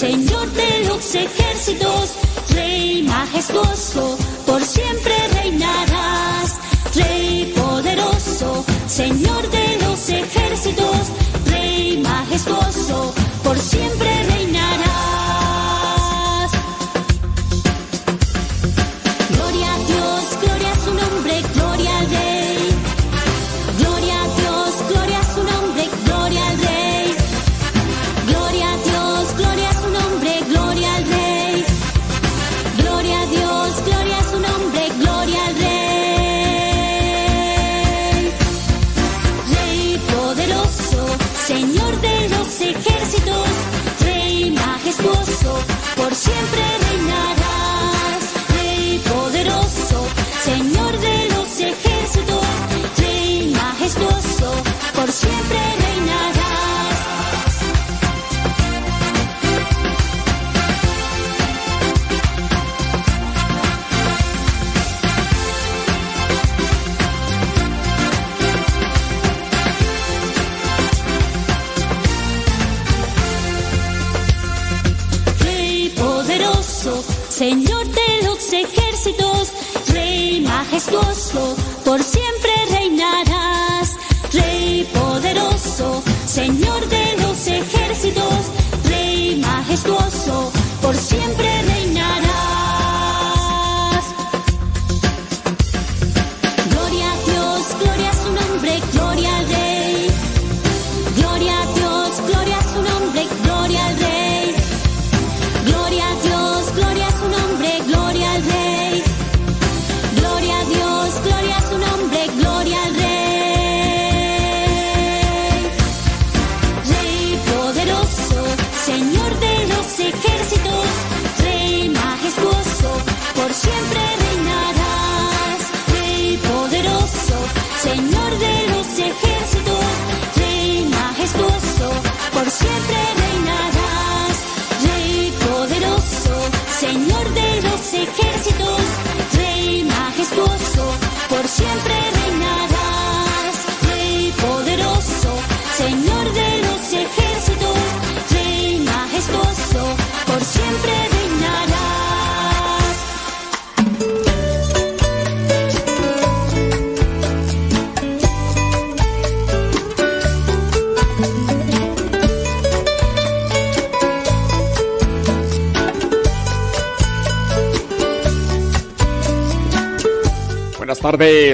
[0.00, 2.14] Señor de los ejércitos,
[2.54, 4.16] Rey majestuoso,
[4.46, 6.56] por siempre reinarás.
[6.94, 11.12] Rey poderoso, Señor de los ejércitos,
[11.50, 13.12] Rey majestuoso,
[13.44, 14.29] por siempre por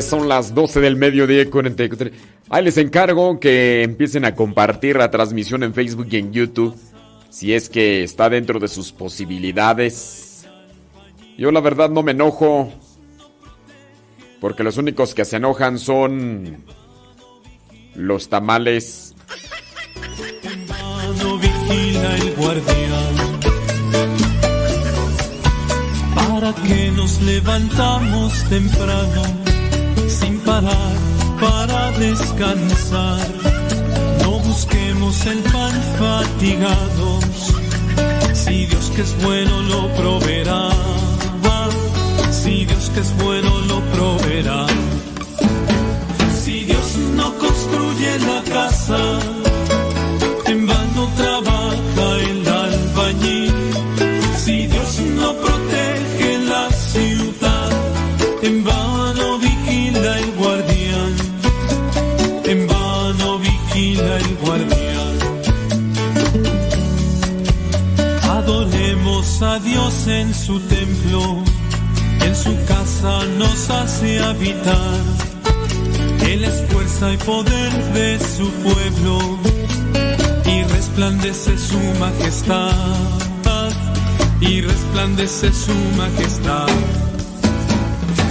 [0.02, 1.46] son las 12 del mediodía.
[2.50, 6.76] Ahí les encargo que empiecen a compartir la transmisión en Facebook y en YouTube.
[7.30, 10.46] Si es que está dentro de sus posibilidades.
[11.38, 12.70] Yo la verdad no me enojo.
[14.40, 16.62] Porque los únicos que se enojan son
[17.94, 19.14] los tamales.
[21.70, 23.16] el guardián
[26.36, 29.45] para que nos levantamos temprano
[30.20, 30.96] sin parar
[31.40, 33.28] para descansar.
[34.22, 37.24] No busquemos el pan fatigados,
[38.32, 40.68] si Dios que es bueno lo proveerá.
[42.46, 44.66] Si Dios que es bueno lo proveerá.
[46.42, 49.00] Si Dios no construye la casa,
[50.46, 52.45] en vano trabaja el
[69.42, 71.42] A Dios en su templo,
[72.22, 75.00] en su casa nos hace habitar.
[76.26, 79.38] Él es fuerza y poder de su pueblo
[80.46, 82.72] y resplandece su majestad
[84.40, 86.68] y resplandece su majestad.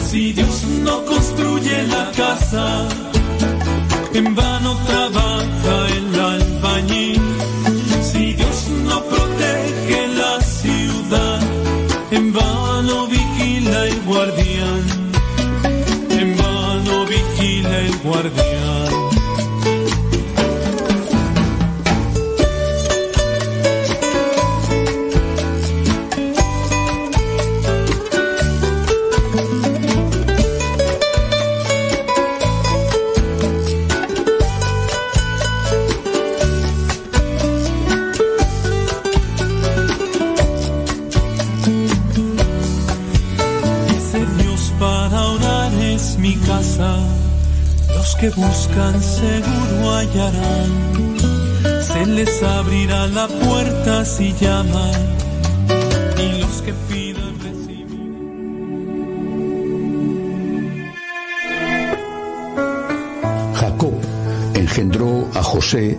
[0.10, 2.88] Si Dios no construye la casa,
[4.14, 5.25] en vano trabaja
[48.76, 50.72] buscan seguro hallarán.
[51.82, 54.92] Se les abrirá la puerta si llaman
[56.18, 58.12] y los que pidan recibir.
[63.56, 63.94] Jacob
[64.54, 65.98] engendró a José,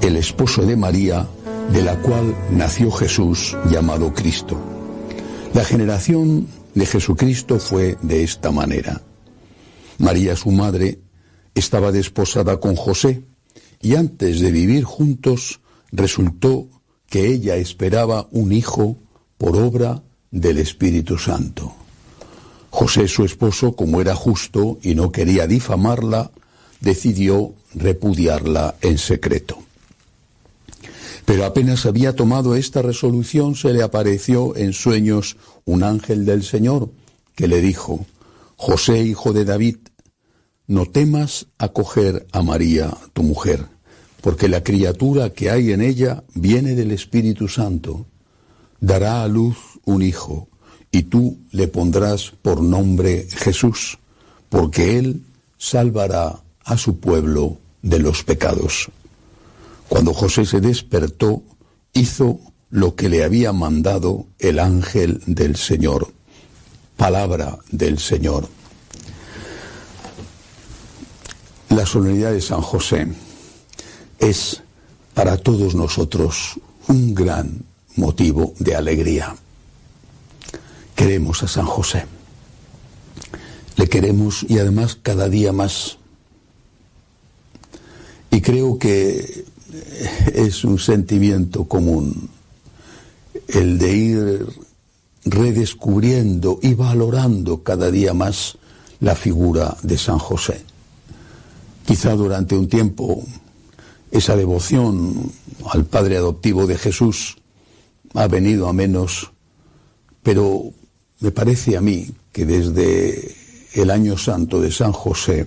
[0.00, 1.26] el esposo de María,
[1.72, 4.58] de la cual nació Jesús llamado Cristo.
[5.54, 9.00] La generación de Jesucristo fue de esta manera.
[9.98, 10.98] María, su madre,
[11.56, 13.24] estaba desposada con José
[13.80, 15.60] y antes de vivir juntos
[15.90, 16.68] resultó
[17.08, 18.98] que ella esperaba un hijo
[19.38, 21.74] por obra del Espíritu Santo.
[22.70, 26.30] José, su esposo, como era justo y no quería difamarla,
[26.80, 29.58] decidió repudiarla en secreto.
[31.24, 36.90] Pero apenas había tomado esta resolución, se le apareció en sueños un ángel del Señor
[37.34, 38.04] que le dijo,
[38.56, 39.76] José, hijo de David,
[40.66, 43.66] no temas acoger a María, tu mujer,
[44.20, 48.06] porque la criatura que hay en ella viene del Espíritu Santo.
[48.80, 50.48] Dará a luz un hijo,
[50.90, 53.98] y tú le pondrás por nombre Jesús,
[54.48, 55.22] porque él
[55.58, 58.90] salvará a su pueblo de los pecados.
[59.88, 61.42] Cuando José se despertó,
[61.92, 62.40] hizo
[62.70, 66.12] lo que le había mandado el ángel del Señor.
[66.96, 68.48] Palabra del Señor.
[71.76, 73.06] La solemnidad de San José
[74.18, 74.62] es
[75.12, 76.58] para todos nosotros
[76.88, 79.36] un gran motivo de alegría.
[80.94, 82.06] Queremos a San José.
[83.76, 85.98] Le queremos y además cada día más.
[88.30, 89.44] Y creo que
[90.32, 92.30] es un sentimiento común
[93.48, 94.46] el de ir
[95.26, 98.56] redescubriendo y valorando cada día más
[99.00, 100.64] la figura de San José.
[101.86, 103.22] Quizá durante un tiempo
[104.10, 105.30] esa devoción
[105.70, 107.36] al Padre adoptivo de Jesús
[108.14, 109.30] ha venido a menos,
[110.22, 110.72] pero
[111.20, 113.34] me parece a mí que desde
[113.74, 115.46] el año santo de San José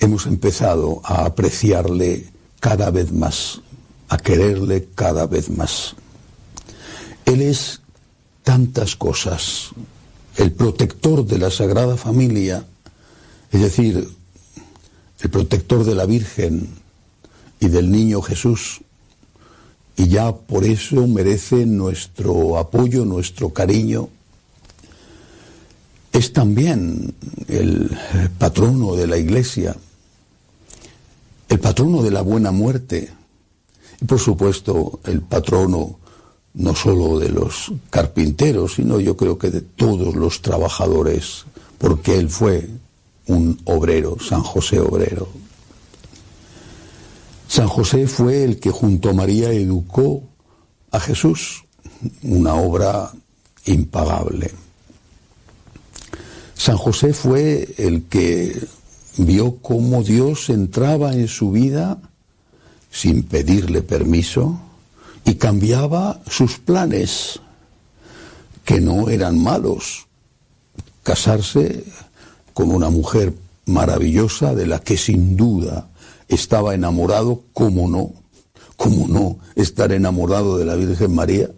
[0.00, 2.26] hemos empezado a apreciarle
[2.60, 3.60] cada vez más,
[4.08, 5.94] a quererle cada vez más.
[7.24, 7.80] Él es
[8.42, 9.70] tantas cosas,
[10.36, 12.66] el protector de la Sagrada Familia,
[13.50, 14.08] es decir,
[15.22, 16.68] el protector de la Virgen
[17.60, 18.80] y del niño Jesús,
[19.96, 24.08] y ya por eso merece nuestro apoyo, nuestro cariño.
[26.12, 27.14] Es también
[27.48, 27.96] el
[28.38, 29.76] patrono de la Iglesia,
[31.48, 33.10] el patrono de la buena muerte,
[34.00, 35.98] y por supuesto el patrono
[36.54, 41.44] no solo de los carpinteros, sino yo creo que de todos los trabajadores,
[41.78, 42.68] porque él fue
[43.26, 45.28] un obrero, San José obrero.
[47.48, 50.22] San José fue el que junto a María educó
[50.90, 51.64] a Jesús,
[52.22, 53.12] una obra
[53.66, 54.50] impagable.
[56.54, 58.56] San José fue el que
[59.18, 61.98] vio cómo Dios entraba en su vida
[62.90, 64.60] sin pedirle permiso
[65.24, 67.40] y cambiaba sus planes,
[68.64, 70.06] que no eran malos.
[71.02, 71.84] Casarse
[72.52, 73.34] con una mujer
[73.66, 75.88] maravillosa de la que sin duda
[76.28, 78.12] estaba enamorado, como no,
[78.76, 81.50] como no estar enamorado de la Virgen María,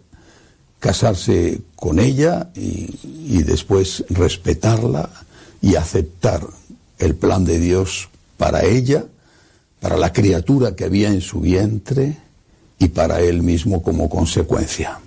[0.79, 5.09] casarse con ella y, y después respetarla
[5.61, 6.45] y aceptar
[6.99, 9.05] el plan de Dios para ella,
[9.79, 12.17] para la criatura que había en su vientre
[12.77, 14.99] y para él mismo como consecuencia.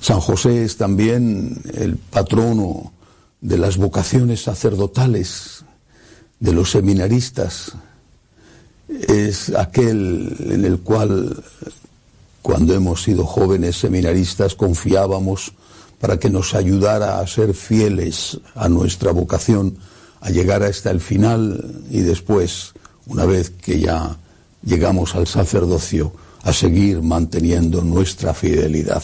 [0.00, 2.91] San José es también el patrono
[3.42, 5.64] de las vocaciones sacerdotales,
[6.40, 7.72] de los seminaristas,
[8.88, 11.42] es aquel en el cual
[12.40, 15.52] cuando hemos sido jóvenes seminaristas confiábamos
[16.00, 19.76] para que nos ayudara a ser fieles a nuestra vocación,
[20.20, 22.72] a llegar hasta el final y después,
[23.06, 24.16] una vez que ya
[24.64, 29.02] llegamos al sacerdocio, a seguir manteniendo nuestra fidelidad.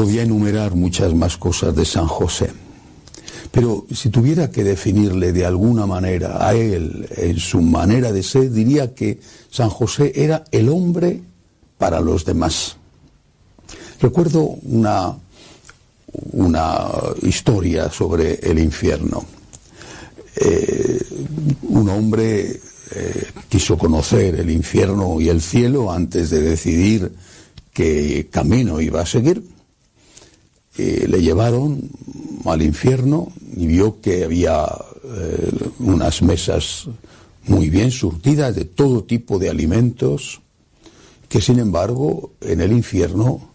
[0.00, 2.50] Podía enumerar muchas más cosas de San José,
[3.50, 8.50] pero si tuviera que definirle de alguna manera a él en su manera de ser,
[8.50, 11.20] diría que San José era el hombre
[11.76, 12.78] para los demás.
[14.00, 15.18] Recuerdo una,
[16.32, 16.88] una
[17.20, 19.26] historia sobre el infierno.
[20.34, 20.98] Eh,
[21.64, 22.58] un hombre
[22.92, 27.12] eh, quiso conocer el infierno y el cielo antes de decidir
[27.74, 29.59] qué camino iba a seguir
[31.08, 31.90] le llevaron
[32.44, 34.66] al infierno y vio que había
[35.04, 36.88] eh, unas mesas
[37.46, 40.40] muy bien surtidas de todo tipo de alimentos,
[41.28, 43.50] que sin embargo en el infierno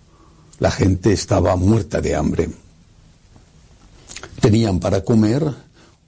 [0.59, 2.49] la gente estaba muerta de hambre.
[4.39, 5.43] Tenían para comer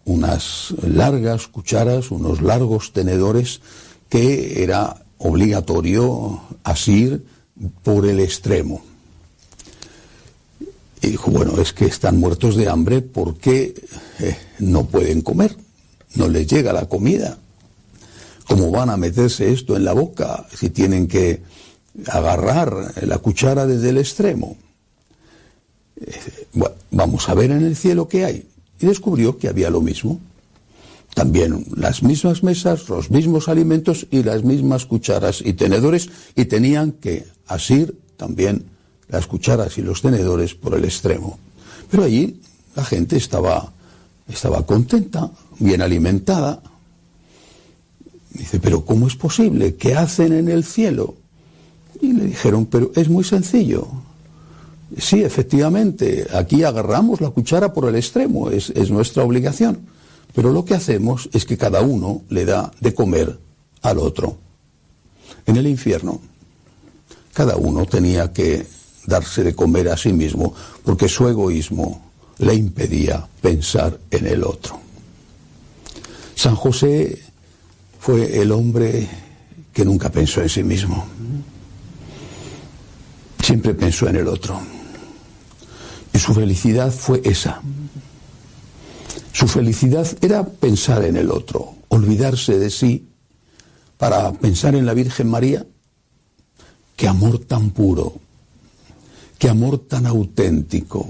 [0.06, 3.62] unas largas cucharas, unos largos tenedores
[4.10, 7.26] que era obligatorio asir
[7.84, 8.82] por el extremo.
[11.02, 13.74] Y dijo, bueno, es que están muertos de hambre porque
[14.20, 15.56] eh, no pueden comer,
[16.16, 17.38] no les llega la comida.
[18.48, 21.42] ¿Cómo van a meterse esto en la boca si tienen que
[22.08, 24.58] agarrar la cuchara desde el extremo?
[26.00, 26.48] Eh,
[26.92, 28.48] vamos a ver en el cielo qué hay.
[28.80, 30.20] Y descubrió que había lo mismo.
[31.14, 36.92] También las mismas mesas, los mismos alimentos y las mismas cucharas y tenedores y tenían
[36.92, 38.66] que asir también
[39.10, 41.40] las cucharas y los tenedores por el extremo.
[41.90, 42.42] Pero allí
[42.76, 43.72] la gente estaba,
[44.28, 46.62] estaba contenta, bien alimentada.
[48.32, 49.76] Dice, pero ¿cómo es posible?
[49.76, 51.16] ¿Qué hacen en el cielo?
[52.02, 53.88] Y le dijeron, pero es muy sencillo.
[54.98, 59.80] Sí, efectivamente, aquí agarramos la cuchara por el extremo, es, es nuestra obligación.
[60.34, 63.40] Pero lo que hacemos es que cada uno le da de comer
[63.82, 64.38] al otro.
[65.46, 66.22] En el infierno,
[67.34, 68.68] cada uno tenía que
[69.08, 74.80] darse de comer a sí mismo, porque su egoísmo le impedía pensar en el otro.
[76.36, 77.20] San José
[78.00, 79.08] fue el hombre
[79.74, 81.08] que nunca pensó en sí mismo,
[83.42, 84.60] siempre pensó en el otro.
[86.14, 87.62] Y su felicidad fue esa.
[89.32, 93.08] Su felicidad era pensar en el otro, olvidarse de sí
[93.98, 95.66] para pensar en la Virgen María.
[96.96, 98.20] Qué amor tan puro,
[99.38, 101.08] qué amor tan auténtico.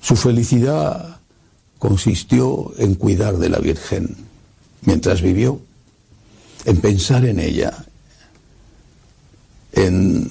[0.00, 1.20] Su felicidad
[1.78, 4.16] consistió en cuidar de la Virgen
[4.82, 5.60] mientras vivió,
[6.64, 7.84] en pensar en ella,
[9.72, 10.28] en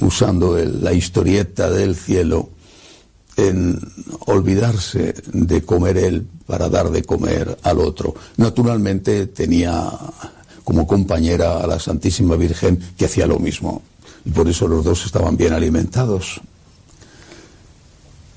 [0.00, 2.50] usando la historieta del cielo,
[3.36, 3.78] en
[4.26, 8.14] olvidarse de comer él para dar de comer al otro.
[8.36, 9.90] Naturalmente tenía
[10.64, 13.82] como compañera a la Santísima Virgen que hacía lo mismo.
[14.26, 16.40] Y por eso los dos estaban bien alimentados.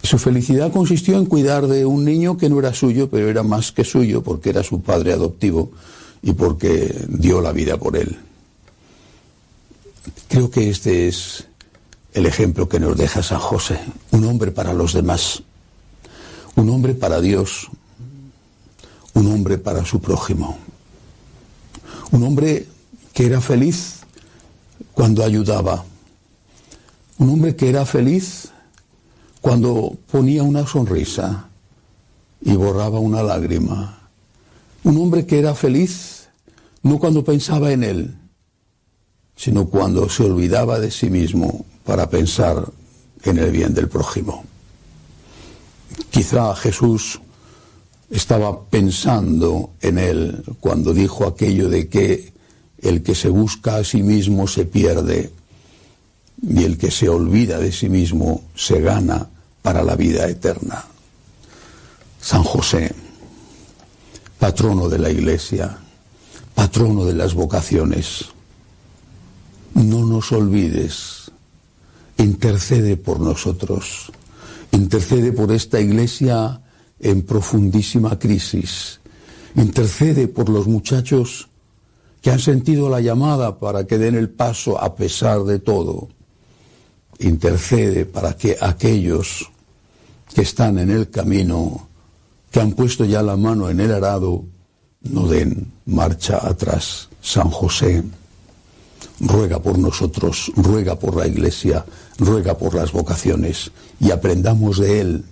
[0.03, 3.71] Su felicidad consistió en cuidar de un niño que no era suyo, pero era más
[3.71, 5.71] que suyo porque era su padre adoptivo
[6.21, 8.17] y porque dio la vida por él.
[10.27, 11.47] Creo que este es
[12.13, 13.79] el ejemplo que nos deja San José,
[14.11, 15.41] un hombre para los demás,
[16.55, 17.67] un hombre para Dios,
[19.13, 20.57] un hombre para su prójimo,
[22.11, 22.67] un hombre
[23.11, 23.98] que era feliz
[24.93, 25.85] cuando ayudaba,
[27.17, 28.49] un hombre que era feliz
[29.41, 31.49] cuando ponía una sonrisa
[32.41, 34.09] y borraba una lágrima,
[34.83, 36.29] un hombre que era feliz
[36.83, 38.15] no cuando pensaba en él,
[39.35, 42.65] sino cuando se olvidaba de sí mismo para pensar
[43.23, 44.43] en el bien del prójimo.
[46.09, 47.19] Quizá Jesús
[48.09, 52.33] estaba pensando en él cuando dijo aquello de que
[52.81, 55.31] el que se busca a sí mismo se pierde
[56.41, 59.27] y el que se olvida de sí mismo se gana
[59.61, 60.85] para la vida eterna.
[62.21, 62.93] San José,
[64.37, 65.77] patrono de la Iglesia,
[66.55, 68.25] patrono de las vocaciones,
[69.73, 71.31] no nos olvides,
[72.17, 74.11] intercede por nosotros,
[74.71, 76.61] intercede por esta iglesia
[76.99, 78.99] en profundísima crisis,
[79.55, 81.48] intercede por los muchachos
[82.21, 86.09] que han sentido la llamada para que den el paso a pesar de todo,
[87.19, 89.49] intercede para que aquellos
[90.33, 91.87] que están en el camino,
[92.51, 94.43] que han puesto ya la mano en el arado,
[95.01, 97.09] no den marcha atrás.
[97.21, 98.03] San José
[99.19, 101.85] ruega por nosotros, ruega por la Iglesia,
[102.17, 105.25] ruega por las vocaciones y aprendamos de Él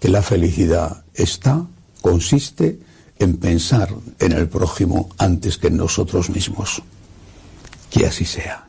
[0.00, 1.66] que la felicidad está,
[2.00, 2.78] consiste
[3.18, 6.82] en pensar en el prójimo antes que en nosotros mismos.
[7.90, 8.68] Que así sea.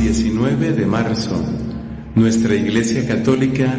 [0.00, 1.44] ...19 de marzo...
[2.14, 3.76] ...nuestra Iglesia Católica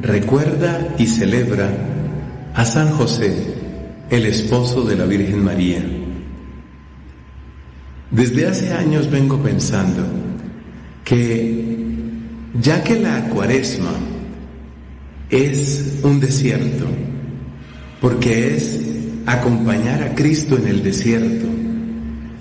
[0.00, 1.70] recuerda y celebra
[2.54, 3.54] a San José,
[4.10, 5.82] el esposo de la Virgen María.
[8.10, 10.04] Desde hace años vengo pensando
[11.10, 11.64] que
[12.62, 13.90] ya que la cuaresma
[15.28, 16.86] es un desierto,
[18.00, 18.80] porque es
[19.26, 21.48] acompañar a Cristo en el desierto,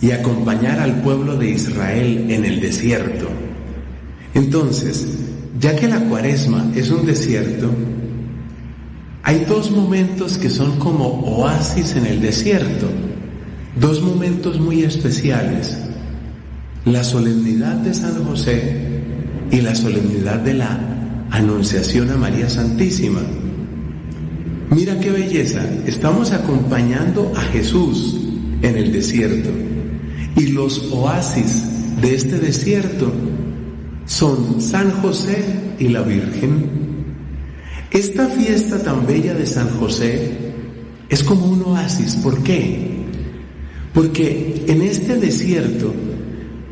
[0.01, 3.27] y acompañar al pueblo de Israel en el desierto.
[4.35, 5.17] Entonces,
[5.59, 7.71] ya que la cuaresma es un desierto,
[9.23, 12.87] hay dos momentos que son como oasis en el desierto,
[13.79, 15.88] dos momentos muy especiales,
[16.91, 18.75] la solemnidad de San José
[19.51, 20.79] y la solemnidad de la
[21.29, 23.21] Anunciación a María Santísima.
[24.71, 28.19] Mira qué belleza, estamos acompañando a Jesús
[28.63, 29.49] en el desierto
[30.35, 31.63] y los oasis
[32.01, 33.11] de este desierto
[34.05, 35.43] son San José
[35.77, 36.65] y la Virgen.
[37.91, 40.31] Esta fiesta tan bella de San José
[41.09, 42.15] es como un oasis.
[42.15, 43.03] ¿Por qué?
[43.93, 45.93] Porque en este desierto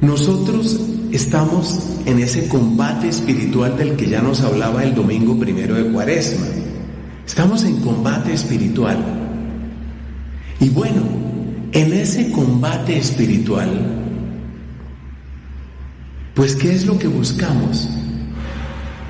[0.02, 0.80] nosotros
[1.12, 6.46] estamos en ese combate espiritual del que ya nos hablaba el domingo primero de Cuaresma.
[7.26, 8.98] Estamos en combate espiritual.
[10.60, 11.02] Y bueno,
[11.72, 13.70] en ese combate espiritual,
[16.34, 17.90] pues ¿qué es lo que buscamos?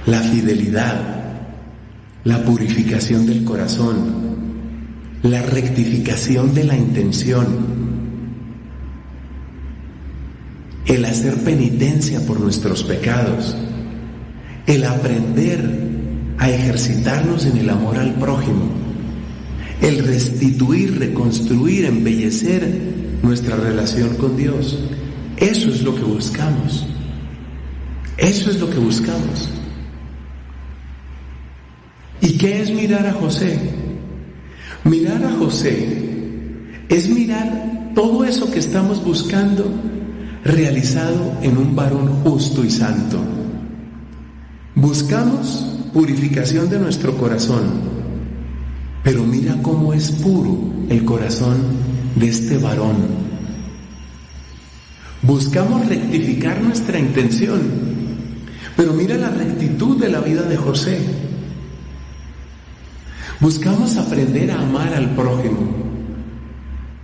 [0.06, 1.18] La fidelidad,
[2.24, 4.28] la purificación del corazón,
[5.24, 7.87] la rectificación de la intención,
[10.88, 13.56] el hacer penitencia por nuestros pecados,
[14.66, 15.88] el aprender
[16.38, 18.70] a ejercitarnos en el amor al prójimo,
[19.82, 22.66] el restituir, reconstruir, embellecer
[23.22, 24.80] nuestra relación con Dios.
[25.38, 26.88] Eso es lo que buscamos.
[28.18, 29.50] Eso es lo que buscamos.
[32.22, 33.60] ¿Y qué es mirar a José?
[34.84, 36.00] Mirar a José
[36.90, 39.70] es mirar todo eso que estamos buscando
[40.48, 43.20] realizado en un varón justo y santo.
[44.76, 47.66] Buscamos purificación de nuestro corazón,
[49.04, 50.58] pero mira cómo es puro
[50.90, 51.58] el corazón
[52.16, 53.28] de este varón.
[55.22, 57.62] Buscamos rectificar nuestra intención,
[58.78, 61.00] pero mira la rectitud de la vida de José.
[63.42, 65.76] Buscamos aprender a amar al prójimo,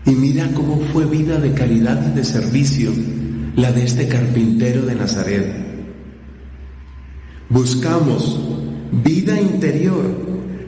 [0.05, 2.91] y mira cómo fue vida de caridad y de servicio
[3.55, 5.53] la de este carpintero de Nazaret.
[7.49, 8.39] Buscamos
[9.03, 10.03] vida interior,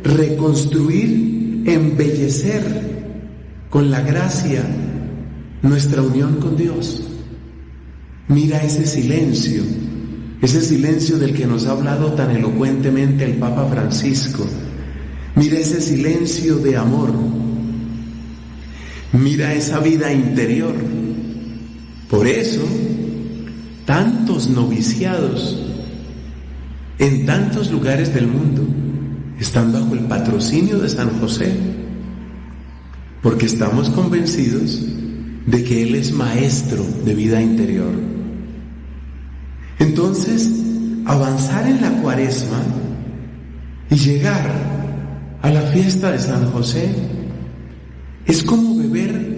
[0.04, 2.64] reconstruir, embellecer
[3.70, 4.64] con la gracia
[5.62, 7.04] nuestra unión con Dios.
[8.28, 9.64] Mira ese silencio,
[10.42, 14.46] ese silencio del que nos ha hablado tan elocuentemente el Papa Francisco.
[15.36, 17.12] Mira ese silencio de amor.
[19.12, 20.76] Mira esa vida interior
[22.10, 22.62] por eso,
[23.86, 25.60] tantos noviciados
[27.00, 28.66] en tantos lugares del mundo
[29.40, 31.52] están bajo el patrocinio de San José,
[33.22, 34.82] porque estamos convencidos
[35.46, 37.92] de que Él es maestro de vida interior.
[39.80, 40.50] Entonces,
[41.06, 42.62] avanzar en la cuaresma
[43.90, 44.50] y llegar
[45.42, 46.90] a la fiesta de San José
[48.26, 49.35] es como beber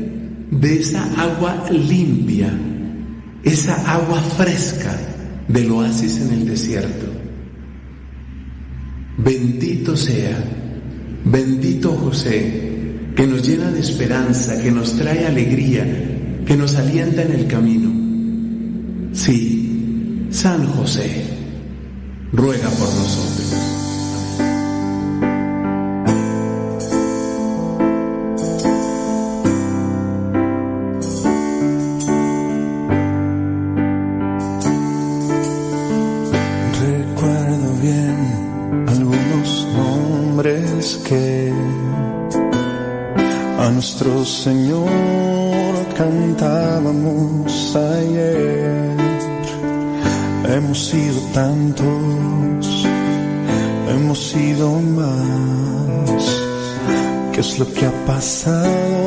[0.51, 2.51] de esa agua limpia,
[3.43, 4.97] esa agua fresca
[5.47, 7.05] del oasis en el desierto.
[9.17, 10.38] Bendito sea,
[11.25, 12.67] bendito José,
[13.15, 15.86] que nos llena de esperanza, que nos trae alegría,
[16.45, 17.91] que nos alienta en el camino.
[19.13, 21.23] Sí, San José,
[22.31, 23.26] ruega por nosotros.
[57.77, 57.85] Perdóname.
[57.85, 59.06] Creo que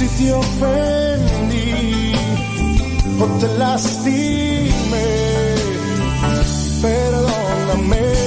[0.00, 2.14] si te ofendí
[3.20, 5.10] o te lastimé.
[6.80, 8.19] Perdóname.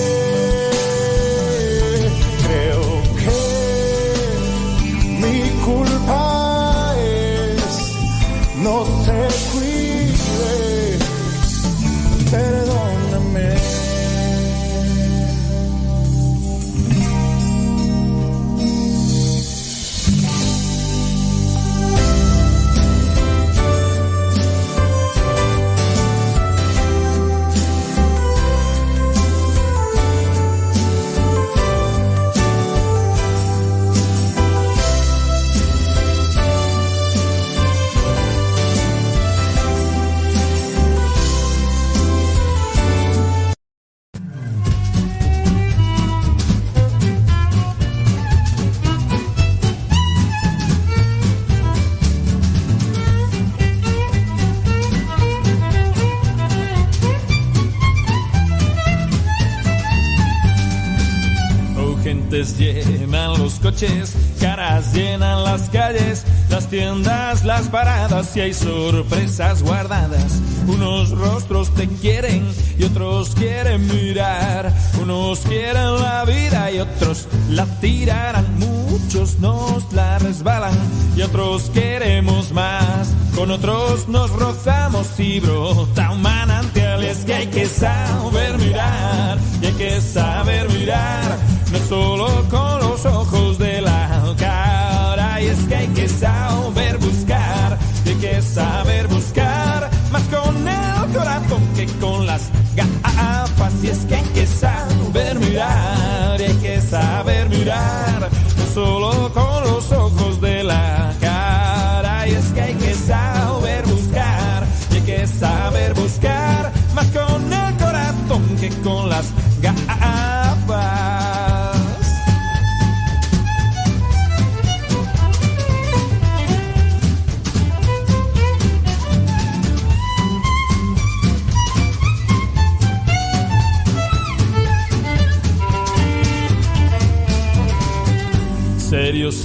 [64.40, 70.42] Caras llenan las calles, las tiendas, las paradas y hay sorpresas guardadas.
[70.68, 74.72] Unos rostros te quieren y otros quieren mirar.
[75.02, 78.46] Unos quieren la vida y otros la tirarán.
[78.58, 80.74] Muchos nos la resbalan
[81.16, 83.10] y otros queremos más.
[83.36, 87.04] Con otros nos rozamos y brota un manantial.
[87.04, 91.63] Es que hay que saber mirar y hay que saber mirar.
[91.74, 95.42] No solo con los ojos de la cara.
[95.42, 97.78] Y es que hay que saber buscar
[98.10, 99.90] hay que saber buscar.
[100.12, 103.74] Más con el corazón que con las gafas.
[103.84, 108.30] Y es que hay que saber mirar hay que saber mirar.
[108.58, 109.53] No solo con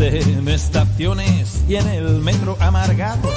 [0.01, 3.35] En estaciones y en el metro amargados,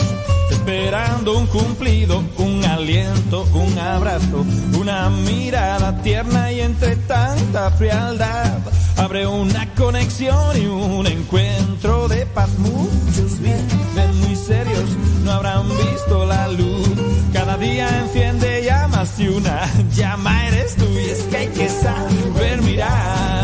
[0.52, 4.46] esperando un cumplido, un aliento, un abrazo,
[4.80, 8.60] una mirada tierna y entre tanta frialdad
[8.98, 12.50] abre una conexión y un encuentro de paz.
[12.60, 14.86] Muchos viven muy serios,
[15.24, 16.90] no habrán visto la luz.
[17.34, 20.86] Cada día enciende llamas y una llama eres tú.
[20.86, 23.41] Y es que hay que saber mirar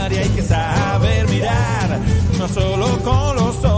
[2.60, 3.77] solo con los ojos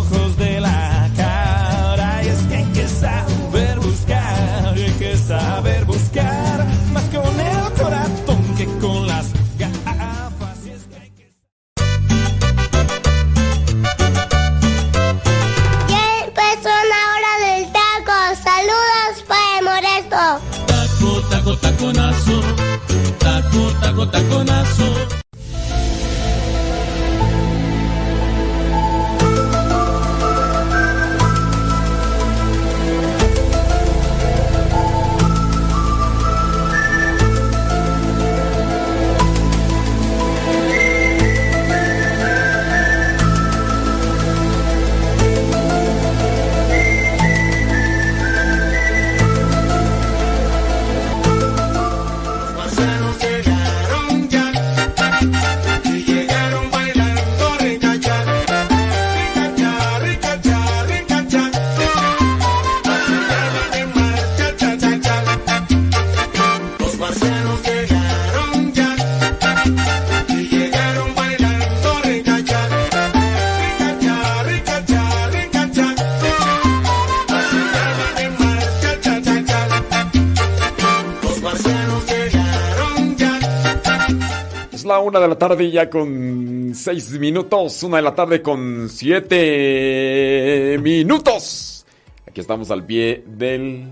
[85.09, 87.83] una de la tarde ya con seis minutos.
[87.83, 91.85] Una de la tarde con siete minutos.
[92.27, 93.91] Aquí estamos al pie del...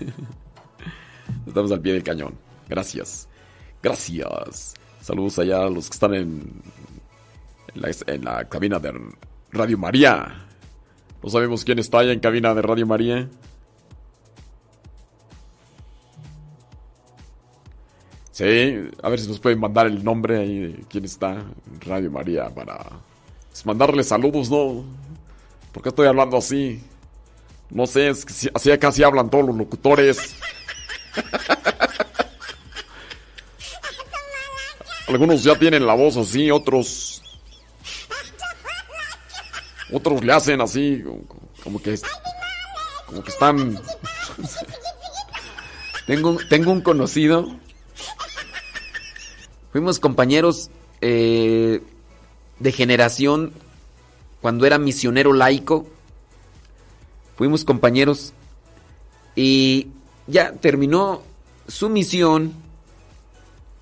[1.46, 2.34] estamos al pie del cañón.
[2.68, 3.28] Gracias.
[3.82, 4.74] Gracias.
[5.00, 6.62] Saludos allá a los que están en,
[8.06, 8.92] en, la, cabina de
[9.50, 10.46] Radio María.
[11.22, 13.28] No sabemos quién está allá en cabina de Radio María.
[18.36, 22.10] Sí, a ver si nos pueden mandar el nombre ahí de quién está en Radio
[22.10, 22.76] María para
[23.48, 24.84] pues, mandarle saludos, ¿no?
[25.72, 26.84] Porque estoy hablando así?
[27.70, 30.36] No sé, es que así casi hablan todos los locutores.
[35.08, 37.22] Algunos ya tienen la voz así, otros.
[39.90, 41.02] Otros le hacen así,
[41.64, 41.98] como, que.
[43.06, 43.80] Como que están.
[46.06, 47.64] tengo, tengo un conocido.
[49.76, 50.70] Fuimos compañeros
[51.02, 51.82] eh,
[52.60, 53.52] de generación
[54.40, 55.86] cuando era misionero laico.
[57.36, 58.32] Fuimos compañeros
[59.34, 59.88] y
[60.28, 61.20] ya terminó
[61.68, 62.54] su misión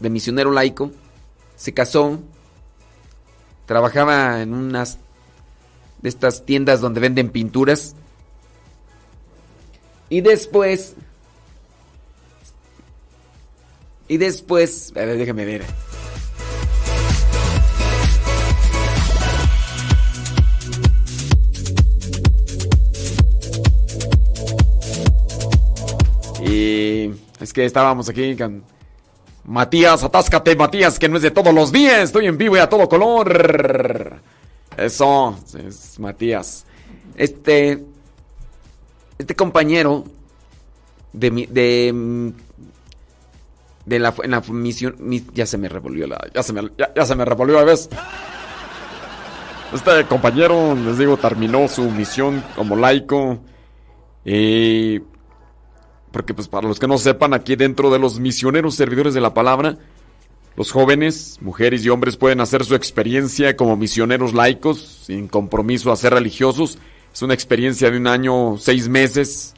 [0.00, 0.90] de misionero laico
[1.54, 2.18] se casó,
[3.64, 4.98] trabajaba en unas
[6.02, 7.94] de estas tiendas donde venden pinturas
[10.08, 10.96] y después
[14.08, 15.64] y después, a ver, déjame ver.
[27.44, 28.36] Es que estábamos aquí
[29.44, 32.04] Matías, atáscate, Matías, que no es de todos los días.
[32.04, 34.22] Estoy en vivo y a todo color.
[34.76, 36.64] Eso, es Matías.
[37.14, 37.84] Este.
[39.18, 40.04] Este compañero
[41.12, 41.44] de mi.
[41.44, 42.32] de.
[43.84, 44.96] de la, en la misión.
[45.34, 46.26] ya se me revolvió la.
[46.34, 47.90] Ya se me, ya, se me revolvió a vez.
[49.74, 53.40] Este compañero, les digo, terminó su misión como laico.
[54.24, 55.02] Y
[56.14, 59.34] porque pues para los que no sepan, aquí dentro de los misioneros servidores de la
[59.34, 59.78] palabra,
[60.56, 65.96] los jóvenes, mujeres y hombres pueden hacer su experiencia como misioneros laicos, sin compromiso a
[65.96, 66.78] ser religiosos.
[67.12, 69.54] Es una experiencia de un año, seis meses.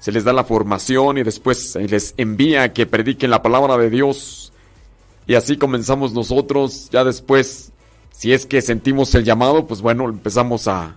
[0.00, 3.78] Se les da la formación y después se les envía a que prediquen la palabra
[3.78, 4.52] de Dios.
[5.28, 6.88] Y así comenzamos nosotros.
[6.90, 7.70] Ya después,
[8.10, 10.96] si es que sentimos el llamado, pues bueno, empezamos a,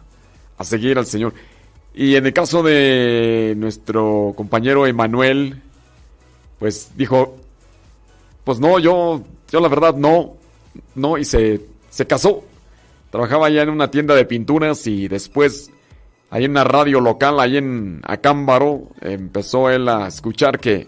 [0.57, 1.35] a seguir al Señor.
[1.93, 5.61] Y en el caso de nuestro compañero Emanuel,
[6.57, 7.35] pues dijo,
[8.43, 10.33] pues no, yo, yo la verdad no,
[10.95, 12.43] no, y se, se casó.
[13.11, 15.69] Trabajaba allá en una tienda de pinturas y después,
[16.31, 20.87] ahí en una radio local, ahí en Acámbaro, empezó él a escuchar que,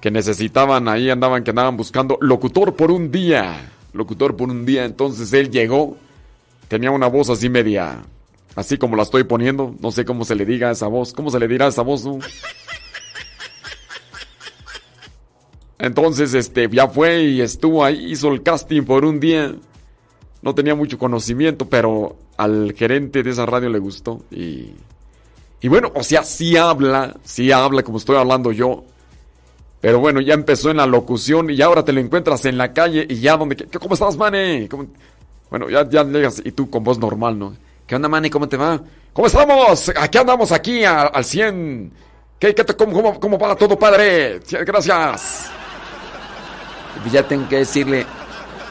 [0.00, 4.86] que necesitaban, ahí andaban, que andaban buscando locutor por un día, locutor por un día.
[4.86, 5.98] Entonces él llegó,
[6.68, 7.98] tenía una voz así media
[8.60, 11.14] Así como la estoy poniendo, no sé cómo se le diga a esa voz.
[11.14, 12.06] ¿Cómo se le dirá a esa voz?
[15.78, 19.54] Entonces, este, ya fue y estuvo ahí, hizo el casting por un día.
[20.42, 24.20] No tenía mucho conocimiento, pero al gerente de esa radio le gustó.
[24.30, 24.74] Y,
[25.62, 28.84] y bueno, o sea, sí habla, sí habla como estoy hablando yo.
[29.80, 33.06] Pero bueno, ya empezó en la locución y ahora te lo encuentras en la calle
[33.08, 33.56] y ya donde...
[33.56, 34.68] ¿Cómo estás, mane?
[35.48, 37.69] Bueno, ya, ya llegas y tú con voz normal, ¿no?
[37.90, 38.30] ¿Qué onda, Manny?
[38.30, 38.80] ¿Cómo te va?
[39.12, 39.90] ¿Cómo estamos?
[39.96, 41.92] Aquí andamos, aquí al 100.
[42.38, 44.38] ¿Qué, cómo, cómo, va todo, padre?
[44.48, 45.50] Gracias.
[47.00, 48.06] Pues ya tengo que decirle.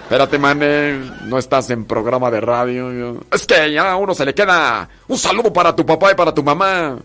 [0.04, 3.20] Espérate, mane, no estás en programa de radio.
[3.30, 6.34] Es que ya a uno se le queda un saludo para tu papá y para
[6.34, 6.98] tu mamá.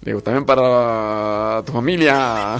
[0.00, 2.56] Digo, también para tu familia.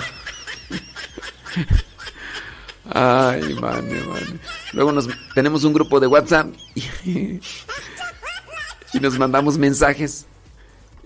[2.92, 4.38] Ay, mane, mane.
[4.72, 6.46] Luego nos tenemos un grupo de WhatsApp.
[8.94, 10.26] Y nos mandamos mensajes.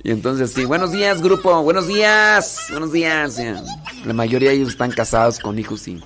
[0.02, 3.40] Y entonces sí, buenos días grupo, buenos días, buenos días.
[4.04, 6.02] La mayoría de ellos están casados con hijos y...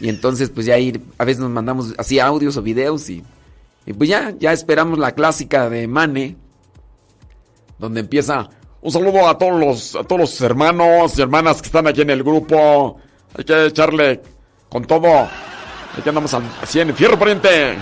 [0.00, 3.22] Y entonces pues ya ir, a veces nos mandamos así audios o videos y,
[3.86, 6.36] y pues ya, ya esperamos la clásica de Mane,
[7.78, 8.48] donde empieza...
[8.82, 12.10] Un saludo a todos los, a todos los hermanos y hermanas que están aquí en
[12.10, 13.00] el grupo.
[13.34, 14.20] Hay que echarle
[14.68, 15.26] con todo.
[15.96, 17.78] Aquí andamos así en fierro pariente.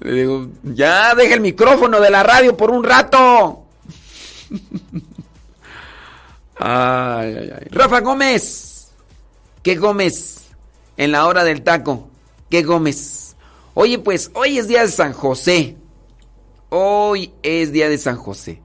[0.00, 3.64] Le digo, ya deja el micrófono de la radio por un rato.
[6.58, 7.68] ay, ay, ay.
[7.70, 8.90] Rafa Gómez.
[9.62, 10.46] ¿Qué Gómez?
[10.96, 12.08] En la hora del taco.
[12.48, 13.36] ¿Qué Gómez?
[13.74, 15.76] Oye, pues hoy es día de San José.
[16.70, 18.60] Hoy es día de San José.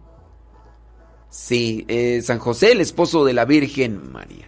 [1.30, 4.46] Sí, eh, San José, el esposo de la Virgen María.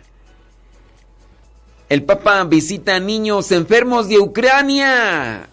[1.90, 5.50] El Papa visita niños enfermos de Ucrania.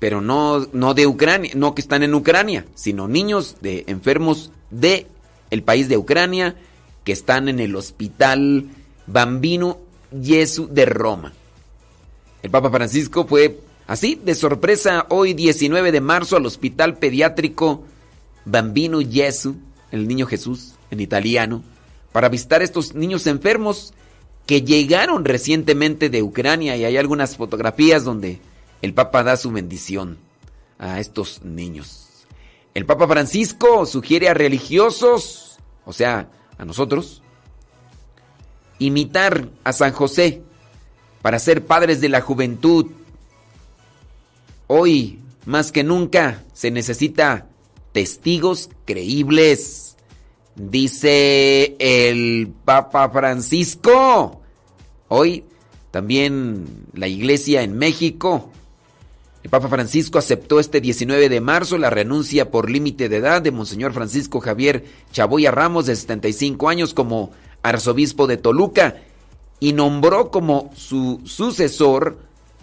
[0.00, 5.06] Pero no, no de Ucrania, no que están en Ucrania, sino niños de enfermos de
[5.50, 6.56] el país de Ucrania
[7.04, 8.66] que están en el hospital
[9.06, 9.78] Bambino
[10.10, 11.32] Gesù de Roma.
[12.42, 17.84] El Papa Francisco fue así de sorpresa hoy 19 de marzo al hospital pediátrico
[18.44, 19.56] Bambino Gesù,
[19.90, 21.62] el niño Jesús en italiano,
[22.12, 23.92] para visitar a estos niños enfermos
[24.46, 28.40] que llegaron recientemente de Ucrania y hay algunas fotografías donde
[28.82, 30.18] el Papa da su bendición
[30.78, 32.26] a estos niños.
[32.74, 37.22] El Papa Francisco sugiere a religiosos, o sea, a nosotros,
[38.78, 40.42] imitar a San José
[41.22, 42.86] para ser padres de la juventud.
[44.66, 47.46] Hoy, más que nunca, se necesita
[47.92, 49.96] testigos creíbles,
[50.54, 54.40] dice el Papa Francisco.
[55.08, 55.44] Hoy
[55.90, 58.50] también la iglesia en México.
[59.42, 63.50] El Papa Francisco aceptó este 19 de marzo la renuncia por límite de edad de
[63.50, 67.30] Monseñor Francisco Javier Chaboya Ramos, de 75 años, como
[67.62, 68.96] arzobispo de Toluca,
[69.58, 72.18] y nombró como su sucesor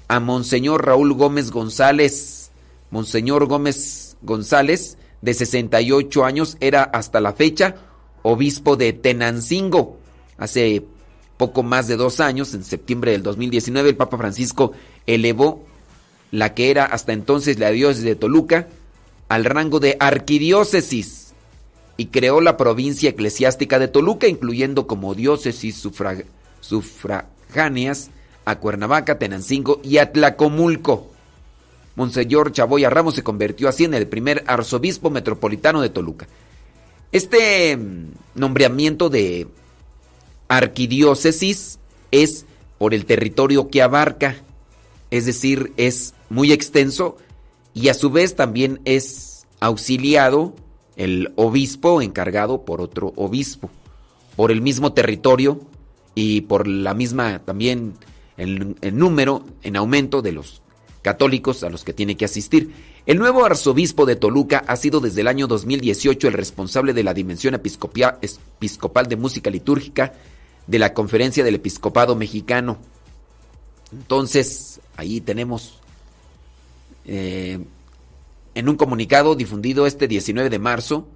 [0.07, 2.51] a Monseñor Raúl Gómez González.
[2.91, 7.75] Monseñor Gómez González, de 68 años, era hasta la fecha
[8.21, 9.97] obispo de Tenancingo.
[10.37, 10.85] Hace
[11.37, 14.73] poco más de dos años, en septiembre del 2019, el Papa Francisco
[15.05, 15.65] elevó
[16.31, 18.67] la que era hasta entonces la diócesis de Toluca
[19.29, 21.33] al rango de arquidiócesis
[21.97, 25.83] y creó la provincia eclesiástica de Toluca, incluyendo como diócesis
[26.61, 28.11] sufragáneas
[28.45, 31.11] a Cuernavaca, Tenancingo y Atlacomulco.
[31.95, 36.27] Monseñor Chaboya Ramos se convirtió así en el primer arzobispo metropolitano de Toluca.
[37.11, 39.47] Este mm, nombramiento de
[40.47, 41.79] arquidiócesis
[42.11, 42.45] es
[42.77, 44.35] por el territorio que abarca,
[45.09, 47.17] es decir, es muy extenso
[47.73, 50.53] y a su vez también es auxiliado
[50.95, 53.69] el obispo encargado por otro obispo,
[54.35, 55.61] por el mismo territorio
[56.15, 57.93] y por la misma también
[58.37, 60.61] el, número en aumento de los
[61.03, 62.71] católicos a los que tiene que asistir.
[63.05, 67.13] El nuevo arzobispo de Toluca ha sido desde el año 2018 el responsable de la
[67.13, 70.13] dimensión episcopal de música litúrgica
[70.65, 72.77] de la Conferencia del Episcopado Mexicano.
[73.93, 75.79] Entonces, ahí tenemos
[77.07, 77.59] eh,
[78.53, 81.07] en un comunicado difundido este 19 de marzo,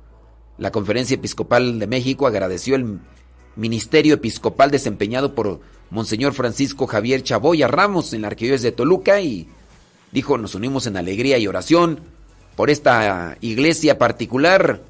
[0.57, 2.99] la Conferencia Episcopal de México agradeció el
[3.55, 9.47] ministerio episcopal desempeñado por Monseñor Francisco Javier Chaboya Ramos en la Arquidiócesis de Toluca y
[10.11, 11.99] dijo, nos unimos en alegría y oración
[12.55, 14.83] por esta iglesia particular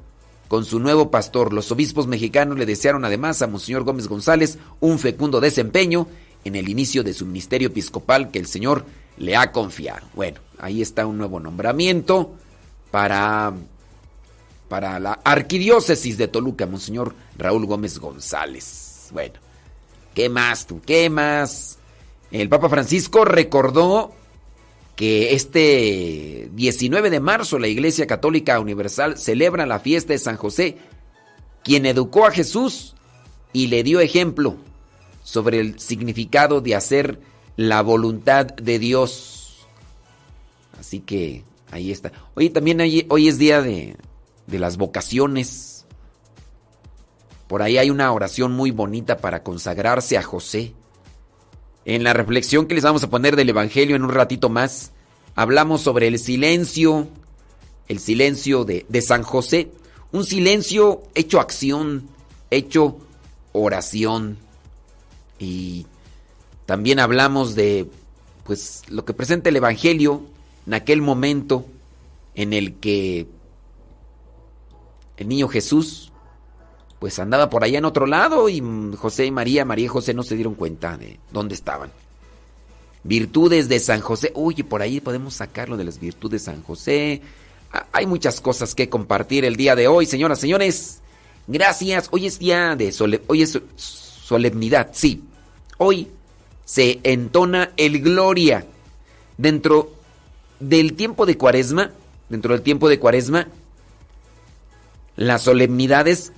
[0.48, 1.52] con su nuevo pastor.
[1.52, 6.06] Los obispos mexicanos le desearon además a Monseñor Gómez González un fecundo desempeño
[6.44, 8.84] en el inicio de su ministerio episcopal que el Señor
[9.16, 10.06] le ha confiado.
[10.14, 12.34] Bueno, ahí está un nuevo nombramiento
[12.90, 13.52] para,
[14.68, 19.08] para la arquidiócesis de Toluca, Monseñor Raúl Gómez González.
[19.10, 19.34] Bueno,
[20.14, 20.80] ¿qué más tú?
[20.80, 21.78] ¿Qué más?
[22.30, 24.14] El Papa Francisco recordó
[24.96, 30.78] que este 19 de marzo la Iglesia Católica Universal celebra la fiesta de San José,
[31.64, 32.94] quien educó a Jesús
[33.52, 34.56] y le dio ejemplo
[35.24, 37.20] sobre el significado de hacer
[37.56, 39.41] la voluntad de Dios.
[40.82, 42.10] Así que ahí está.
[42.34, 43.94] Hoy también hoy es día de,
[44.48, 45.86] de las vocaciones.
[47.46, 50.74] Por ahí hay una oración muy bonita para consagrarse a José.
[51.84, 54.90] En la reflexión que les vamos a poner del Evangelio en un ratito más,
[55.36, 57.06] hablamos sobre el silencio,
[57.86, 59.70] el silencio de, de San José,
[60.10, 62.08] un silencio hecho acción,
[62.50, 62.98] hecho
[63.52, 64.36] oración.
[65.38, 65.86] Y
[66.66, 67.88] también hablamos de
[68.42, 70.31] pues lo que presenta el evangelio
[70.66, 71.66] en aquel momento
[72.34, 73.26] en el que
[75.16, 76.12] el niño Jesús
[76.98, 78.62] pues andaba por allá en otro lado y
[78.96, 81.90] José y María, María y José no se dieron cuenta de dónde estaban.
[83.02, 84.30] Virtudes de San José.
[84.36, 87.20] Uy, por ahí podemos sacarlo de las virtudes de San José.
[87.90, 91.00] Hay muchas cosas que compartir el día de hoy, señoras, señores.
[91.48, 92.06] Gracias.
[92.12, 92.94] Hoy es día de
[93.26, 95.24] hoy es solemnidad, sí.
[95.78, 96.06] Hoy
[96.64, 98.64] se entona el Gloria.
[99.36, 99.90] Dentro
[100.68, 101.90] del tiempo de Cuaresma,
[102.28, 103.48] dentro del tiempo de Cuaresma,
[105.16, 106.32] las solemnidades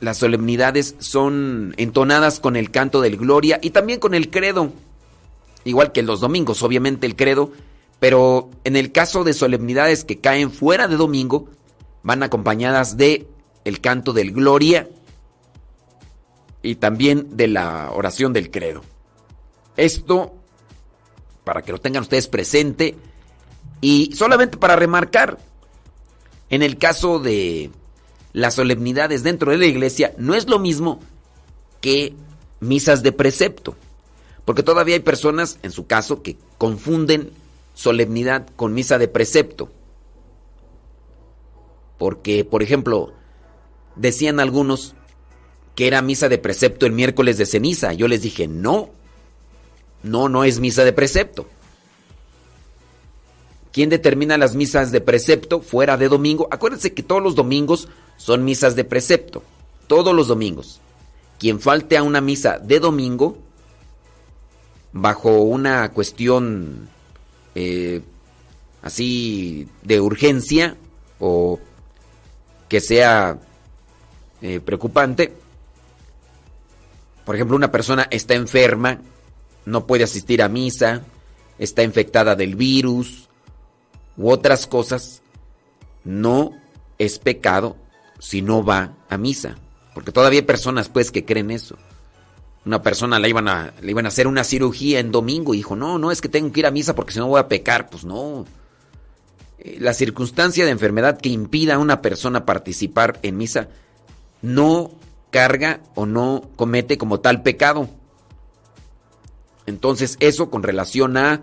[0.00, 4.72] las solemnidades son entonadas con el canto del Gloria y también con el credo.
[5.64, 7.52] Igual que los domingos, obviamente el credo,
[7.98, 11.48] pero en el caso de solemnidades que caen fuera de domingo,
[12.04, 13.26] van acompañadas de
[13.64, 14.88] el canto del Gloria
[16.62, 18.82] y también de la oración del credo.
[19.76, 20.37] Esto,
[21.48, 22.94] para que lo tengan ustedes presente,
[23.80, 25.38] y solamente para remarcar,
[26.50, 27.70] en el caso de
[28.34, 31.00] las solemnidades dentro de la iglesia, no es lo mismo
[31.80, 32.12] que
[32.60, 33.76] misas de precepto.
[34.44, 37.30] Porque todavía hay personas, en su caso, que confunden
[37.72, 39.70] solemnidad con misa de precepto.
[41.96, 43.14] Porque, por ejemplo,
[43.96, 44.96] decían algunos
[45.74, 47.94] que era misa de precepto el miércoles de ceniza.
[47.94, 48.90] Yo les dije, no,
[50.10, 51.46] no, no es misa de precepto.
[53.72, 56.48] ¿Quién determina las misas de precepto fuera de domingo?
[56.50, 59.42] Acuérdense que todos los domingos son misas de precepto.
[59.86, 60.80] Todos los domingos.
[61.38, 63.38] Quien falte a una misa de domingo,
[64.92, 66.88] bajo una cuestión
[67.54, 68.00] eh,
[68.82, 70.76] así de urgencia
[71.20, 71.60] o
[72.68, 73.38] que sea
[74.42, 75.32] eh, preocupante,
[77.24, 79.00] por ejemplo, una persona está enferma,
[79.68, 81.02] no puede asistir a misa,
[81.58, 83.28] está infectada del virus
[84.16, 85.22] u otras cosas,
[86.04, 86.52] no
[86.98, 87.76] es pecado
[88.18, 89.58] si no va a misa.
[89.94, 91.76] Porque todavía hay personas pues que creen eso.
[92.64, 95.76] Una persona le iban a, le iban a hacer una cirugía en domingo y dijo,
[95.76, 97.90] no, no es que tengo que ir a misa porque si no voy a pecar.
[97.90, 98.46] Pues no.
[99.58, 103.68] Eh, la circunstancia de enfermedad que impida a una persona participar en misa
[104.40, 104.92] no
[105.30, 107.88] carga o no comete como tal pecado.
[109.68, 111.42] Entonces eso con relación a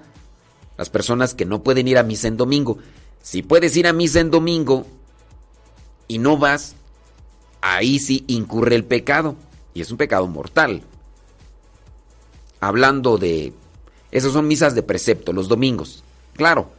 [0.78, 2.80] las personas que no pueden ir a misa en domingo.
[3.22, 4.88] Si puedes ir a misa en domingo
[6.08, 6.76] y no vas,
[7.62, 9.36] ahí sí incurre el pecado.
[9.76, 10.82] Y es un pecado mortal.
[12.60, 13.54] Hablando de...
[14.10, 16.04] Esas son misas de precepto, los domingos.
[16.34, 16.72] Claro,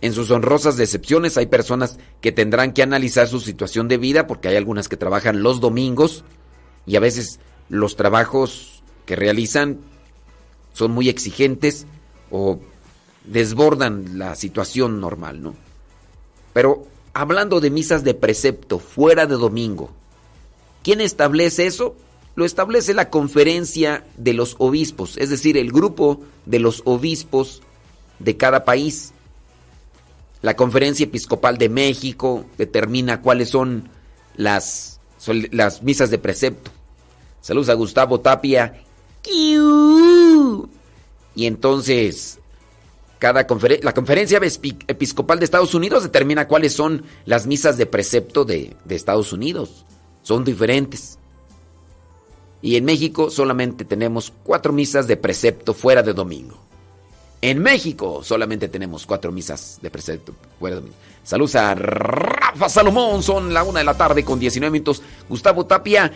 [0.00, 4.48] en sus honrosas decepciones hay personas que tendrán que analizar su situación de vida porque
[4.48, 6.24] hay algunas que trabajan los domingos
[6.86, 7.38] y a veces
[7.68, 9.80] los trabajos que realizan
[10.76, 11.86] son muy exigentes
[12.30, 12.60] o
[13.24, 15.54] desbordan la situación normal, ¿no?
[16.52, 19.90] Pero hablando de misas de precepto fuera de domingo,
[20.86, 21.96] ¿Quién establece eso?
[22.36, 27.60] Lo establece la conferencia de los obispos, es decir, el grupo de los obispos
[28.20, 29.12] de cada país.
[30.42, 33.88] La conferencia episcopal de México determina cuáles son
[34.36, 35.00] las,
[35.50, 36.70] las misas de precepto.
[37.40, 38.84] Saludos a Gustavo Tapia.
[41.34, 42.38] Y entonces,
[43.18, 43.46] cada
[43.82, 44.40] la conferencia
[44.86, 49.84] episcopal de Estados Unidos determina cuáles son las misas de precepto de, de Estados Unidos
[50.26, 51.18] son diferentes.
[52.60, 56.56] Y en México solamente tenemos cuatro misas de precepto fuera de domingo.
[57.40, 60.98] En México solamente tenemos cuatro misas de precepto fuera de domingo.
[61.22, 65.00] Saludos a Rafa Salomón, son la una de la tarde con 19 minutos.
[65.28, 66.12] Gustavo Tapia,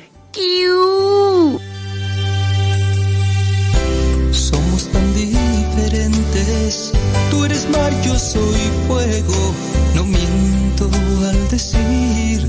[7.30, 9.54] tú eres mar, yo soy fuego,
[9.94, 10.88] no miento
[11.28, 12.48] al decir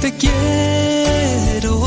[0.00, 1.80] te quiero.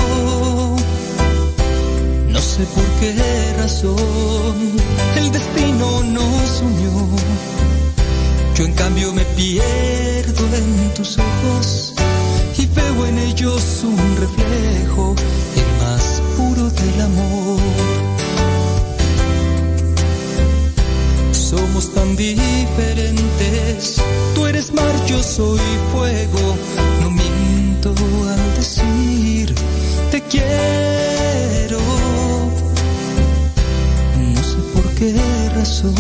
[2.30, 3.14] No sé por qué
[3.58, 4.56] razón
[5.18, 6.94] el destino nos unió.
[8.56, 11.94] Yo en cambio me pierdo en tus ojos
[12.58, 15.14] y veo en ellos un reflejo,
[15.62, 17.95] el más puro del amor.
[21.46, 24.02] Somos tan diferentes,
[24.34, 25.60] tú eres mar, yo soy
[25.94, 26.56] fuego,
[27.02, 27.10] no
[28.30, 29.54] al decir
[30.10, 31.78] te quiero.
[34.34, 35.14] No sé por qué
[35.56, 35.94] razón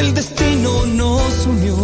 [0.00, 1.76] el destino nos unió.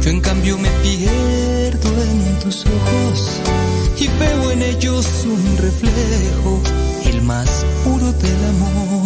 [0.00, 3.40] Yo en cambio me pierdo en tus ojos
[3.98, 6.60] y veo en ellos un reflejo,
[7.06, 9.03] el más puro del amor.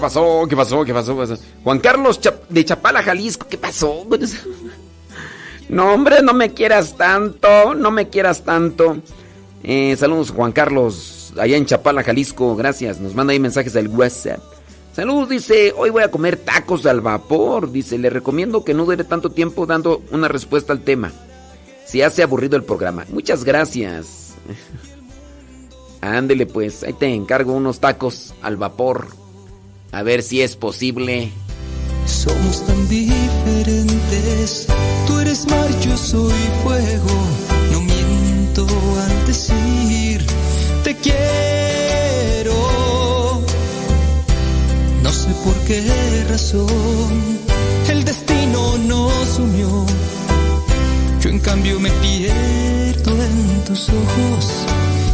[0.00, 0.46] ¿Qué pasó?
[0.48, 0.82] ¿Qué pasó?
[0.82, 1.38] ¿Qué pasó?
[1.62, 4.06] Juan Carlos de Chapala, Jalisco, ¿qué pasó?
[5.68, 8.96] No, hombre, no me quieras tanto, no me quieras tanto.
[9.62, 12.98] Eh, saludos, Juan Carlos, allá en Chapala, Jalisco, gracias.
[12.98, 14.40] Nos manda ahí mensajes del WhatsApp.
[14.94, 17.70] Saludos, dice, hoy voy a comer tacos al vapor.
[17.70, 21.12] Dice, le recomiendo que no dure tanto tiempo dando una respuesta al tema.
[21.84, 23.04] Si hace aburrido el programa.
[23.10, 24.32] Muchas gracias.
[26.00, 29.19] Ándele pues, ahí te encargo unos tacos al vapor.
[29.92, 31.30] A ver si es posible.
[32.06, 34.66] Somos tan diferentes.
[35.06, 37.14] Tú eres mar, yo soy fuego.
[37.72, 40.24] No miento al decir
[40.84, 42.54] te quiero.
[45.02, 47.40] No sé por qué razón
[47.88, 49.86] el destino nos unió.
[51.20, 54.66] Yo en cambio me pierdo en tus ojos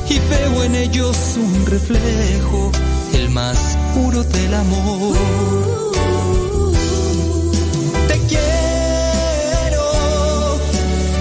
[0.09, 2.71] y veo en ellos un reflejo,
[3.17, 5.17] el más puro del amor.
[8.09, 9.85] Te quiero,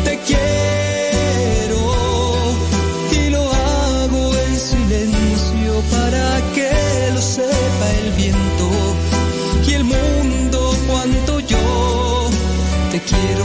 [0.03, 1.81] te quiero
[3.11, 6.71] y lo hago en silencio para que
[7.13, 8.67] lo sepa el viento
[9.67, 12.29] y el mundo cuanto yo
[12.91, 13.44] te quiero.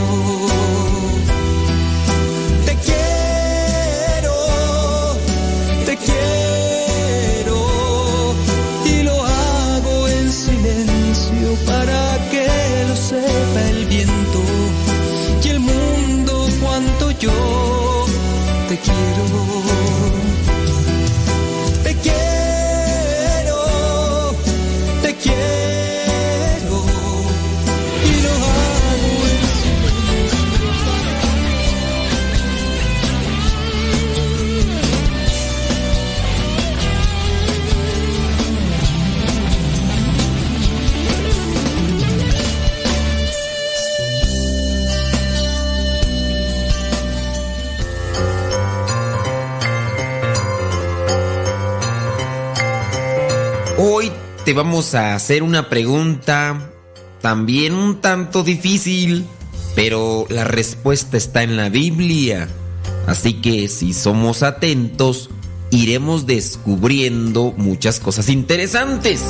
[54.53, 56.71] Vamos a hacer una pregunta
[57.21, 59.25] también un tanto difícil,
[59.75, 62.47] pero la respuesta está en la Biblia.
[63.07, 65.29] Así que si somos atentos,
[65.69, 69.23] iremos descubriendo muchas cosas interesantes.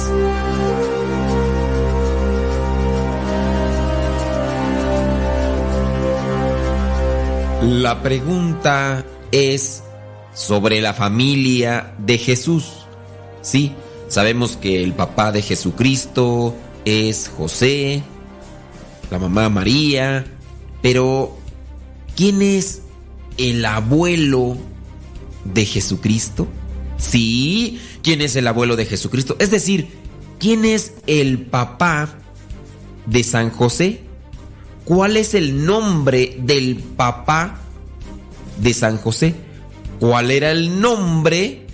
[7.61, 9.84] La pregunta es
[10.34, 12.86] sobre la familia de Jesús.
[13.41, 13.74] Sí,
[14.12, 16.53] sabemos que el papá de Jesucristo
[16.84, 18.03] es José,
[19.09, 20.26] la mamá María,
[20.82, 21.38] pero
[22.18, 22.82] ¿quién es
[23.38, 24.57] el abuelo
[25.45, 26.45] de Jesucristo?
[26.97, 29.38] Sí, ¿quién es el abuelo de Jesucristo?
[29.39, 29.88] Es decir,
[30.39, 32.09] ¿quién es el papá
[33.05, 34.01] de San José?
[34.84, 37.62] ¿Cuál es el nombre del papá
[38.57, 39.36] de San José?
[40.01, 41.66] ¿Cuál era el nombre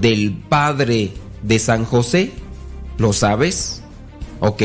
[0.00, 2.32] del padre de San José?
[2.98, 3.82] ¿Lo sabes?
[4.40, 4.62] Ok.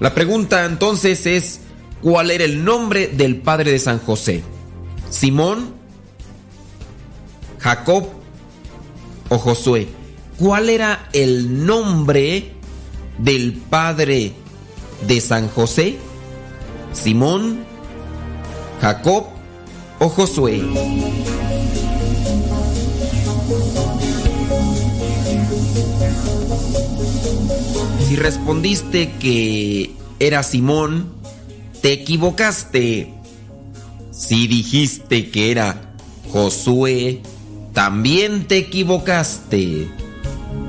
[0.00, 1.60] La pregunta entonces es,
[2.02, 4.42] ¿cuál era el nombre del padre de San José?
[5.10, 5.74] ¿Simón?
[7.58, 8.08] ¿Jacob?
[9.28, 9.88] ¿O Josué?
[10.38, 12.52] ¿Cuál era el nombre
[13.18, 14.32] del padre
[15.06, 15.98] de San José?
[16.92, 17.64] ¿Simón?
[18.80, 19.26] ¿Jacob?
[19.98, 20.62] ¿O Josué?
[28.08, 31.12] Si respondiste que era Simón,
[31.82, 33.12] te equivocaste.
[34.10, 35.92] Si dijiste que era
[36.30, 37.20] Josué,
[37.74, 39.88] también te equivocaste.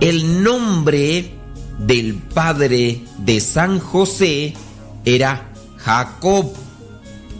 [0.01, 1.31] El nombre
[1.77, 4.53] del padre de San José
[5.05, 6.51] era Jacob.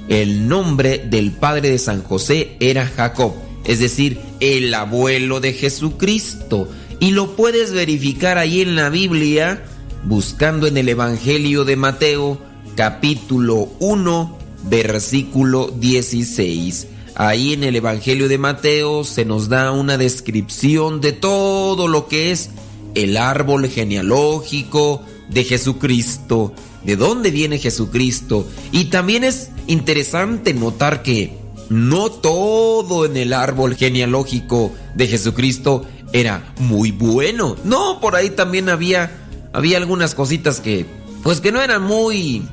[0.08, 3.34] El nombre del padre de San José era Jacob,
[3.66, 6.70] es decir, el abuelo de Jesucristo.
[7.02, 9.66] Y lo puedes verificar ahí en la Biblia
[10.10, 12.40] buscando en el Evangelio de Mateo
[12.76, 16.88] capítulo 1 versículo 16.
[17.14, 22.32] Ahí en el Evangelio de Mateo se nos da una descripción de todo lo que
[22.32, 22.50] es
[22.96, 28.48] el árbol genealógico de Jesucristo, de dónde viene Jesucristo.
[28.72, 31.38] Y también es interesante notar que
[31.70, 37.56] no todo en el árbol genealógico de Jesucristo era muy bueno.
[37.64, 40.86] No, por ahí también había había algunas cositas que
[41.24, 42.44] pues que no eran muy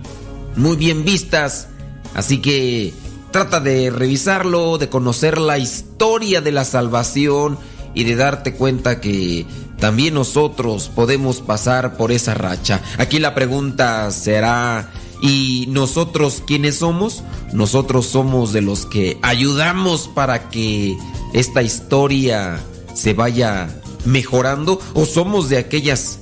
[0.56, 1.68] muy bien vistas,
[2.14, 2.94] así que
[3.30, 7.58] trata de revisarlo, de conocer la historia de la salvación
[7.94, 9.46] y de darte cuenta que
[9.78, 12.80] también nosotros podemos pasar por esa racha.
[12.98, 14.90] Aquí la pregunta será
[15.20, 17.22] ¿y nosotros quiénes somos?
[17.52, 20.96] Nosotros somos de los que ayudamos para que
[21.34, 22.58] esta historia
[22.94, 23.68] se vaya
[24.06, 26.20] mejorando o somos de aquellas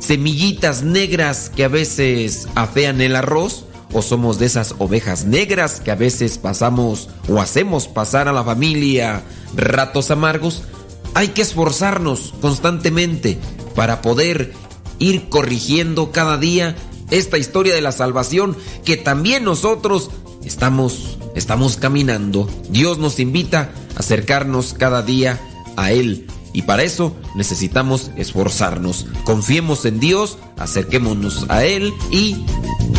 [0.00, 5.90] semillitas negras que a veces afean el arroz o somos de esas ovejas negras que
[5.90, 9.22] a veces pasamos o hacemos pasar a la familia
[9.54, 10.62] ratos amargos.
[11.14, 13.38] hay que esforzarnos constantemente
[13.74, 14.52] para poder
[14.98, 16.76] ir corrigiendo cada día
[17.10, 20.10] esta historia de la salvación que también nosotros
[20.44, 22.48] estamos, estamos caminando.
[22.68, 25.40] Dios nos invita a acercarnos cada día
[25.76, 26.26] a Él.
[26.52, 29.06] Y para eso necesitamos esforzarnos.
[29.24, 32.44] Confiemos en Dios, acerquémonos a Él y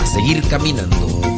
[0.01, 1.30] a seguir caminando.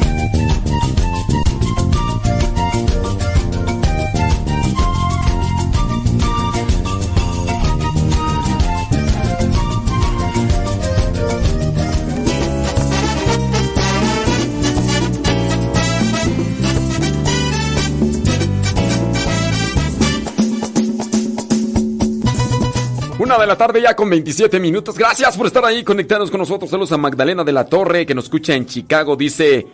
[23.38, 24.96] De la tarde ya con 27 minutos.
[24.96, 26.70] Gracias por estar ahí conectados con nosotros.
[26.70, 29.16] Saludos a Magdalena de la Torre que nos escucha en Chicago.
[29.16, 29.66] Dice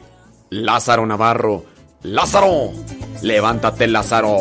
[0.49, 1.65] Lázaro Navarro.
[2.03, 2.73] Lázaro,
[3.23, 4.39] levántate Lázaro.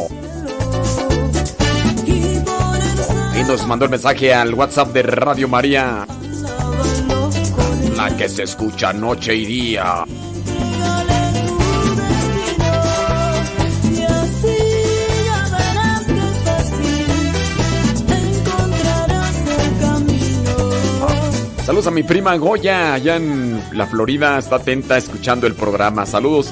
[2.07, 6.07] Y nos mandó el mensaje al WhatsApp de Radio María.
[7.97, 10.05] La que se escucha noche y día.
[21.69, 26.03] Saludos a mi prima Goya, allá en la Florida, está atenta escuchando el programa.
[26.03, 26.51] Saludos,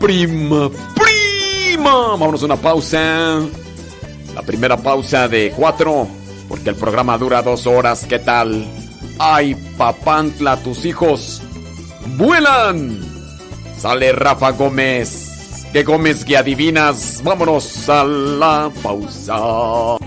[0.00, 1.92] prima, prima.
[2.16, 3.40] Vámonos a una pausa.
[4.34, 6.08] La primera pausa de cuatro,
[6.48, 8.06] porque el programa dura dos horas.
[8.06, 8.64] ¿Qué tal?
[9.18, 11.42] ¡Ay, papantla, tus hijos!
[12.16, 13.00] ¡Vuelan!
[13.78, 15.66] Sale Rafa Gómez.
[15.74, 17.20] ¿Qué Gómez que adivinas?
[17.22, 19.98] Vámonos a la pausa.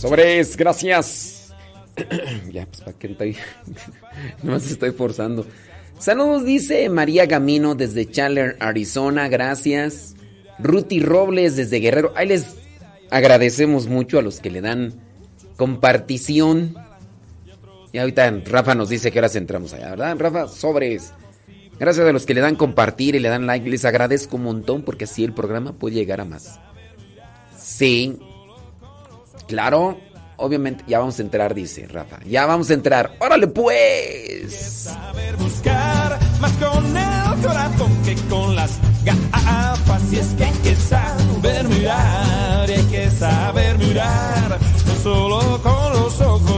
[0.00, 1.52] Sobres, gracias.
[2.52, 3.36] ya, pues para qué estoy.
[4.42, 5.44] Nomás estoy forzando.
[5.98, 9.28] Saludos, dice María Gamino desde Chandler, Arizona.
[9.28, 10.14] Gracias.
[10.58, 12.12] Ruti Robles desde Guerrero.
[12.16, 12.54] Ahí les
[13.10, 14.94] agradecemos mucho a los que le dan
[15.56, 16.76] compartición.
[17.92, 20.16] Y ahorita Rafa nos dice que ahora entramos allá, ¿verdad?
[20.18, 21.12] Rafa, sobres.
[21.80, 23.68] Gracias a los que le dan compartir y le dan like.
[23.68, 26.60] Les agradezco un montón porque así el programa puede llegar a más.
[27.58, 28.18] Sí,
[29.46, 29.98] Claro,
[30.36, 32.18] obviamente, ya vamos a entrar, dice Rafa.
[32.24, 33.12] Ya vamos a entrar.
[33.20, 34.86] ¡Órale, pues!
[34.86, 40.12] saber buscar más con el corazón que con las gafas.
[40.12, 45.92] Y es que hay que saber mirar, y hay que saber mirar, no solo con
[45.92, 46.55] los ojos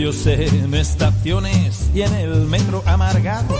[0.00, 3.58] En estaciones y en el metro amargados,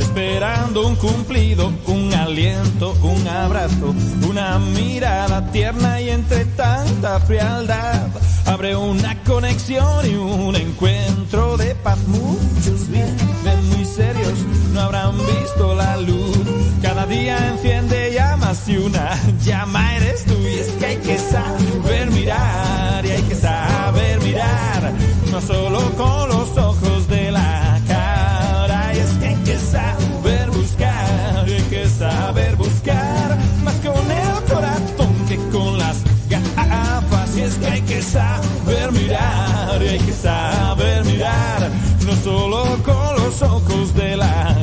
[0.00, 3.94] esperando un cumplido, un aliento, un abrazo,
[4.26, 8.08] una mirada tierna y entre tanta frialdad
[8.46, 11.98] abre una conexión y un encuentro de paz.
[12.06, 14.38] Muchos viven muy serios,
[14.72, 16.38] no habrán visto la luz.
[16.80, 20.34] Cada día enciende llamas y una llama eres tú.
[20.40, 24.92] Y es que hay que saber mirar y hay que saber mirar,
[25.34, 28.94] no solo con los ojos de la cara.
[28.94, 35.12] Y es que hay que saber buscar hay que saber buscar más con el corazón
[35.28, 37.36] que con las gafas.
[37.36, 41.68] Y es que hay que saber mirar hay que saber mirar,
[42.06, 44.53] no solo con los ojos de la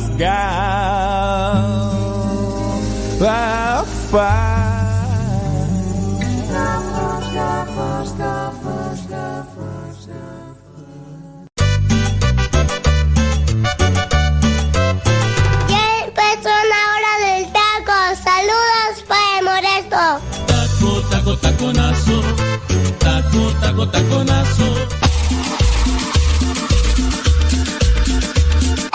[0.00, 0.18] con
[3.20, 4.49] las Ya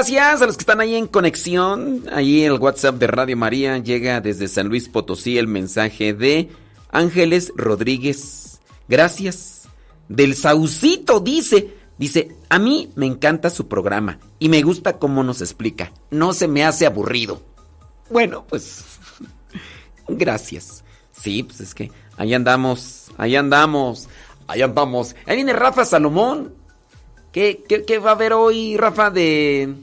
[0.00, 2.04] Gracias a los que están ahí en conexión.
[2.10, 6.48] Ahí el WhatsApp de Radio María llega desde San Luis Potosí el mensaje de
[6.90, 8.62] Ángeles Rodríguez.
[8.88, 9.68] Gracias.
[10.08, 15.42] Del Saucito dice, dice, a mí me encanta su programa y me gusta cómo nos
[15.42, 15.92] explica.
[16.10, 17.42] No se me hace aburrido.
[18.08, 18.82] Bueno, pues
[20.08, 20.82] gracias.
[21.12, 24.08] Sí, pues es que ahí andamos, ahí andamos,
[24.46, 25.14] ahí andamos.
[25.26, 26.54] Ahí viene Rafa Salomón.
[27.32, 29.76] ¿Qué, qué, qué va a haber hoy, Rafa, de,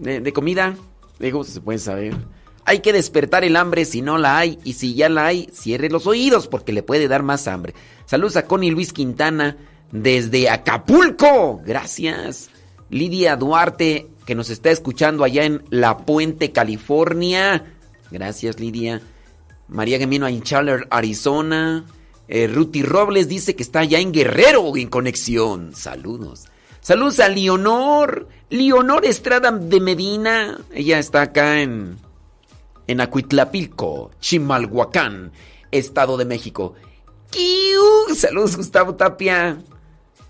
[0.00, 0.76] de, de comida?
[1.18, 2.16] Digo, se puede saber.
[2.64, 4.58] Hay que despertar el hambre si no la hay.
[4.64, 7.74] Y si ya la hay, cierre los oídos porque le puede dar más hambre.
[8.06, 9.56] Saludos a Connie Luis Quintana
[9.92, 11.60] desde Acapulco.
[11.64, 12.50] Gracias.
[12.90, 17.64] Lidia Duarte, que nos está escuchando allá en La Puente, California.
[18.10, 19.00] Gracias, Lidia.
[19.68, 21.84] María Gemino en Chandler, Arizona.
[22.28, 25.72] Eh, Ruti Robles dice que está allá en Guerrero en conexión.
[25.74, 26.46] Saludos.
[26.80, 28.28] Saludos a Leonor.
[28.48, 30.58] Leonor Estrada de Medina.
[30.72, 31.98] Ella está acá en,
[32.86, 35.32] en Acuitlapilco, Chimalhuacán,
[35.70, 36.74] Estado de México.
[37.30, 38.14] ¡Kiu!
[38.14, 39.62] Saludos, Gustavo Tapia.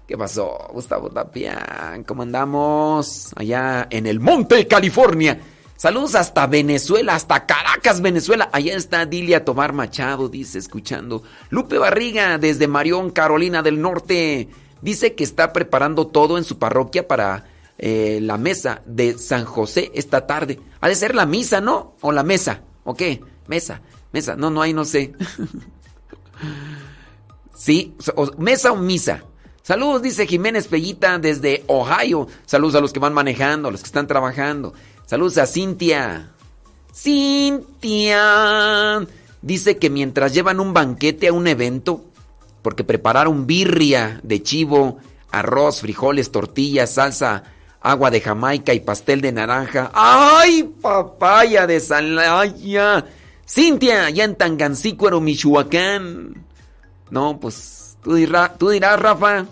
[0.07, 2.03] ¿Qué pasó, Gustavo Tapia?
[2.07, 3.31] ¿Cómo andamos?
[3.37, 5.41] Allá en el Monte, California.
[5.77, 8.51] Saludos hasta Venezuela, hasta Caracas, Venezuela.
[8.53, 11.23] Allá está Dilia Tomar Machado, dice, escuchando.
[11.49, 14.51] Lupe Barriga, desde Marión, Carolina del Norte.
[14.83, 17.45] Dice que está preparando todo en su parroquia para
[17.79, 20.61] eh, la mesa de San José esta tarde.
[20.81, 21.95] Ha de ser la misa, ¿no?
[22.01, 22.63] O la mesa.
[22.85, 23.21] ¿O qué?
[23.47, 24.37] Mesa, mesa.
[24.37, 25.13] No, no hay, no sé.
[27.55, 29.25] sí, o- mesa o misa.
[29.63, 32.27] Saludos, dice Jiménez Pellita desde Ohio.
[32.47, 34.73] Saludos a los que van manejando, a los que están trabajando.
[35.07, 36.31] Saludos a Cintia.
[37.81, 39.07] Cintia.
[39.43, 42.05] Dice que mientras llevan un banquete a un evento,
[42.63, 44.99] porque prepararon birria de chivo,
[45.31, 47.45] arroz, frijoles, tortillas, salsa,
[47.81, 49.91] agua de Jamaica y pastel de naranja.
[49.95, 53.05] ¡Ay, papaya de Salaya!
[53.49, 56.45] Cintia, ya en Tangancícuaro, Michoacán.
[57.11, 59.47] No, pues tú, dirás, tú dirás, Rafa,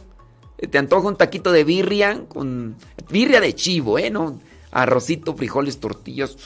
[0.71, 2.77] te antoja un taquito de birria con
[3.11, 4.11] birria de chivo, ¿eh?
[4.11, 4.39] ¿No?
[4.71, 6.37] Arrocito, frijoles, tortillas.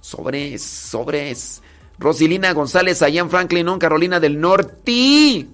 [0.00, 1.62] Sobres, sobres.
[1.98, 3.78] Rosilina González, allá en Franklin, ¿no?
[3.78, 5.46] Carolina del Norte.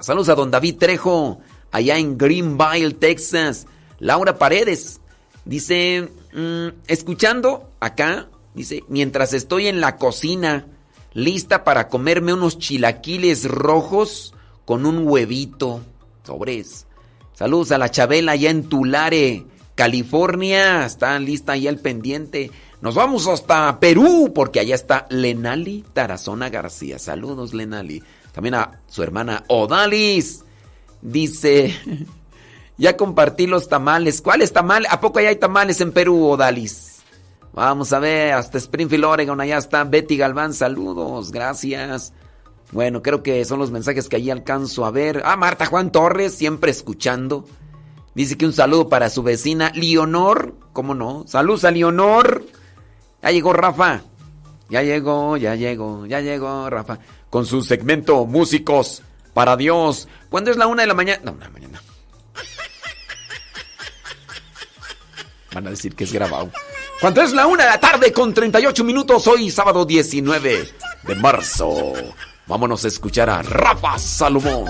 [0.00, 3.66] Saludos a don David Trejo, allá en Greenville, Texas.
[3.98, 5.00] Laura Paredes,
[5.44, 10.66] dice, mm, escuchando acá, dice, mientras estoy en la cocina,
[11.14, 14.34] lista para comerme unos chilaquiles rojos
[14.64, 15.80] con un huevito.
[16.24, 16.86] Sobres.
[17.32, 20.84] Saludos a la Chabela allá en Tulare, California.
[20.84, 22.50] Está lista ahí el pendiente.
[22.80, 26.98] Nos vamos hasta Perú, porque allá está Lenali Tarazona García.
[26.98, 28.02] Saludos, Lenali.
[28.32, 30.44] También a su hermana Odalis.
[31.02, 31.74] Dice,
[32.78, 34.22] ya compartí los tamales.
[34.22, 34.90] ¿Cuáles tamales?
[34.92, 37.02] ¿A poco ya hay tamales en Perú, Odalis?
[37.52, 40.54] Vamos a ver, hasta Springfield, Oregon, allá está Betty Galván.
[40.54, 42.12] Saludos, gracias.
[42.70, 45.22] Bueno, creo que son los mensajes que allí alcanzo a ver.
[45.24, 47.46] Ah, Marta Juan Torres, siempre escuchando.
[48.14, 50.54] Dice que un saludo para su vecina Leonor.
[50.72, 51.24] ¿Cómo no?
[51.26, 52.44] Saludos a Leonor.
[53.22, 54.02] Ya llegó Rafa.
[54.68, 56.98] Ya llegó, ya llegó, ya llegó Rafa.
[57.30, 59.02] Con su segmento Músicos
[59.34, 60.08] para Dios.
[60.30, 61.20] ¿Cuándo es la una de la mañana?
[61.24, 61.82] No, una mañana.
[65.52, 66.50] Van a decir que es grabado.
[67.00, 70.68] Cuando es la una de la tarde con 38 minutos, hoy sábado 19
[71.04, 71.92] de marzo.
[72.46, 74.66] Vámonos a escuchar a Rafa Salomón.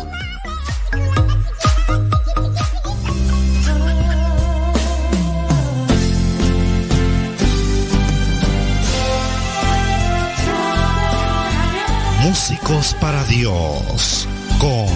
[12.28, 14.86] Músicos para Dios con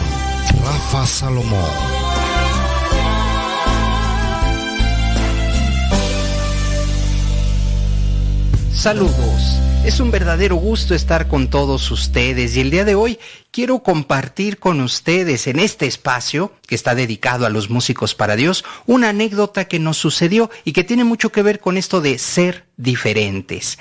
[0.62, 1.64] Rafa Salomón.
[8.74, 9.72] Saludos.
[9.85, 13.18] Es un verdadero gusto estar con todos ustedes y el día de hoy
[13.51, 18.64] quiero compartir con ustedes en este espacio que está dedicado a los músicos para Dios
[18.87, 22.66] una anécdota que nos sucedió y que tiene mucho que ver con esto de ser
[22.76, 23.76] diferentes.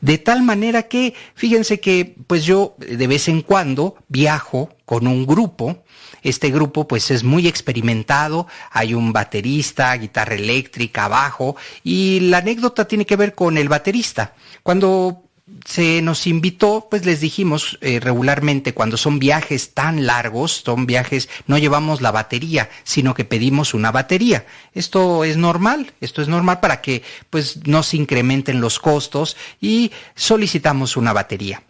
[0.00, 5.24] De tal manera que, fíjense que pues yo de vez en cuando viajo con un
[5.24, 5.84] grupo
[6.24, 12.88] este grupo pues es muy experimentado, hay un baterista, guitarra eléctrica, bajo y la anécdota
[12.88, 14.34] tiene que ver con el baterista.
[14.62, 15.23] Cuando
[15.66, 21.28] se nos invitó, pues les dijimos eh, regularmente cuando son viajes tan largos, son viajes,
[21.46, 24.46] no llevamos la batería, sino que pedimos una batería.
[24.72, 29.92] Esto es normal, esto es normal para que pues no se incrementen los costos y
[30.14, 31.62] solicitamos una batería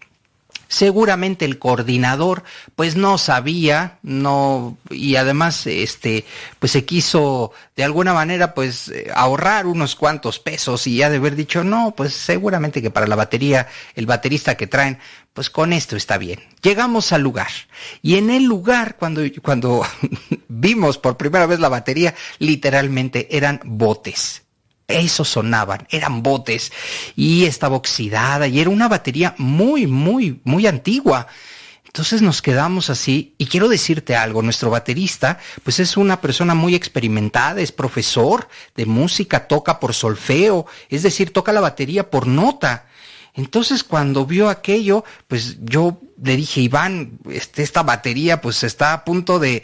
[0.74, 2.42] seguramente el coordinador
[2.74, 6.24] pues no sabía, no y además este
[6.58, 11.36] pues se quiso de alguna manera pues ahorrar unos cuantos pesos y ya de haber
[11.36, 14.98] dicho, "No, pues seguramente que para la batería el baterista que traen
[15.32, 16.40] pues con esto está bien.
[16.62, 17.50] Llegamos al lugar
[18.02, 19.84] y en el lugar cuando cuando
[20.48, 24.43] vimos por primera vez la batería literalmente eran botes
[24.88, 26.72] eso sonaban, eran botes
[27.16, 31.26] y estaba oxidada y era una batería muy, muy, muy antigua.
[31.84, 36.74] Entonces nos quedamos así y quiero decirte algo, nuestro baterista pues es una persona muy
[36.74, 42.86] experimentada, es profesor de música, toca por solfeo, es decir, toca la batería por nota.
[43.32, 49.04] Entonces cuando vio aquello, pues yo le dije, Iván, este, esta batería pues está a
[49.04, 49.62] punto de,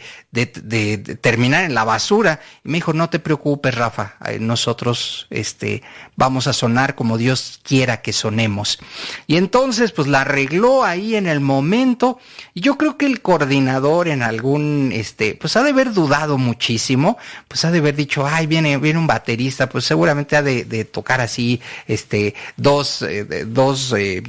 [1.21, 2.41] terminar en la basura.
[2.63, 5.81] Y me dijo, no te preocupes, Rafa, eh, nosotros este,
[6.15, 8.79] vamos a sonar como Dios quiera que sonemos.
[9.27, 12.19] Y entonces pues la arregló ahí en el momento.
[12.53, 17.17] Y yo creo que el coordinador en algún, este, pues ha de haber dudado muchísimo,
[17.47, 21.21] pues ha de haber dicho, ay, viene, viene un baterista, pues seguramente ha de, tocar
[21.21, 24.21] así, este, dos, eh, dos eh,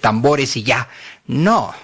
[0.00, 0.88] tambores y ya.
[1.26, 1.74] No.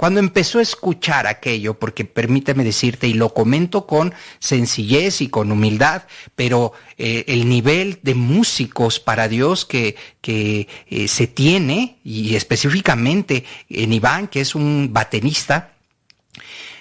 [0.00, 5.52] Cuando empezó a escuchar aquello, porque permíteme decirte, y lo comento con sencillez y con
[5.52, 12.34] humildad, pero eh, el nivel de músicos para Dios que, que eh, se tiene, y
[12.34, 15.74] específicamente en Iván, que es un baterista,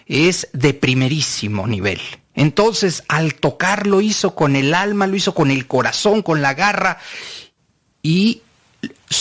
[0.05, 1.99] es de primerísimo nivel.
[2.35, 6.53] Entonces, al tocar lo hizo con el alma, lo hizo con el corazón, con la
[6.53, 6.99] garra,
[8.01, 8.43] y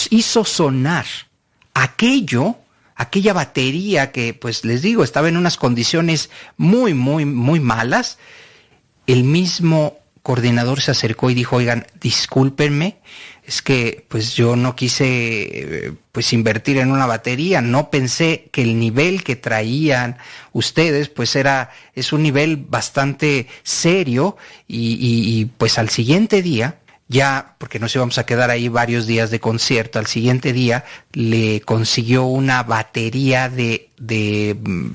[0.09, 1.05] hizo sonar
[1.73, 2.55] aquello
[2.99, 8.19] aquella batería que, pues les digo, estaba en unas condiciones muy, muy, muy malas,
[9.07, 12.97] el mismo coordinador se acercó y dijo, oigan, discúlpenme,
[13.47, 18.77] es que pues yo no quise pues invertir en una batería, no pensé que el
[18.77, 20.17] nivel que traían
[20.51, 24.35] ustedes pues era, es un nivel bastante serio
[24.67, 26.78] y, y pues al siguiente día
[27.09, 31.59] ya, porque nos íbamos a quedar ahí varios días de concierto, al siguiente día le
[31.61, 34.91] consiguió una batería de, de mm,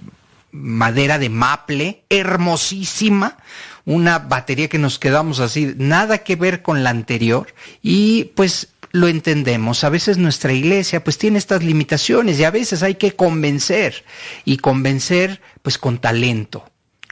[0.52, 3.36] madera de maple, hermosísima,
[3.84, 7.52] una batería que nos quedamos así, nada que ver con la anterior,
[7.82, 9.82] y pues lo entendemos.
[9.82, 14.04] A veces nuestra iglesia pues tiene estas limitaciones y a veces hay que convencer
[14.44, 16.64] y convencer pues con talento.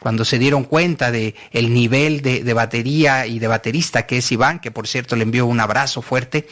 [0.03, 4.33] Cuando se dieron cuenta de el nivel de, de batería y de baterista que es
[4.33, 6.49] Iván, que por cierto le envió un abrazo fuerte,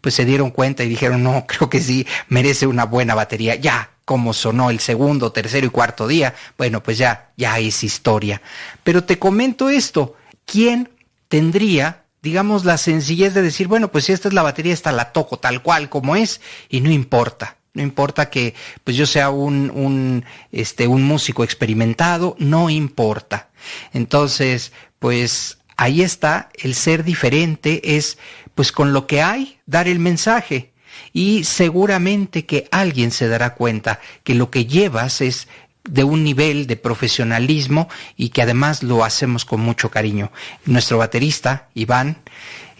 [0.00, 3.56] pues se dieron cuenta y dijeron, no, creo que sí, merece una buena batería.
[3.56, 8.40] Ya, como sonó el segundo, tercero y cuarto día, bueno, pues ya, ya es historia.
[8.82, 10.88] Pero te comento esto, ¿quién
[11.28, 15.12] tendría, digamos, la sencillez de decir, bueno, pues si esta es la batería, esta la
[15.12, 16.40] toco tal cual como es
[16.70, 17.58] y no importa?
[17.74, 18.54] No importa que
[18.84, 23.50] pues yo sea un, este, un músico experimentado, no importa.
[23.92, 28.16] Entonces, pues ahí está, el ser diferente es
[28.54, 30.72] pues con lo que hay, dar el mensaje.
[31.12, 35.48] Y seguramente que alguien se dará cuenta que lo que llevas es
[35.88, 40.32] de un nivel de profesionalismo y que además lo hacemos con mucho cariño.
[40.64, 42.18] Nuestro baterista, Iván,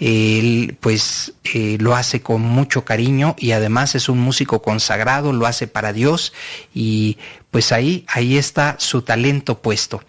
[0.01, 5.47] él pues eh, lo hace con mucho cariño y además es un músico consagrado, lo
[5.47, 6.33] hace para Dios
[6.75, 7.19] y
[7.51, 10.03] pues ahí, ahí está su talento puesto.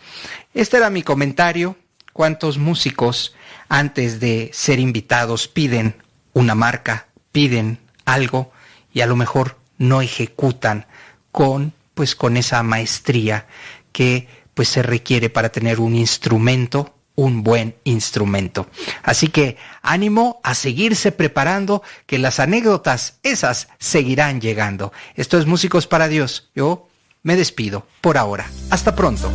[0.53, 1.77] Este era mi comentario.
[2.13, 3.35] ¿Cuántos músicos
[3.67, 8.53] antes de ser invitados piden una marca, piden algo
[8.93, 10.87] y a lo mejor no ejecutan
[11.33, 13.47] con pues con esa maestría
[13.91, 18.67] que pues se requiere para tener un instrumento un buen instrumento.
[19.03, 24.91] Así que ánimo a seguirse preparando, que las anécdotas esas seguirán llegando.
[25.15, 26.49] Esto es Músicos para Dios.
[26.55, 26.87] Yo
[27.23, 28.49] me despido por ahora.
[28.69, 29.31] Hasta pronto.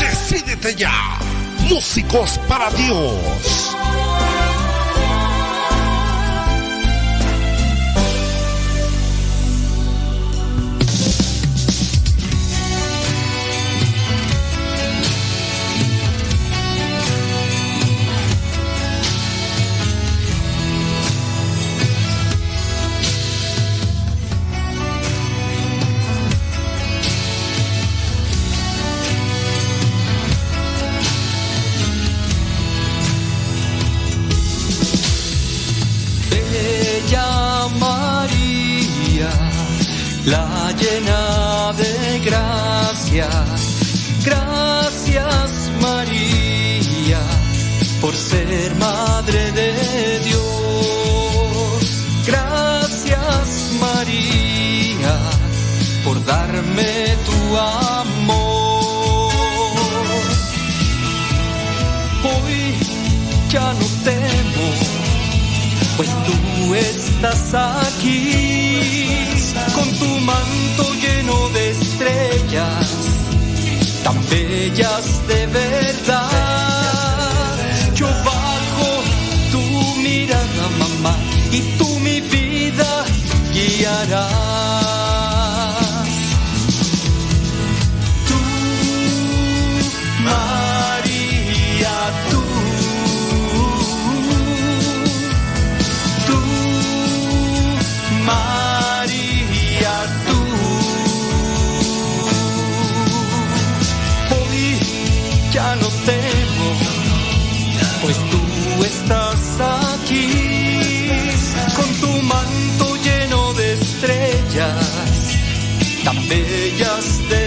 [0.00, 1.19] Decídete ya.
[1.70, 3.69] Músicos para Dios.
[40.26, 43.28] La llena de gracia.
[44.24, 47.20] Gracias María
[48.00, 51.80] por ser madre de Dios.
[52.26, 55.16] Gracias María
[56.04, 59.32] por darme tu amor.
[62.22, 62.74] Hoy
[63.50, 65.00] ya no temo
[65.96, 68.49] pues tú estás aquí
[74.10, 76.09] tan bellas de verdad.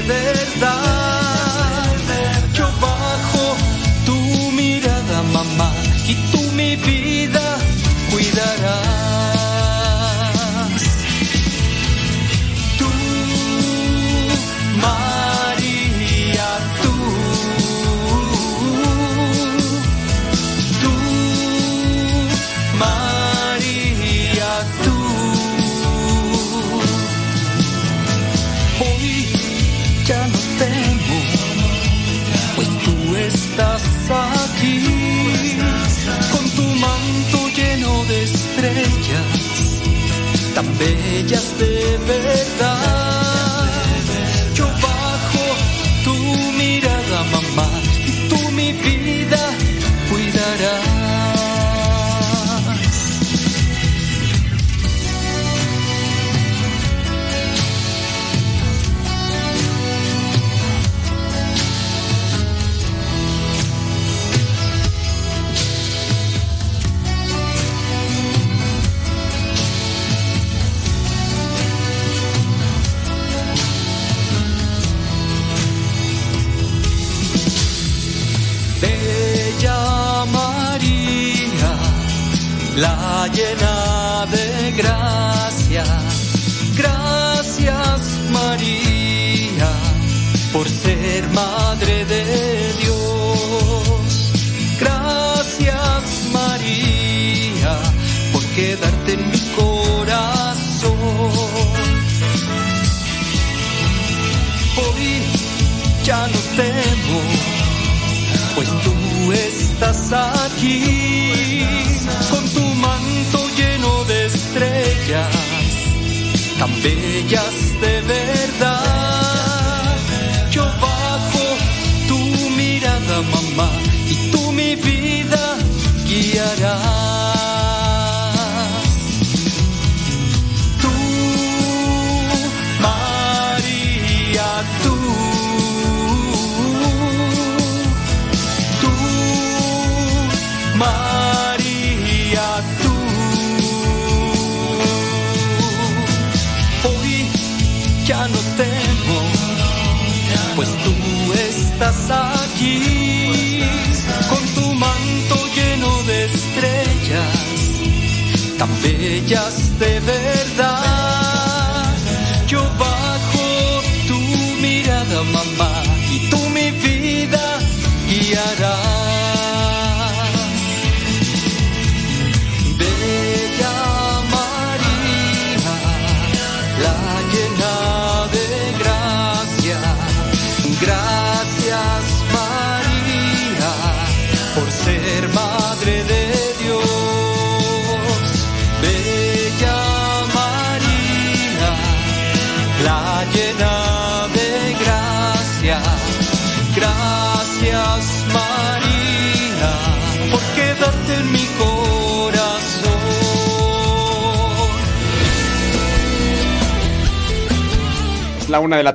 [0.08, 0.82] Verdad.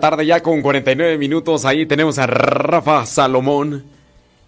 [0.01, 1.65] Tarde ya con 49 minutos.
[1.65, 3.85] Ahí tenemos a Rafa Salomón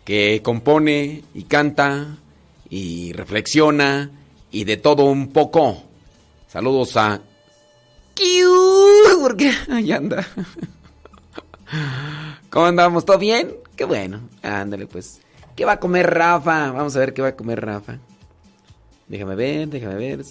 [0.05, 2.16] que compone y canta
[2.68, 4.10] y reflexiona
[4.51, 5.82] y de todo un poco.
[6.48, 7.20] Saludos a...
[9.20, 10.27] Porque ahí anda.
[12.51, 13.05] ¿Cómo andamos?
[13.05, 13.55] ¿Todo bien?
[13.77, 14.20] Qué bueno.
[14.43, 15.20] Ándale pues.
[15.56, 16.72] ¿Qué va a comer Rafa?
[16.72, 17.98] Vamos a ver qué va a comer Rafa.
[19.09, 20.22] Déjame ver, déjame ver.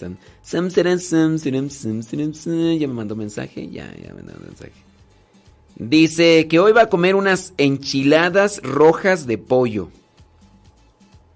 [2.79, 3.69] Ya me mandó mensaje.
[3.69, 4.88] Ya, ya me mandó mensaje.
[5.79, 9.89] Dice que hoy va a comer unas enchiladas rojas de pollo.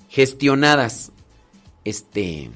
[0.09, 1.13] Gestionadas.
[1.85, 2.51] Este.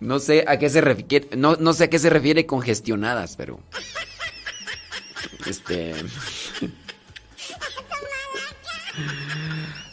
[0.00, 1.28] No sé a qué se refiere.
[1.36, 3.60] No, no sé a qué se refiere con gestionadas, pero.
[5.46, 5.94] Este.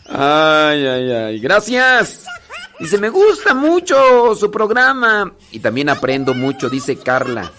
[0.07, 1.39] Ay, ay, ay.
[1.39, 2.25] Gracias.
[2.79, 5.35] Dice, me gusta mucho su programa.
[5.51, 7.51] Y también aprendo mucho, dice Carla.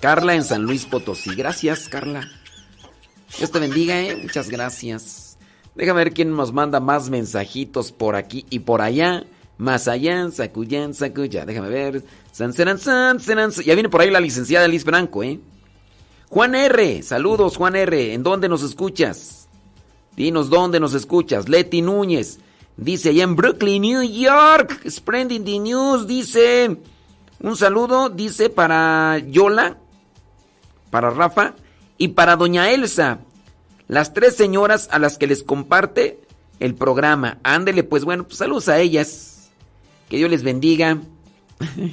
[0.00, 1.34] Carla en San Luis Potosí.
[1.34, 2.28] Gracias, Carla.
[3.36, 4.16] Dios te bendiga, ¿eh?
[4.16, 5.36] Muchas gracias.
[5.74, 9.24] Déjame ver quién nos manda más mensajitos por aquí y por allá.
[9.58, 11.44] Más allá, Sacuyán, Sacuya.
[11.44, 12.04] Déjame ver.
[12.30, 13.50] San, san, san, san.
[13.50, 15.40] Ya viene por ahí la licenciada Liz Franco, ¿eh?
[16.28, 17.02] Juan R.
[17.02, 18.14] Saludos, Juan R.
[18.14, 19.48] ¿En dónde nos escuchas?
[20.14, 21.48] Dinos dónde nos escuchas.
[21.48, 22.38] Leti Núñez.
[22.76, 24.88] Dice allá en Brooklyn, New York.
[24.88, 26.06] Spreading the news.
[26.06, 26.76] Dice.
[27.40, 28.10] Un saludo.
[28.10, 29.76] Dice para Yola.
[30.90, 31.54] Para Rafa.
[31.96, 33.20] Y para Doña Elsa.
[33.88, 36.20] Las tres señoras a las que les comparte
[36.60, 37.38] el programa.
[37.42, 39.50] Ándele, pues bueno, pues saludos a ellas.
[40.08, 40.98] Que Dios les bendiga.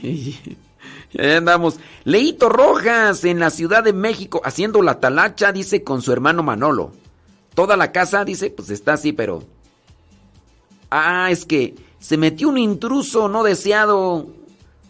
[1.18, 1.80] ahí andamos.
[2.04, 6.92] Leito Rojas en la Ciudad de México haciendo la talacha, dice, con su hermano Manolo.
[7.54, 9.44] Toda la casa, dice, pues está así, pero...
[10.92, 14.28] Ah, es que se metió un intruso no deseado.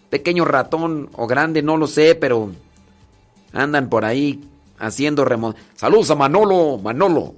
[0.09, 2.51] Pequeño ratón o grande, no lo sé, pero...
[3.55, 4.41] Andan por ahí
[4.77, 5.55] haciendo remo...
[5.75, 7.33] Saludos a Manolo, Manolo.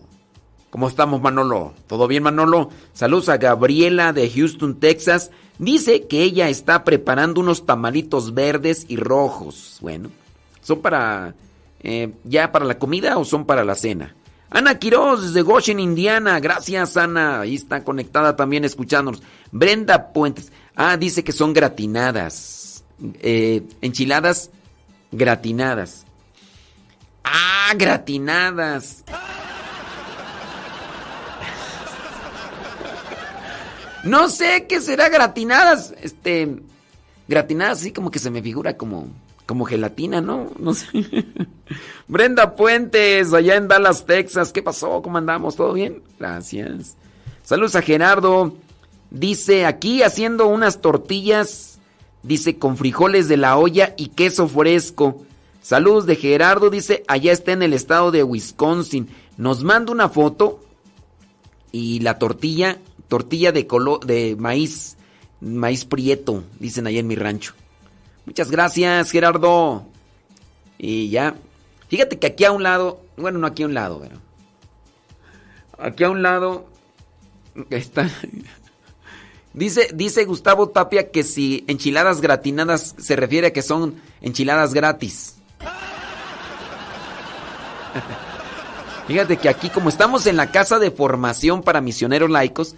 [0.69, 1.73] ¿Cómo estamos, Manolo?
[1.87, 2.69] ¿Todo bien, Manolo?
[2.93, 5.31] Saludos a Gabriela de Houston, Texas.
[5.59, 9.77] Dice que ella está preparando unos tamalitos verdes y rojos.
[9.79, 10.09] Bueno,
[10.61, 11.35] ¿son para
[11.81, 14.15] eh, ya para la comida o son para la cena?
[14.49, 16.39] Ana Quiroz desde Goshen, Indiana.
[16.39, 17.41] Gracias, Ana.
[17.41, 19.21] Ahí está conectada también escuchándonos.
[19.51, 20.51] Brenda Puentes.
[20.75, 22.83] Ah, dice que son gratinadas.
[23.21, 24.49] Eh, enchiladas
[25.11, 26.06] gratinadas.
[27.29, 29.03] Ah, gratinadas.
[34.03, 35.93] No sé qué será gratinadas.
[36.01, 36.61] Este.
[37.27, 39.07] Gratinadas, así como que se me figura como.
[39.45, 40.51] Como gelatina, ¿no?
[40.59, 40.87] No sé.
[42.07, 44.51] Brenda Puentes, allá en Dallas, Texas.
[44.51, 45.01] ¿Qué pasó?
[45.01, 45.55] ¿Cómo andamos?
[45.55, 46.01] ¿Todo bien?
[46.19, 46.97] Gracias.
[47.43, 48.55] Saludos a Gerardo.
[49.09, 51.79] Dice aquí haciendo unas tortillas.
[52.23, 55.25] Dice con frijoles de la olla y queso fresco.
[55.67, 56.69] Saludos de Gerardo.
[56.69, 59.09] Dice allá está en el estado de Wisconsin.
[59.35, 60.61] Nos manda una foto.
[61.73, 62.77] Y la tortilla,
[63.09, 64.95] tortilla de, colo, de maíz,
[65.41, 67.53] maíz prieto, dicen allá en mi rancho.
[68.25, 69.85] Muchas gracias, Gerardo.
[70.77, 71.35] Y ya.
[71.89, 74.21] Fíjate que aquí a un lado, bueno, no aquí a un lado, pero.
[75.79, 76.65] Aquí a un lado
[77.69, 78.09] está.
[79.53, 85.36] Dice, dice Gustavo Tapia que si enchiladas gratinadas se refiere a que son enchiladas gratis.
[89.07, 92.75] Fíjate que aquí, como estamos en la casa de formación para misioneros laicos,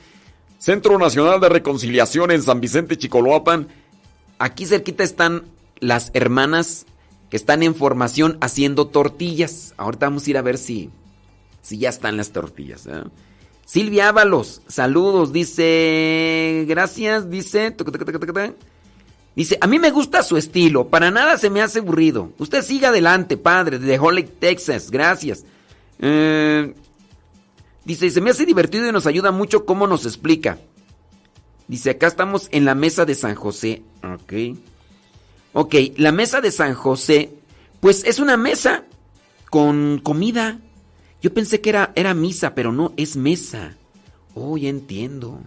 [0.59, 3.67] Centro Nacional de Reconciliación en San Vicente Chicoloapan,
[4.37, 5.45] aquí cerquita están
[5.79, 6.85] las hermanas
[7.29, 9.73] que están en formación haciendo tortillas.
[9.77, 10.89] Ahorita vamos a ir a ver si,
[11.61, 12.85] si ya están las tortillas.
[12.87, 13.03] ¿eh?
[13.65, 17.71] Silvia Ábalos, saludos, dice, gracias, dice,
[19.39, 22.33] dice, a mí me gusta su estilo, para nada se me hace aburrido.
[22.37, 25.45] Usted siga adelante, padre, de Holly, Texas, gracias.
[25.99, 26.73] Eh,
[27.85, 30.57] dice, se me hace divertido y nos ayuda mucho cómo nos explica.
[31.69, 33.81] Dice, acá estamos en la mesa de San José.
[34.03, 34.57] Ok.
[35.53, 37.31] Ok, la mesa de San José,
[37.79, 38.83] pues es una mesa
[39.49, 40.59] con comida.
[41.21, 43.77] Yo pensé que era, era misa, pero no, es mesa.
[44.35, 45.39] Oh, ya entiendo.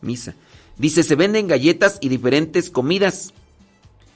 [0.00, 0.34] Misa.
[0.78, 3.32] Dice, se venden galletas y diferentes comidas.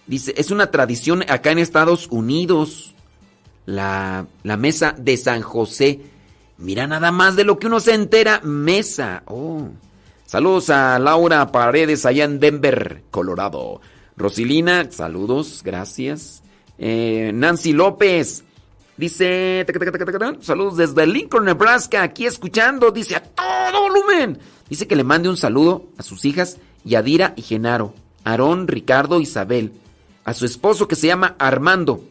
[0.07, 2.95] Dice, es una tradición acá en Estados Unidos.
[3.67, 6.01] La, la mesa de San José.
[6.59, 8.41] Mira nada más de lo que uno se entera.
[8.43, 9.23] Mesa.
[9.27, 9.69] Oh.
[10.27, 13.81] Saludos a Laura Paredes allá en Denver, Colorado.
[14.17, 16.43] Rosilina, saludos, gracias.
[16.79, 18.43] Eh, Nancy López,
[18.97, 19.67] dice,
[20.41, 24.39] saludos desde Lincoln, Nebraska, aquí escuchando, dice a todo volumen.
[24.69, 27.95] Dice que le mande un saludo a sus hijas Yadira y Genaro,
[28.25, 29.73] Aarón, Ricardo, Isabel,
[30.25, 32.03] a su esposo que se llama Armando.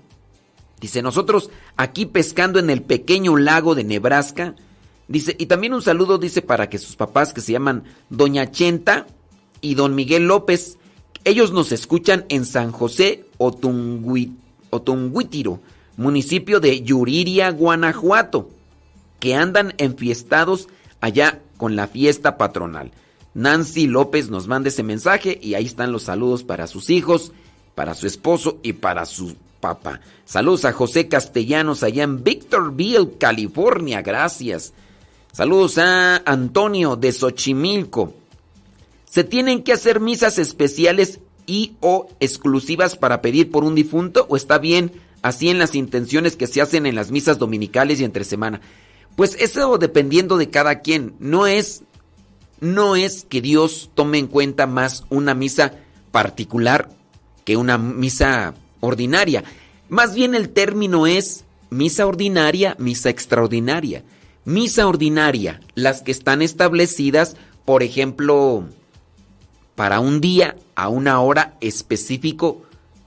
[0.79, 4.55] Dice, nosotros aquí pescando en el pequeño lago de Nebraska.
[5.07, 9.07] Dice, y también un saludo, dice, para que sus papás que se llaman Doña Chenta
[9.61, 10.77] y Don Miguel López,
[11.23, 14.29] ellos nos escuchan en San José Otunguitiro,
[15.97, 18.49] municipio de Yuriria, Guanajuato,
[19.19, 20.67] que andan enfiestados
[21.01, 22.91] allá con la fiesta patronal.
[23.33, 27.33] Nancy López nos manda ese mensaje y ahí están los saludos para sus hijos,
[27.75, 29.99] para su esposo y para su papá.
[30.25, 34.73] Saludos a José Castellanos allá en Victorville, California, gracias.
[35.31, 38.13] Saludos a Antonio de Xochimilco.
[39.03, 44.37] ¿Se tienen que hacer misas especiales y o exclusivas para pedir por un difunto o
[44.37, 44.91] está bien
[45.25, 48.61] así en las intenciones que se hacen en las misas dominicales y entre semana?
[49.15, 51.83] Pues eso dependiendo de cada quien, no es
[52.59, 55.73] no es que Dios tome en cuenta más una misa
[56.11, 56.89] particular
[57.43, 59.43] que una misa ordinaria.
[59.89, 64.03] Más bien el término es misa ordinaria, misa extraordinaria.
[64.45, 67.35] Misa ordinaria, las que están establecidas,
[67.65, 68.65] por ejemplo,
[69.75, 72.61] para un día a una hora específico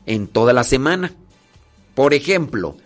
[0.04, 1.12] en toda la semana.
[1.98, 2.76] Por ejemplo,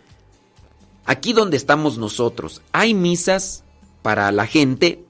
[1.04, 3.62] aquí donde estamos nosotros, hay misas
[4.00, 5.04] para la gente,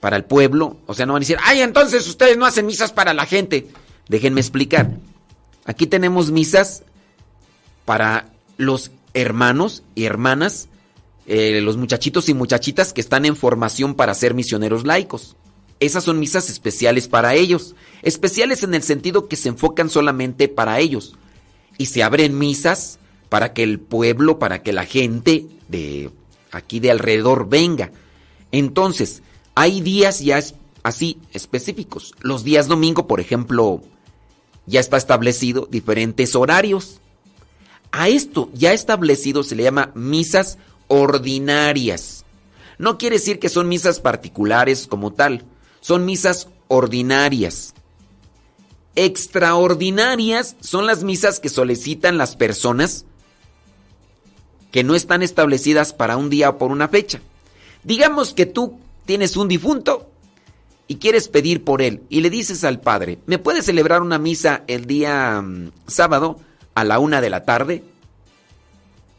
[0.00, 2.92] para el pueblo, o sea, no van a decir, ay, entonces ustedes no hacen misas
[2.92, 3.68] para la gente.
[4.08, 4.90] Déjenme explicar.
[5.66, 6.82] Aquí tenemos misas
[7.84, 10.68] para los hermanos y hermanas,
[11.26, 15.36] eh, los muchachitos y muchachitas que están en formación para ser misioneros laicos.
[15.78, 17.74] Esas son misas especiales para ellos.
[18.00, 21.18] Especiales en el sentido que se enfocan solamente para ellos.
[21.78, 22.98] Y se abren misas
[23.28, 26.10] para que el pueblo, para que la gente de
[26.52, 27.90] aquí de alrededor venga.
[28.52, 29.22] Entonces,
[29.54, 30.40] hay días ya
[30.82, 32.14] así específicos.
[32.20, 33.82] Los días domingo, por ejemplo,
[34.66, 37.00] ya está establecido diferentes horarios.
[37.90, 42.24] A esto ya establecido se le llama misas ordinarias.
[42.78, 45.44] No quiere decir que son misas particulares como tal
[45.84, 47.74] son misas ordinarias.
[48.96, 53.04] Extraordinarias son las misas que solicitan las personas
[54.70, 57.20] que no están establecidas para un día o por una fecha.
[57.82, 60.10] Digamos que tú tienes un difunto
[60.88, 64.64] y quieres pedir por él y le dices al padre, ¿me puedes celebrar una misa
[64.66, 66.38] el día mm, sábado
[66.74, 67.84] a la una de la tarde?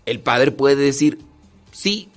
[0.06, 1.20] El padre puede decir
[1.72, 2.10] sí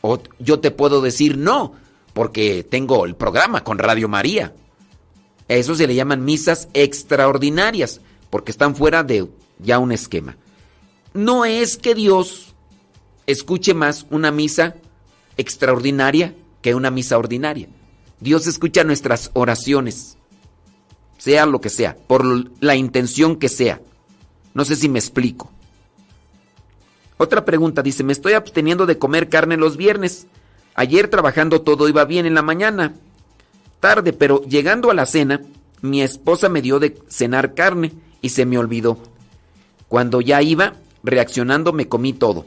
[0.00, 1.74] o yo te puedo decir no
[2.12, 4.54] porque tengo el programa con Radio María.
[5.48, 8.00] Eso se le llaman misas extraordinarias,
[8.30, 9.28] porque están fuera de
[9.58, 10.36] ya un esquema.
[11.14, 12.54] No es que Dios
[13.26, 14.76] escuche más una misa
[15.36, 17.68] extraordinaria que una misa ordinaria.
[18.20, 20.16] Dios escucha nuestras oraciones,
[21.18, 22.24] sea lo que sea, por
[22.60, 23.80] la intención que sea.
[24.54, 25.50] No sé si me explico.
[27.18, 30.26] Otra pregunta dice, me estoy absteniendo de comer carne los viernes.
[30.74, 32.94] Ayer trabajando todo iba bien en la mañana.
[33.80, 35.42] Tarde, pero llegando a la cena,
[35.82, 38.98] mi esposa me dio de cenar carne y se me olvidó.
[39.88, 42.46] Cuando ya iba reaccionando me comí todo.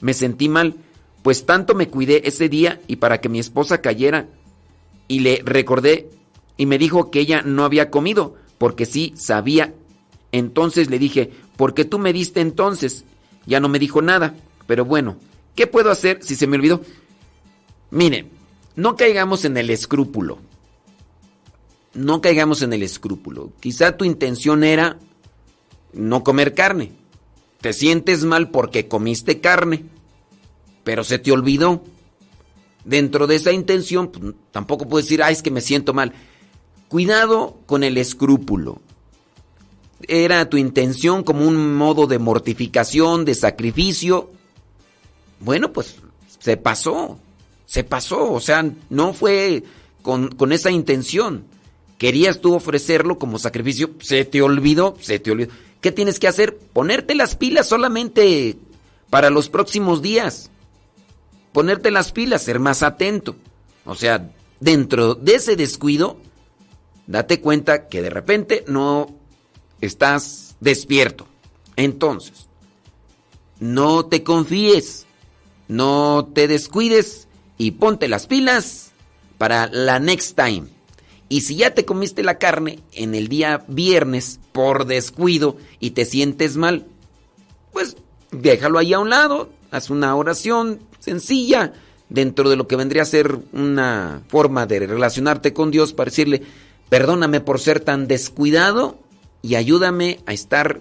[0.00, 0.76] Me sentí mal,
[1.22, 4.28] pues tanto me cuidé ese día y para que mi esposa cayera
[5.08, 6.10] y le recordé
[6.56, 9.74] y me dijo que ella no había comido porque sí sabía.
[10.32, 13.04] Entonces le dije, ¿por qué tú me diste entonces?
[13.46, 14.34] Ya no me dijo nada,
[14.66, 15.16] pero bueno,
[15.54, 16.82] ¿qué puedo hacer si se me olvidó?
[17.90, 18.26] Mire,
[18.74, 20.38] no caigamos en el escrúpulo.
[21.96, 23.52] No caigamos en el escrúpulo.
[23.58, 24.98] Quizá tu intención era
[25.94, 26.92] no comer carne.
[27.62, 29.86] Te sientes mal porque comiste carne,
[30.84, 31.82] pero se te olvidó.
[32.84, 36.12] Dentro de esa intención, pues, tampoco puedes decir, ay, es que me siento mal.
[36.88, 38.80] Cuidado con el escrúpulo.
[40.06, 44.30] Era tu intención como un modo de mortificación, de sacrificio.
[45.40, 45.96] Bueno, pues
[46.40, 47.18] se pasó,
[47.64, 49.64] se pasó, o sea, no fue
[50.02, 51.55] con, con esa intención.
[51.98, 55.52] Querías tú ofrecerlo como sacrificio, se te olvidó, se te olvidó.
[55.80, 56.56] ¿Qué tienes que hacer?
[56.56, 58.56] Ponerte las pilas solamente
[59.08, 60.50] para los próximos días.
[61.52, 63.36] Ponerte las pilas, ser más atento.
[63.84, 66.18] O sea, dentro de ese descuido,
[67.06, 69.14] date cuenta que de repente no
[69.80, 71.26] estás despierto.
[71.76, 72.48] Entonces,
[73.58, 75.06] no te confíes,
[75.68, 77.28] no te descuides
[77.58, 78.92] y ponte las pilas
[79.38, 80.75] para la next time.
[81.28, 86.04] Y si ya te comiste la carne en el día viernes por descuido y te
[86.04, 86.86] sientes mal,
[87.72, 87.96] pues
[88.30, 91.72] déjalo ahí a un lado, haz una oración sencilla
[92.08, 96.42] dentro de lo que vendría a ser una forma de relacionarte con Dios para decirle,
[96.88, 98.98] perdóname por ser tan descuidado
[99.42, 100.80] y ayúdame a estar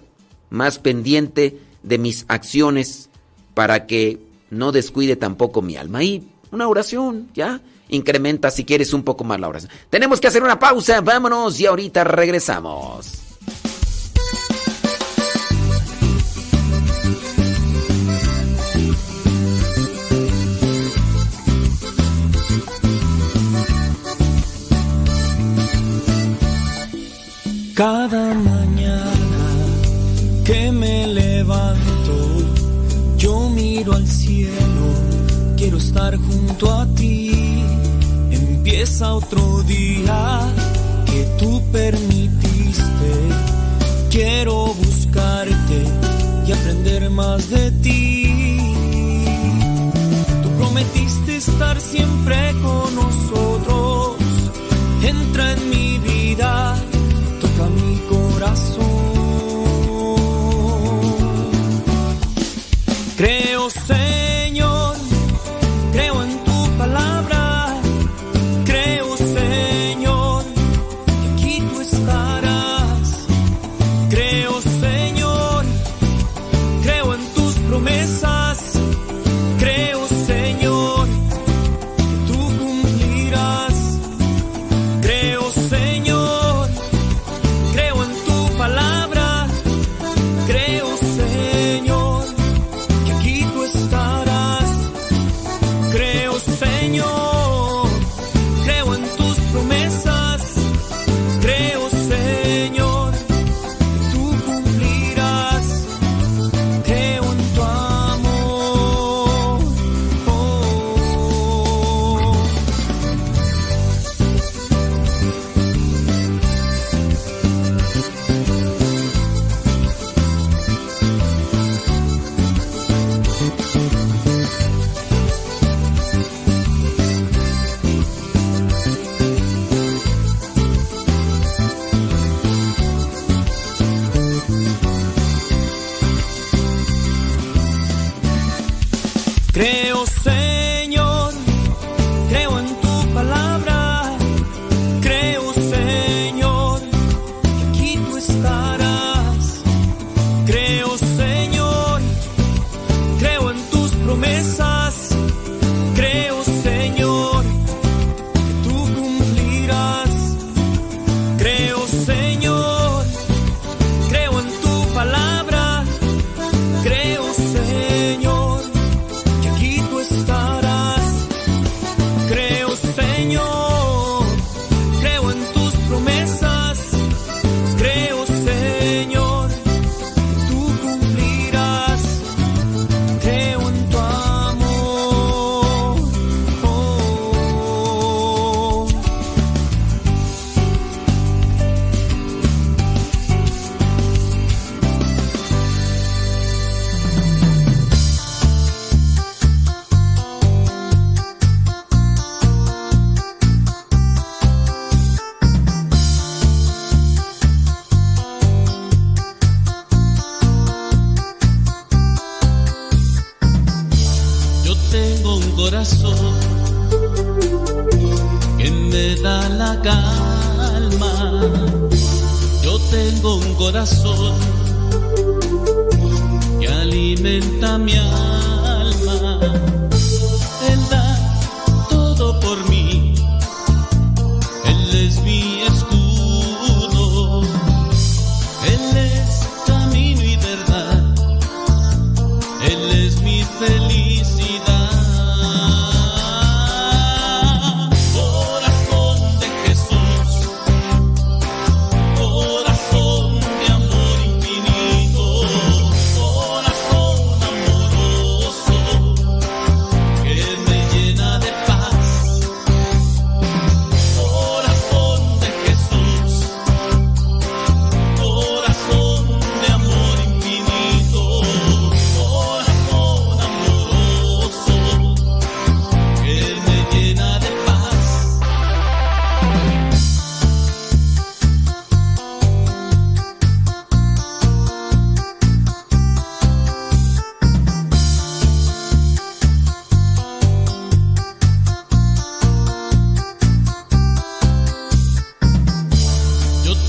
[0.49, 3.09] más pendiente de mis acciones
[3.53, 4.19] para que
[4.49, 6.03] no descuide tampoco mi alma.
[6.03, 7.61] Y una oración, ¿ya?
[7.89, 9.71] Incrementa si quieres un poco más la oración.
[9.89, 13.25] Tenemos que hacer una pausa, vámonos y ahorita regresamos.
[27.75, 29.05] Cada mañana
[30.45, 32.37] que me levanto,
[33.17, 34.85] yo miro al cielo,
[35.55, 37.35] quiero estar junto a ti
[38.65, 40.39] empieza otro día
[41.05, 43.11] que tú permitiste.
[44.09, 45.83] Quiero buscarte
[46.47, 48.57] y aprender más de ti.
[50.41, 54.15] Tú prometiste estar siempre con nosotros.
[55.03, 56.75] Entra en mi vida,
[57.39, 58.84] toca mi corazón.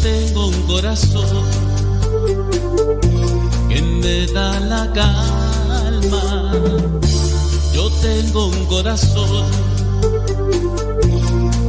[0.07, 1.45] Tengo un corazón
[3.69, 6.53] que me da la calma.
[7.75, 9.47] Yo tengo un corazón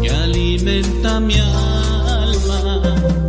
[0.01, 3.26] que alimenta mi alma.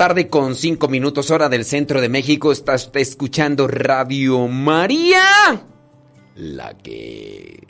[0.00, 2.52] Tarde con 5 minutos hora del centro de México.
[2.52, 5.20] Está usted escuchando Radio María.
[6.36, 7.66] La que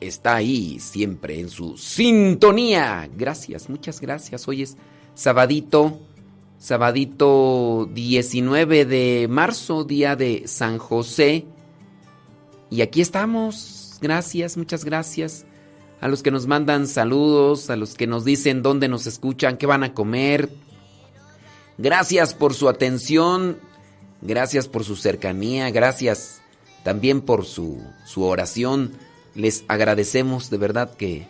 [0.00, 3.10] está ahí siempre en su sintonía.
[3.14, 4.48] Gracias, muchas gracias.
[4.48, 4.78] Hoy es
[5.12, 6.00] sabadito,
[6.58, 11.44] sabadito 19 de marzo, día de San José.
[12.70, 13.98] Y aquí estamos.
[14.00, 15.44] Gracias, muchas gracias.
[16.00, 19.66] A los que nos mandan saludos, a los que nos dicen dónde nos escuchan, qué
[19.66, 20.48] van a comer.
[21.82, 23.56] Gracias por su atención,
[24.20, 26.42] gracias por su cercanía, gracias
[26.84, 28.92] también por su, su oración.
[29.34, 31.26] Les agradecemos de verdad que,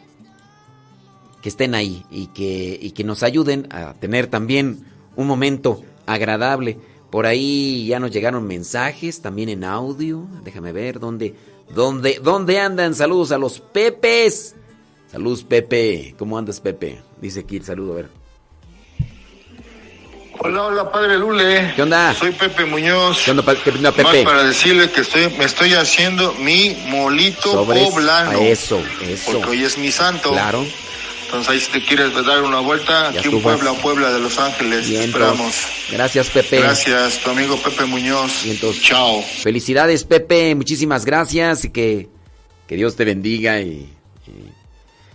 [1.41, 6.79] que estén ahí y que, y que nos ayuden a tener también un momento agradable.
[7.13, 10.27] Por ahí ya nos llegaron mensajes también en audio.
[10.43, 11.37] Déjame ver dónde,
[11.73, 12.97] dónde, dónde andan.
[12.97, 14.57] Saludos a los Pepes.
[15.13, 16.17] Saludos Pepe.
[16.19, 17.03] ¿Cómo andas Pepe?
[17.21, 18.20] Dice aquí saludo, a ver.
[20.43, 21.73] Hola, hola, padre Lule.
[21.77, 22.15] ¿Qué onda?
[22.15, 23.21] Soy Pepe Muñoz.
[23.25, 24.25] ¿Qué onda, qué onda, Más Pepe?
[24.25, 27.89] para decirle que estoy, me estoy haciendo mi molito Sobres.
[27.91, 28.41] poblano.
[28.41, 29.33] Eso, eso.
[29.33, 30.31] Porque hoy es mi santo.
[30.33, 30.65] Claro.
[31.27, 33.43] Entonces ahí si te quieres dar una vuelta, aquí en.
[33.43, 34.89] Puebla, Puebla de Los Ángeles.
[34.89, 35.55] Bien, esperamos.
[35.91, 36.59] Gracias Pepe.
[36.61, 38.43] Gracias, tu amigo Pepe Muñoz.
[38.83, 39.23] Chao.
[39.23, 42.09] Felicidades Pepe, muchísimas gracias y que,
[42.67, 43.89] que Dios te bendiga y,
[44.27, 44.60] y-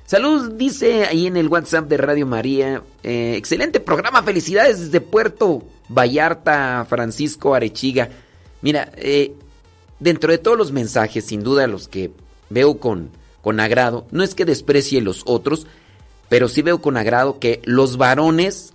[0.05, 2.83] Salud, dice ahí en el WhatsApp de Radio María.
[3.01, 8.09] eh, excelente programa, felicidades desde Puerto Vallarta, Francisco Arechiga.
[8.61, 9.33] Mira, eh,
[9.99, 12.11] dentro de todos los mensajes, sin duda los que
[12.51, 13.09] veo con,
[13.41, 15.65] con agrado, no es que desprecie los otros,
[16.29, 18.73] pero sí veo con agrado que los varones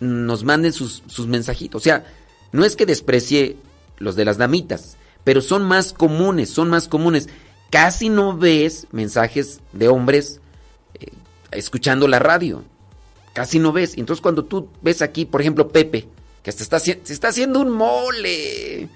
[0.00, 1.82] nos manden sus, sus mensajitos.
[1.82, 2.06] O sea,
[2.50, 3.56] no es que desprecie
[3.98, 7.28] los de las damitas, pero son más comunes, son más comunes.
[7.72, 10.42] Casi no ves mensajes de hombres
[10.92, 11.06] eh,
[11.52, 12.64] escuchando la radio.
[13.32, 13.96] Casi no ves.
[13.96, 16.06] Entonces cuando tú ves aquí, por ejemplo, Pepe,
[16.42, 18.90] que hasta está, se está haciendo un mole.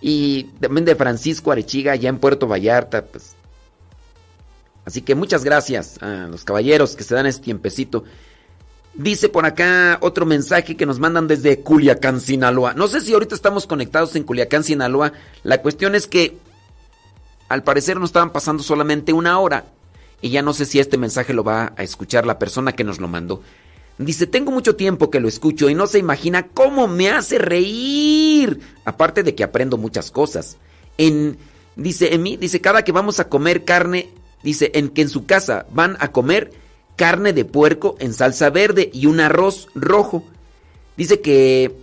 [0.00, 3.04] Y también de Francisco Arechiga, allá en Puerto Vallarta.
[3.04, 3.34] Pues.
[4.84, 8.04] Así que muchas gracias a los caballeros que se dan este tiempecito.
[8.94, 12.74] Dice por acá otro mensaje que nos mandan desde Culiacán, Sinaloa.
[12.74, 15.14] No sé si ahorita estamos conectados en Culiacán, Sinaloa.
[15.42, 16.38] La cuestión es que
[17.50, 19.66] al parecer nos estaban pasando solamente una hora.
[20.22, 23.00] Y ya no sé si este mensaje lo va a escuchar la persona que nos
[23.00, 23.42] lo mandó.
[23.98, 28.60] Dice, tengo mucho tiempo que lo escucho y no se imagina cómo me hace reír.
[28.84, 30.58] Aparte de que aprendo muchas cosas.
[30.96, 31.38] En,
[31.74, 34.10] dice, en mí, dice, cada que vamos a comer carne,
[34.44, 36.52] dice, en que en su casa van a comer
[36.94, 40.22] carne de puerco en salsa verde y un arroz rojo.
[40.96, 41.74] Dice que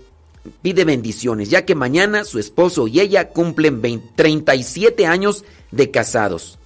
[0.61, 6.57] pide bendiciones, ya que mañana su esposo y ella cumplen 20 37 años de casados.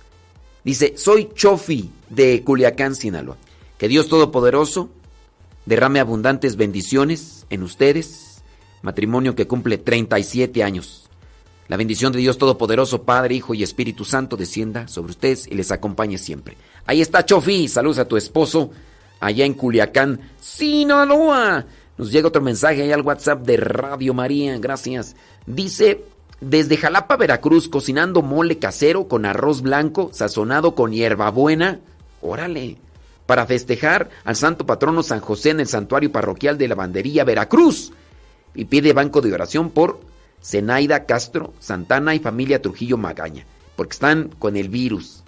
[0.64, 3.38] Dice, soy Chofi de Culiacán, Sinaloa.
[3.78, 4.90] Que Dios Todopoderoso
[5.66, 8.44] derrame abundantes bendiciones en ustedes.
[8.82, 11.10] Matrimonio que cumple 37 años.
[11.68, 15.72] La bendición de Dios Todopoderoso, Padre, Hijo y Espíritu Santo descienda sobre ustedes y les
[15.72, 16.58] acompañe siempre.
[16.86, 18.72] Ahí está Chofi, saludos a tu esposo
[19.22, 21.66] allá en Culiacán, Sinaloa.
[22.02, 25.16] Nos llega otro mensaje ahí al WhatsApp de Radio María, gracias.
[25.46, 26.04] Dice,
[26.40, 31.80] desde Jalapa, Veracruz, cocinando mole casero con arroz blanco, sazonado con hierbabuena.
[32.24, 32.78] Órale.
[33.28, 37.94] Para festejar al santo patrono San José en el santuario parroquial de Lavandería, Veracruz.
[38.56, 40.02] Y pide banco de oración por
[40.44, 43.46] Zenaida Castro, Santana y familia Trujillo Magaña.
[43.76, 45.22] Porque están con el virus.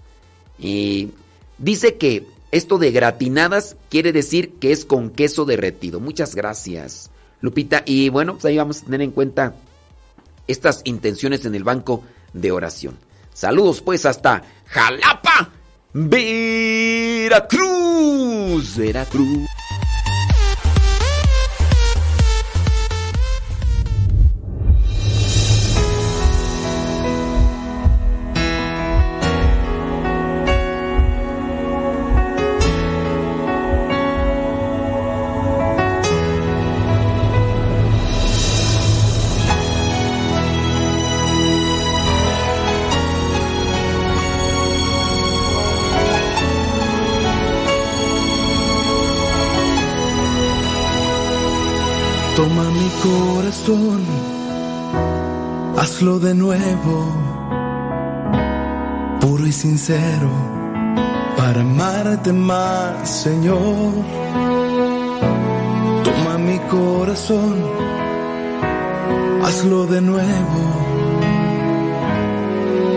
[0.58, 1.12] Y
[1.60, 6.00] dice que esto de gratinadas quiere decir que es con queso derretido.
[6.00, 7.10] Muchas gracias,
[7.42, 7.82] Lupita.
[7.84, 9.56] Y bueno, pues ahí vamos a tener en cuenta
[10.48, 13.00] estas intenciones en el banco de oración.
[13.34, 15.50] Saludos pues hasta Jalapa,
[15.94, 17.58] Veracruz,
[18.78, 19.50] Veracruz.
[55.78, 57.14] Hazlo de nuevo,
[59.22, 60.30] puro y sincero,
[61.38, 63.94] para amarte más, Señor.
[66.04, 67.56] Toma mi corazón,
[69.44, 70.62] hazlo de nuevo,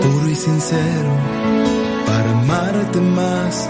[0.01, 1.11] puro y sincero,
[2.07, 3.69] para amarte más.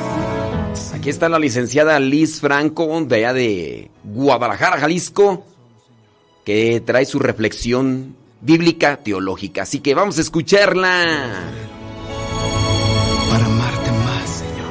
[0.94, 5.44] Aquí está la licenciada Liz Franco, de allá de Guadalajara, Jalisco,
[6.46, 9.62] que trae su reflexión bíblica teológica.
[9.62, 11.42] Así que vamos a escucharla.
[13.28, 14.70] Para amarte más, Señor.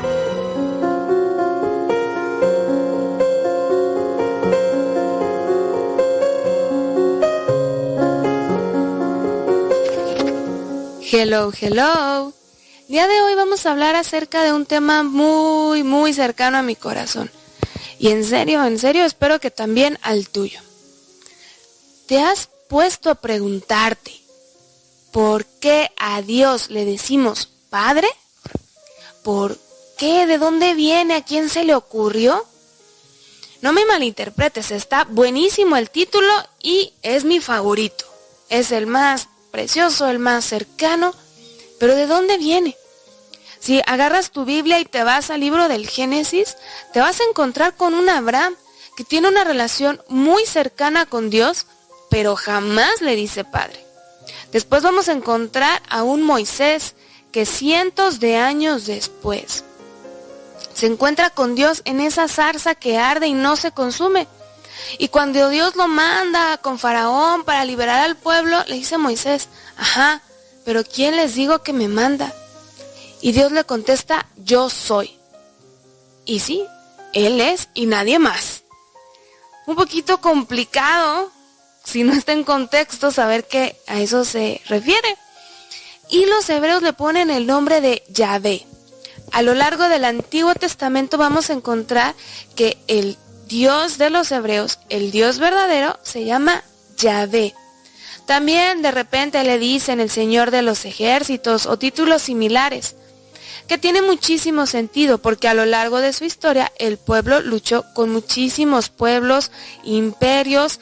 [11.12, 12.34] Hello, hello.
[12.88, 16.78] Día de hoy vamos a hablar acerca de un tema muy, muy cercano a mi
[16.78, 17.30] corazón.
[18.00, 20.65] Y en serio, en serio, espero que también al tuyo.
[22.08, 24.14] ¿Te has puesto a preguntarte
[25.12, 28.08] por qué a Dios le decimos Padre?
[29.24, 29.58] ¿Por
[29.98, 30.28] qué?
[30.28, 31.16] ¿De dónde viene?
[31.16, 32.46] ¿A quién se le ocurrió?
[33.62, 38.06] No me malinterpretes, está buenísimo el título y es mi favorito.
[38.50, 41.12] Es el más precioso, el más cercano,
[41.80, 42.78] pero ¿de dónde viene?
[43.60, 46.56] Si agarras tu Biblia y te vas al libro del Génesis,
[46.94, 48.56] te vas a encontrar con un Abraham
[48.96, 51.66] que tiene una relación muy cercana con Dios,
[52.16, 53.86] pero jamás le dice padre.
[54.54, 56.96] Después vamos a encontrar a un Moisés
[57.34, 59.66] que cientos de años después
[60.74, 64.30] se encuentra con Dios en esa zarza que arde y no se consume.
[64.98, 69.50] Y cuando Dios lo manda con Faraón para liberar al pueblo, le dice a Moisés,
[69.76, 70.22] ajá,
[70.64, 72.34] pero ¿quién les digo que me manda?
[73.20, 75.20] Y Dios le contesta, yo soy.
[76.24, 76.66] Y sí,
[77.12, 78.64] Él es y nadie más.
[79.68, 81.36] Un poquito complicado,
[81.86, 85.18] si no está en contexto, saber que a eso se refiere.
[86.10, 88.66] Y los hebreos le ponen el nombre de Yahvé.
[89.32, 92.16] A lo largo del Antiguo Testamento vamos a encontrar
[92.56, 93.18] que el
[93.48, 96.64] Dios de los hebreos, el Dios verdadero, se llama
[96.98, 97.54] Yahvé.
[98.26, 102.96] También de repente le dicen el Señor de los ejércitos o títulos similares,
[103.68, 108.12] que tiene muchísimo sentido porque a lo largo de su historia el pueblo luchó con
[108.12, 109.52] muchísimos pueblos,
[109.84, 110.80] imperios,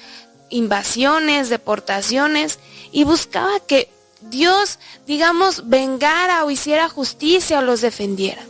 [0.54, 2.60] invasiones, deportaciones
[2.92, 3.90] y buscaba que
[4.22, 8.42] Dios, digamos, vengara o hiciera justicia o los defendiera.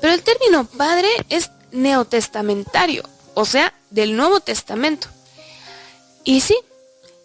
[0.00, 3.02] Pero el término padre es neotestamentario,
[3.34, 5.08] o sea, del Nuevo Testamento.
[6.24, 6.56] Y sí,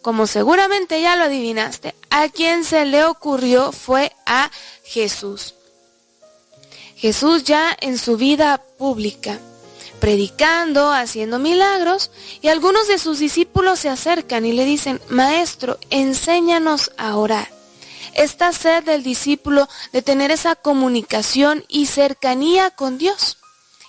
[0.01, 4.51] como seguramente ya lo adivinaste, a quien se le ocurrió fue a
[4.83, 5.55] Jesús.
[6.95, 9.39] Jesús ya en su vida pública,
[10.03, 12.11] predicando, haciendo milagros,
[12.41, 17.49] y algunos de sus discípulos se acercan y le dicen, Maestro, enséñanos a orar.
[18.13, 23.37] Esta sed del discípulo de tener esa comunicación y cercanía con Dios.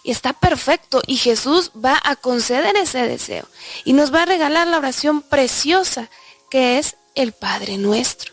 [0.05, 3.49] Y está perfecto y Jesús va a conceder ese deseo
[3.85, 6.11] y nos va a regalar la oración preciosa
[6.49, 8.33] que es el Padre nuestro.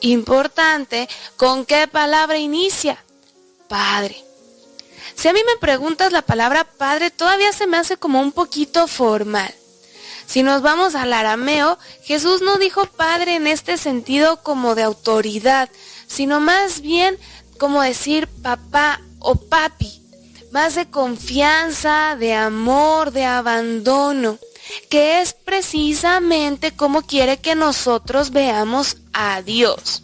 [0.00, 3.04] Importante, ¿con qué palabra inicia?
[3.68, 4.31] Padre.
[5.14, 8.86] Si a mí me preguntas la palabra Padre, todavía se me hace como un poquito
[8.86, 9.52] formal.
[10.26, 15.68] Si nos vamos al arameo, Jesús no dijo Padre en este sentido como de autoridad,
[16.06, 17.18] sino más bien
[17.58, 20.02] como decir papá o papi
[20.52, 24.38] más de confianza, de amor, de abandono,
[24.90, 30.02] que es precisamente como quiere que nosotros veamos a Dios.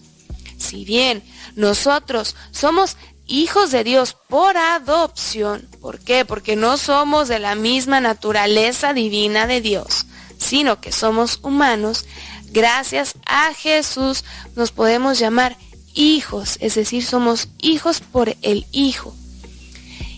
[0.56, 1.22] Si bien
[1.54, 2.96] nosotros somos
[3.28, 6.24] hijos de Dios por adopción, ¿por qué?
[6.24, 10.06] Porque no somos de la misma naturaleza divina de Dios,
[10.38, 12.06] sino que somos humanos,
[12.50, 14.24] gracias a Jesús
[14.56, 15.56] nos podemos llamar
[15.94, 19.14] hijos, es decir, somos hijos por el Hijo.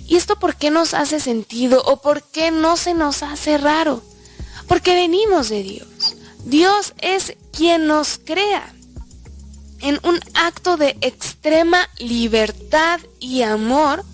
[0.07, 4.03] ¿Y esto por qué nos hace sentido o por qué no se nos hace raro?
[4.67, 6.17] Porque venimos de Dios.
[6.45, 8.75] Dios es quien nos crea.
[9.81, 14.05] En un acto de extrema libertad y amor,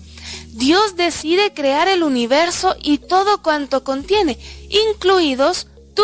[0.47, 4.39] Dios decide crear el universo y todo cuanto contiene,
[4.69, 6.03] incluidos tú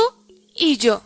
[0.56, 1.02] y yo.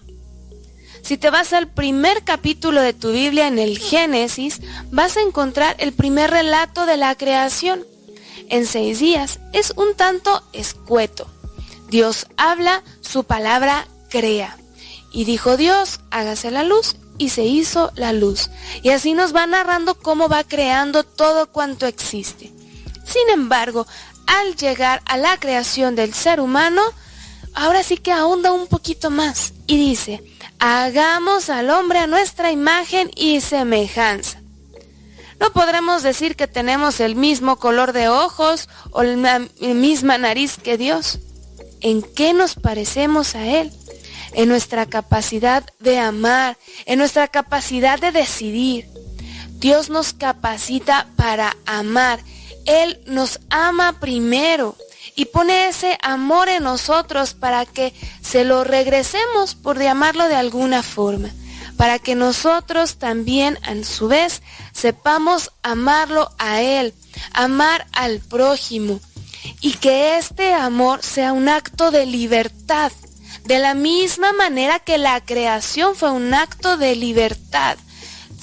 [1.02, 4.60] Si te vas al primer capítulo de tu Biblia en el Génesis,
[4.92, 7.86] vas a encontrar el primer relato de la creación
[8.50, 11.28] en seis días es un tanto escueto.
[11.90, 14.58] Dios habla, su palabra crea.
[15.12, 18.50] Y dijo Dios, hágase la luz, y se hizo la luz.
[18.84, 22.52] Y así nos va narrando cómo va creando todo cuanto existe.
[23.06, 23.88] Sin embargo,
[24.28, 26.82] al llegar a la creación del ser humano,
[27.54, 30.24] ahora sí que ahonda un poquito más y dice,
[30.60, 34.42] hagamos al hombre a nuestra imagen y semejanza.
[35.40, 40.78] No podremos decir que tenemos el mismo color de ojos o la misma nariz que
[40.78, 41.20] Dios.
[41.80, 43.72] ¿En qué nos parecemos a Él?
[44.34, 48.88] En nuestra capacidad de amar, en nuestra capacidad de decidir.
[49.60, 52.20] Dios nos capacita para amar.
[52.66, 54.76] Él nos ama primero
[55.16, 60.84] y pone ese amor en nosotros para que se lo regresemos, por llamarlo de alguna
[60.84, 61.30] forma
[61.78, 64.42] para que nosotros también, a su vez,
[64.74, 66.94] sepamos amarlo a Él,
[67.34, 69.00] amar al prójimo,
[69.62, 72.92] y que este amor sea un acto de libertad,
[73.48, 77.78] de la misma manera que la creación fue un acto de libertad.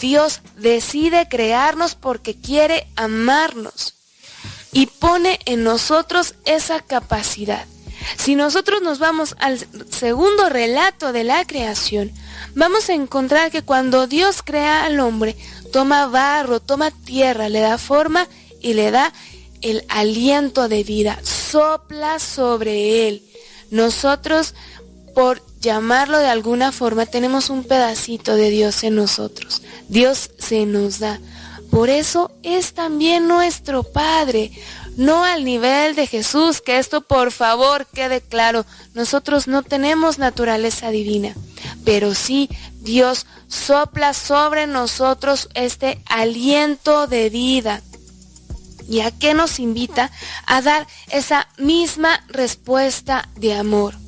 [0.01, 3.95] Dios decide crearnos porque quiere amarnos
[4.73, 7.67] y pone en nosotros esa capacidad.
[8.17, 9.59] Si nosotros nos vamos al
[9.91, 12.11] segundo relato de la creación,
[12.55, 15.37] vamos a encontrar que cuando Dios crea al hombre,
[15.71, 18.27] toma barro, toma tierra, le da forma
[18.61, 19.13] y le da
[19.61, 23.23] el aliento de vida, sopla sobre él.
[23.71, 24.55] Nosotros,
[25.15, 29.63] por llamarlo de alguna forma, tenemos un pedacito de Dios en nosotros.
[29.89, 31.21] Dios se nos da.
[31.71, 34.53] Por eso es también nuestro Padre
[34.97, 38.65] no al nivel de Jesús, que esto por favor quede claro,
[38.95, 41.35] nosotros no tenemos naturaleza divina,
[41.85, 42.49] pero sí
[42.81, 47.83] Dios sopla sobre nosotros este aliento de vida.
[48.89, 50.11] ¿Y a qué nos invita?
[50.47, 54.04] A dar esa misma respuesta de amor.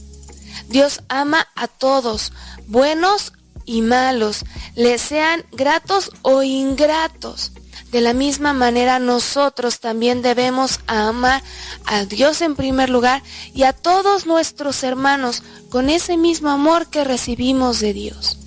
[0.68, 2.32] Dios ama a todos,
[2.66, 3.32] buenos
[3.64, 4.44] y malos,
[4.74, 7.52] les sean gratos o ingratos.
[7.90, 11.42] De la misma manera nosotros también debemos amar
[11.84, 13.22] a Dios en primer lugar
[13.54, 18.38] y a todos nuestros hermanos con ese mismo amor que recibimos de Dios.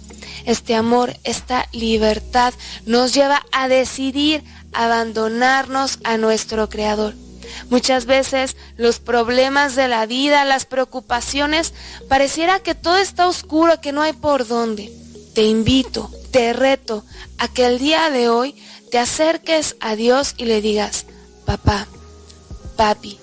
[0.46, 2.54] Este amor, esta libertad
[2.86, 4.44] nos lleva a decidir
[4.74, 7.16] abandonarnos a nuestro Creador.
[7.70, 11.74] Muchas veces los problemas de la vida, las preocupaciones,
[12.08, 14.92] pareciera que todo está oscuro, que no hay por dónde.
[15.34, 17.04] Te invito, te reto
[17.38, 18.56] a que el día de hoy
[18.92, 21.06] te acerques a Dios y le digas,
[21.46, 21.88] papá,
[22.76, 23.20] papi,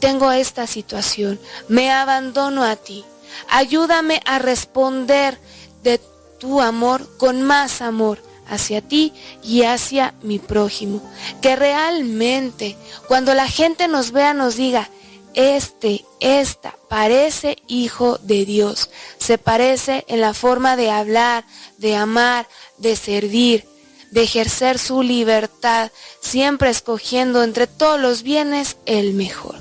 [0.00, 3.04] tengo esta situación, me abandono a ti,
[3.48, 5.38] ayúdame a responder
[5.82, 6.00] de
[6.38, 9.12] tu amor con más amor hacia ti
[9.42, 11.02] y hacia mi prójimo.
[11.40, 12.76] Que realmente
[13.08, 14.88] cuando la gente nos vea nos diga,
[15.34, 18.90] este, esta, parece hijo de Dios.
[19.18, 21.44] Se parece en la forma de hablar,
[21.78, 22.48] de amar,
[22.78, 23.68] de servir,
[24.10, 25.90] de ejercer su libertad,
[26.20, 29.56] siempre escogiendo entre todos los bienes el mejor.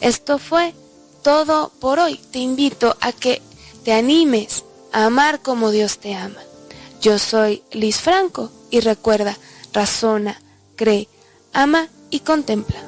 [0.00, 0.74] Esto fue
[1.22, 2.20] todo por hoy.
[2.30, 3.40] Te invito a que
[3.84, 6.40] te animes a amar como Dios te ama.
[7.04, 9.36] Yo soy Liz Franco y recuerda,
[9.74, 10.40] razona,
[10.74, 11.06] cree,
[11.52, 12.80] ama y contempla.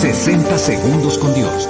[0.00, 1.68] ...60 segundos con Dios.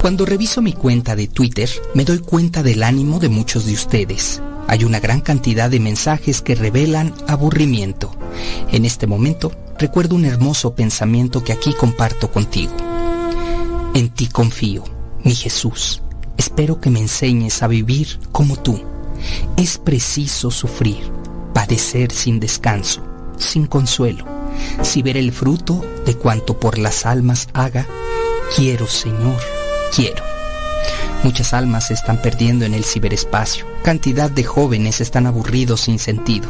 [0.00, 4.40] Cuando reviso mi cuenta de Twitter, me doy cuenta del ánimo de muchos de ustedes.
[4.68, 8.14] Hay una gran cantidad de mensajes que revelan aburrimiento.
[8.70, 12.74] En este momento, recuerdo un hermoso pensamiento que aquí comparto contigo.
[13.94, 14.84] En ti confío,
[15.24, 16.02] mi Jesús.
[16.36, 18.78] Espero que me enseñes a vivir como tú.
[19.56, 20.98] Es preciso sufrir,
[21.54, 23.02] padecer sin descanso,
[23.38, 24.26] sin consuelo.
[24.82, 27.86] Si ver el fruto de cuanto por las almas haga,
[28.54, 29.40] quiero, Señor,
[29.96, 30.22] quiero.
[31.24, 33.66] Muchas almas se están perdiendo en el ciberespacio.
[33.82, 36.48] Cantidad de jóvenes están aburridos sin sentido.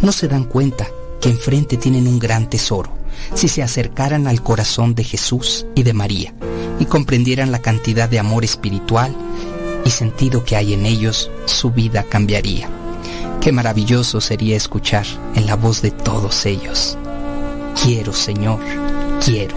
[0.00, 0.86] No se dan cuenta
[1.20, 2.90] que enfrente tienen un gran tesoro.
[3.34, 6.34] Si se acercaran al corazón de Jesús y de María
[6.78, 9.14] y comprendieran la cantidad de amor espiritual
[9.84, 12.68] y sentido que hay en ellos, su vida cambiaría.
[13.40, 16.98] Qué maravilloso sería escuchar en la voz de todos ellos.
[17.80, 18.60] Quiero, Señor,
[19.24, 19.56] quiero.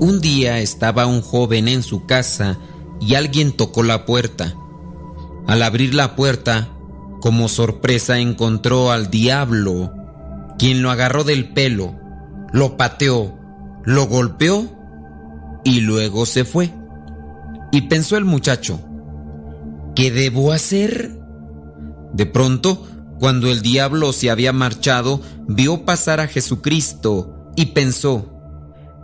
[0.00, 2.56] Un día estaba un joven en su casa
[3.00, 4.54] y alguien tocó la puerta.
[5.48, 6.68] Al abrir la puerta,
[7.20, 9.92] como sorpresa encontró al diablo,
[10.56, 11.96] quien lo agarró del pelo,
[12.52, 13.36] lo pateó,
[13.84, 14.70] lo golpeó
[15.64, 16.72] y luego se fue.
[17.72, 18.80] Y pensó el muchacho,
[19.96, 21.18] ¿qué debo hacer?
[22.12, 22.86] De pronto,
[23.18, 28.32] cuando el diablo se había marchado, vio pasar a Jesucristo y pensó,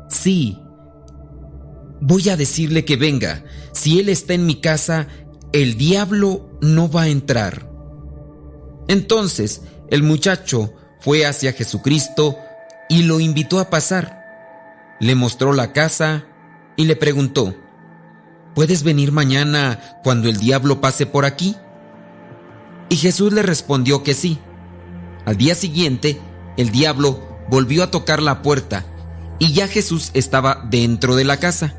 [0.08, 0.60] sí,
[2.00, 3.44] voy a decirle que venga.
[3.72, 5.08] Si él está en mi casa,
[5.52, 7.70] el diablo no va a entrar.
[8.88, 12.36] Entonces el muchacho fue hacia Jesucristo
[12.88, 14.24] y lo invitó a pasar.
[15.00, 16.24] Le mostró la casa
[16.76, 17.54] y le preguntó,
[18.54, 21.56] ¿puedes venir mañana cuando el diablo pase por aquí?
[22.88, 24.38] Y Jesús le respondió que sí.
[25.24, 26.20] Al día siguiente,
[26.56, 28.84] el diablo volvió a tocar la puerta
[29.38, 31.74] y ya Jesús estaba dentro de la casa.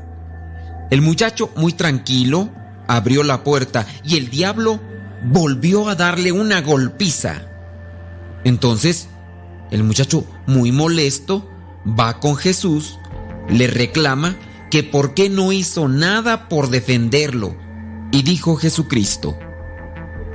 [0.90, 2.50] El muchacho, muy tranquilo,
[2.86, 4.80] abrió la puerta y el diablo
[5.24, 7.42] volvió a darle una golpiza.
[8.44, 9.08] Entonces,
[9.70, 11.48] el muchacho, muy molesto,
[11.86, 12.98] va con Jesús,
[13.48, 14.36] le reclama
[14.70, 17.56] que por qué no hizo nada por defenderlo.
[18.12, 19.36] Y dijo Jesucristo,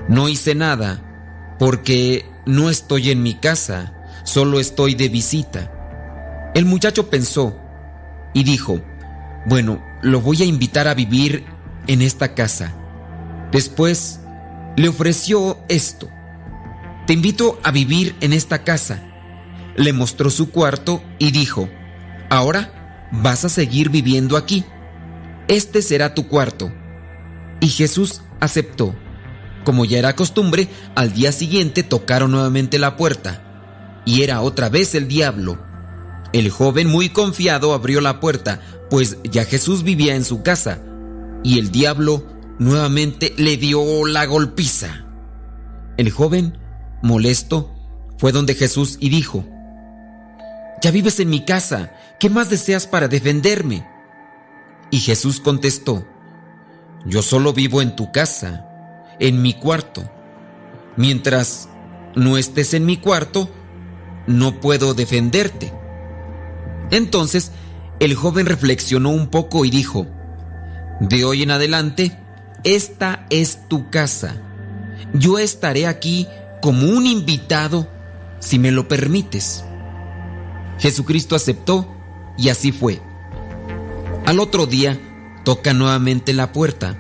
[0.10, 6.52] no hice nada porque no estoy en mi casa, solo estoy de visita.
[6.54, 7.56] El muchacho pensó
[8.34, 8.82] y dijo,
[9.46, 11.46] bueno, lo voy a invitar a vivir
[11.88, 12.74] en esta casa.
[13.52, 14.20] Después
[14.76, 16.10] le ofreció esto.
[17.08, 19.02] Te invito a vivir en esta casa.
[19.76, 21.70] Le mostró su cuarto y dijo,
[22.30, 24.64] ahora vas a seguir viviendo aquí.
[25.48, 26.72] Este será tu cuarto.
[27.60, 28.96] Y Jesús aceptó.
[29.64, 34.02] Como ya era costumbre, al día siguiente tocaron nuevamente la puerta.
[34.06, 35.71] Y era otra vez el diablo.
[36.34, 40.80] El joven muy confiado abrió la puerta, pues ya Jesús vivía en su casa.
[41.44, 42.26] Y el diablo
[42.58, 45.06] nuevamente le dio la golpiza.
[45.98, 46.58] El joven,
[47.02, 47.74] molesto,
[48.18, 49.46] fue donde Jesús y dijo,
[50.82, 53.86] Ya vives en mi casa, ¿qué más deseas para defenderme?
[54.90, 56.06] Y Jesús contestó,
[57.06, 58.66] Yo solo vivo en tu casa,
[59.20, 60.10] en mi cuarto.
[60.96, 61.68] Mientras
[62.16, 63.50] no estés en mi cuarto,
[64.28, 65.81] no puedo defenderte.
[66.92, 67.52] Entonces
[68.00, 70.08] el joven reflexionó un poco y dijo,
[71.00, 72.18] De hoy en adelante,
[72.64, 74.36] esta es tu casa.
[75.14, 76.28] Yo estaré aquí
[76.62, 77.88] como un invitado
[78.40, 79.64] si me lo permites.
[80.80, 81.88] Jesucristo aceptó
[82.38, 83.02] y así fue.
[84.26, 85.00] Al otro día
[85.44, 86.98] toca nuevamente la puerta,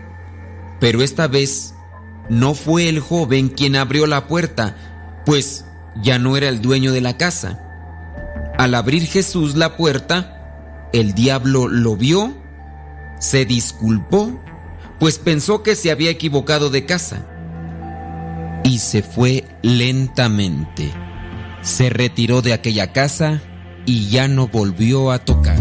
[0.79, 1.73] pero esta vez
[2.29, 4.75] no fue el joven quien abrió la puerta,
[5.25, 5.65] pues
[6.01, 7.70] ya no era el dueño de la casa.
[8.61, 12.31] Al abrir Jesús la puerta, el diablo lo vio,
[13.19, 14.39] se disculpó,
[14.99, 17.25] pues pensó que se había equivocado de casa.
[18.63, 20.93] Y se fue lentamente.
[21.63, 23.41] Se retiró de aquella casa
[23.87, 25.59] y ya no volvió a tocar.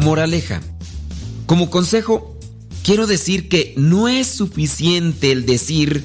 [0.00, 0.60] Moraleja.
[1.46, 2.35] Como consejo,
[2.86, 6.04] quiero decir que no es suficiente el decir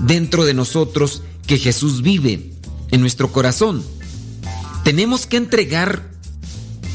[0.00, 2.50] dentro de nosotros que Jesús vive
[2.90, 3.84] en nuestro corazón.
[4.82, 6.10] Tenemos que entregar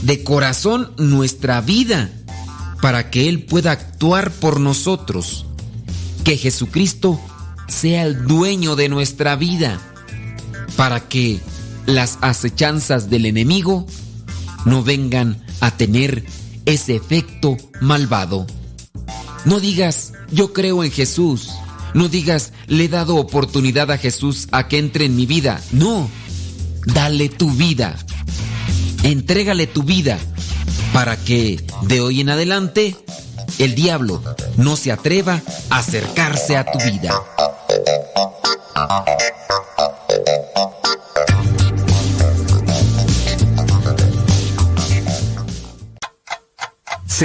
[0.01, 2.11] de corazón nuestra vida
[2.81, 5.45] para que Él pueda actuar por nosotros.
[6.25, 7.17] Que Jesucristo
[7.69, 9.79] sea el dueño de nuestra vida
[10.75, 11.39] para que
[11.85, 13.87] las acechanzas del enemigo
[14.65, 16.25] no vengan a tener
[16.65, 18.45] ese efecto malvado.
[19.45, 21.49] No digas, yo creo en Jesús.
[21.93, 25.61] No digas, le he dado oportunidad a Jesús a que entre en mi vida.
[25.71, 26.09] No,
[26.85, 27.97] dale tu vida.
[29.03, 30.17] Entrégale tu vida
[30.93, 32.95] para que de hoy en adelante
[33.59, 34.23] el diablo
[34.57, 37.13] no se atreva a acercarse a tu vida.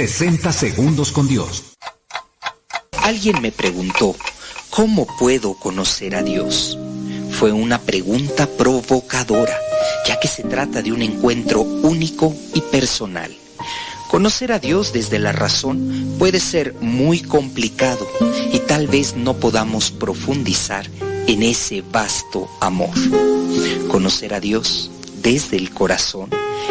[0.07, 1.73] 60 segundos con Dios.
[3.03, 4.15] Alguien me preguntó,
[4.69, 6.79] ¿cómo puedo conocer a Dios?
[7.31, 9.57] Fue una pregunta provocadora,
[10.07, 13.35] ya que se trata de un encuentro único y personal.
[14.07, 18.07] Conocer a Dios desde la razón puede ser muy complicado
[18.53, 20.89] y tal vez no podamos profundizar
[21.27, 22.95] en ese vasto amor.
[23.89, 26.29] Conocer a Dios desde el corazón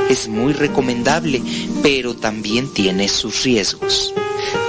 [0.08, 1.42] es muy recomendable,
[1.82, 4.14] pero también tiene sus riesgos.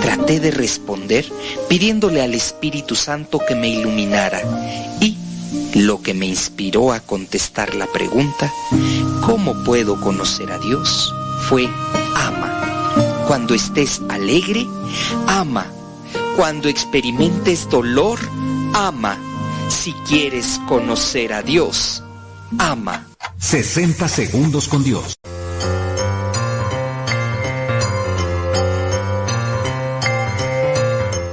[0.02, 1.26] Traté de responder
[1.68, 4.42] pidiéndole al Espíritu Santo que me iluminara
[5.00, 5.18] y
[5.76, 8.52] lo que me inspiró a contestar la pregunta,
[9.26, 11.14] ¿cómo puedo conocer a Dios?
[11.50, 11.68] fue
[12.16, 13.26] ama.
[13.28, 14.68] Cuando estés alegre,
[15.28, 15.66] ama.
[16.36, 18.20] Cuando experimentes dolor,
[18.74, 19.18] ama.
[19.70, 22.04] Si quieres conocer a Dios,
[22.58, 23.09] ama.
[23.38, 25.16] 60 segundos con Dios.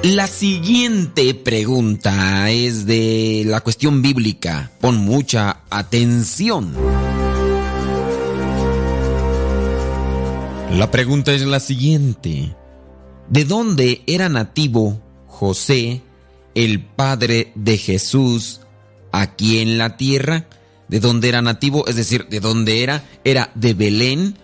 [0.03, 4.71] La siguiente pregunta es de la cuestión bíblica.
[4.81, 6.73] Pon mucha atención.
[10.73, 12.55] La pregunta es la siguiente.
[13.29, 16.03] ¿De dónde era nativo José,
[16.55, 18.61] el padre de Jesús,
[19.11, 20.47] aquí en la tierra?
[20.89, 21.87] ¿De dónde era nativo?
[21.87, 23.05] Es decir, ¿de dónde era?
[23.25, 24.37] ¿Era de Belén,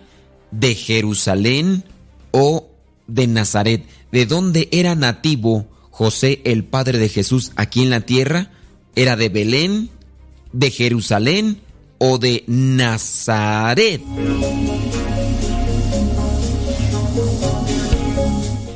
[0.51, 1.85] de Jerusalén
[2.31, 2.69] o
[3.07, 3.85] de Nazaret?
[4.11, 8.51] ¿De dónde era nativo José, el padre de Jesús, aquí en la tierra?
[8.95, 9.89] ¿Era de Belén,
[10.51, 11.61] de Jerusalén
[11.97, 14.01] o de Nazaret?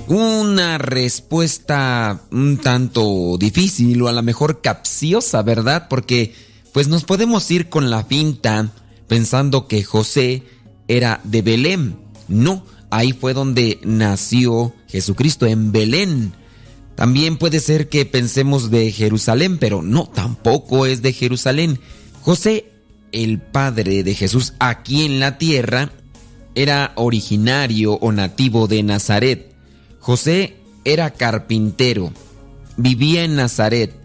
[0.08, 5.88] Una respuesta un tanto difícil o a lo mejor capciosa, ¿verdad?
[5.90, 6.34] Porque
[6.78, 8.72] pues nos podemos ir con la finta
[9.08, 10.44] pensando que José
[10.88, 11.98] era de Belén.
[12.28, 16.34] No, ahí fue donde nació Jesucristo, en Belén.
[16.94, 21.80] También puede ser que pensemos de Jerusalén, pero no, tampoco es de Jerusalén.
[22.22, 22.72] José,
[23.12, 25.92] el padre de Jesús aquí en la tierra,
[26.54, 29.52] era originario o nativo de Nazaret.
[29.98, 32.14] José era carpintero,
[32.78, 34.00] vivía en Nazaret.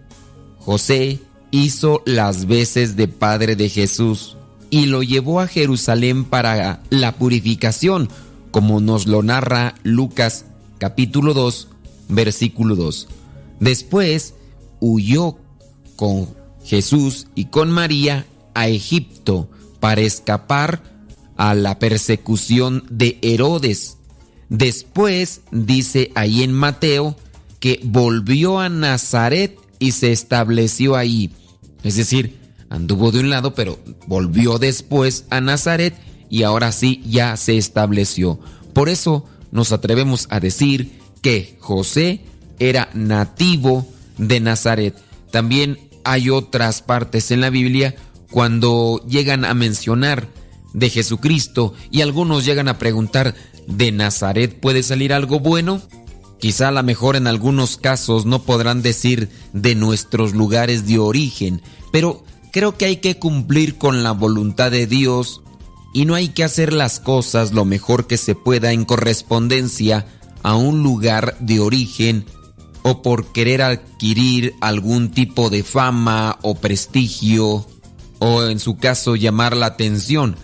[0.57, 1.21] José
[1.53, 4.37] hizo las veces de padre de Jesús
[4.71, 8.09] y lo llevó a Jerusalén para la purificación,
[8.51, 10.47] como nos lo narra Lucas
[10.79, 11.69] capítulo 2,
[12.09, 13.07] versículo 2.
[13.61, 14.35] Después
[14.81, 15.37] huyó
[15.95, 16.29] con
[16.65, 19.49] Jesús y con María a Egipto
[19.79, 20.83] para escapar
[21.37, 23.99] a la persecución de Herodes.
[24.49, 27.17] Después dice ahí en Mateo
[27.61, 31.31] que volvió a Nazaret y se estableció ahí.
[31.83, 32.39] Es decir,
[32.71, 35.95] anduvo de un lado, pero volvió después a Nazaret
[36.31, 38.41] y ahora sí ya se estableció.
[38.73, 42.21] Por eso nos atrevemos a decir que José
[42.59, 43.87] era nativo
[44.19, 44.97] de Nazaret.
[45.31, 47.95] También hay otras partes en la Biblia
[48.31, 50.29] cuando llegan a mencionar
[50.73, 53.35] de Jesucristo y algunos llegan a preguntar,
[53.67, 55.83] ¿de Nazaret puede salir algo bueno?
[56.43, 61.63] Quizá a lo mejor en algunos casos no podrán decir de nuestros lugares de origen,
[61.93, 65.41] pero creo que hay que cumplir con la voluntad de Dios
[65.95, 70.05] y no hay que hacer las cosas lo mejor que se pueda en correspondencia
[70.43, 72.27] a un lugar de origen
[72.83, 77.65] o por querer adquirir algún tipo de fama o prestigio
[78.19, 80.35] o en su caso llamar la atención.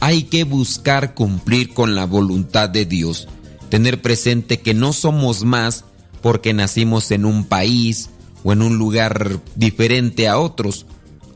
[0.00, 3.28] Hay que buscar cumplir con la voluntad de Dios,
[3.72, 5.86] tener presente que no somos más
[6.20, 8.10] porque nacimos en un país
[8.44, 10.84] o en un lugar diferente a otros.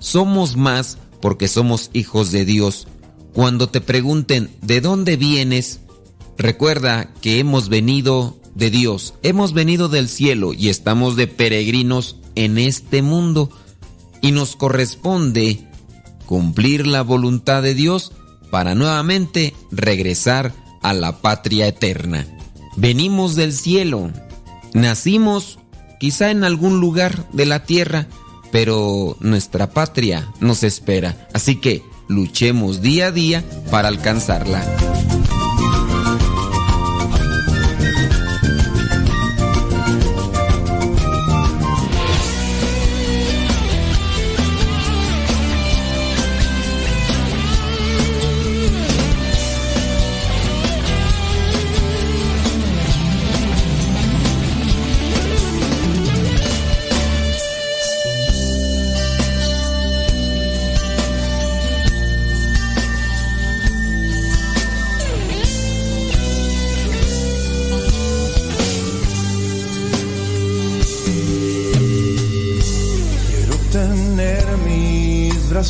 [0.01, 2.89] Somos más porque somos hijos de Dios.
[3.33, 5.81] Cuando te pregunten ¿de dónde vienes?
[6.37, 12.59] Recuerda que hemos venido de Dios, hemos venido del cielo y estamos de peregrinos en
[12.59, 13.49] este mundo
[14.21, 15.67] y nos corresponde
[16.27, 18.13] cumplir la voluntad de Dios
[18.51, 22.27] para nuevamente regresar a la patria eterna.
[22.77, 24.11] Venimos del cielo,
[24.75, 25.59] nacimos
[25.99, 28.07] quizá en algún lugar de la tierra,
[28.53, 34.65] pero nuestra patria nos espera, así que luchemos día a día para alcanzarla.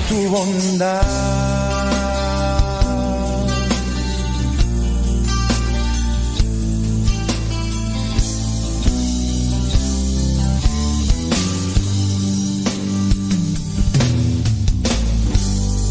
[0.09, 1.03] tu bondad.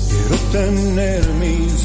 [0.10, 1.85] Quiero tener mis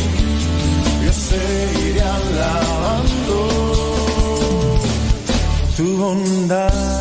[1.05, 3.37] yo seguiré alabando
[5.77, 6.92] tu bondad,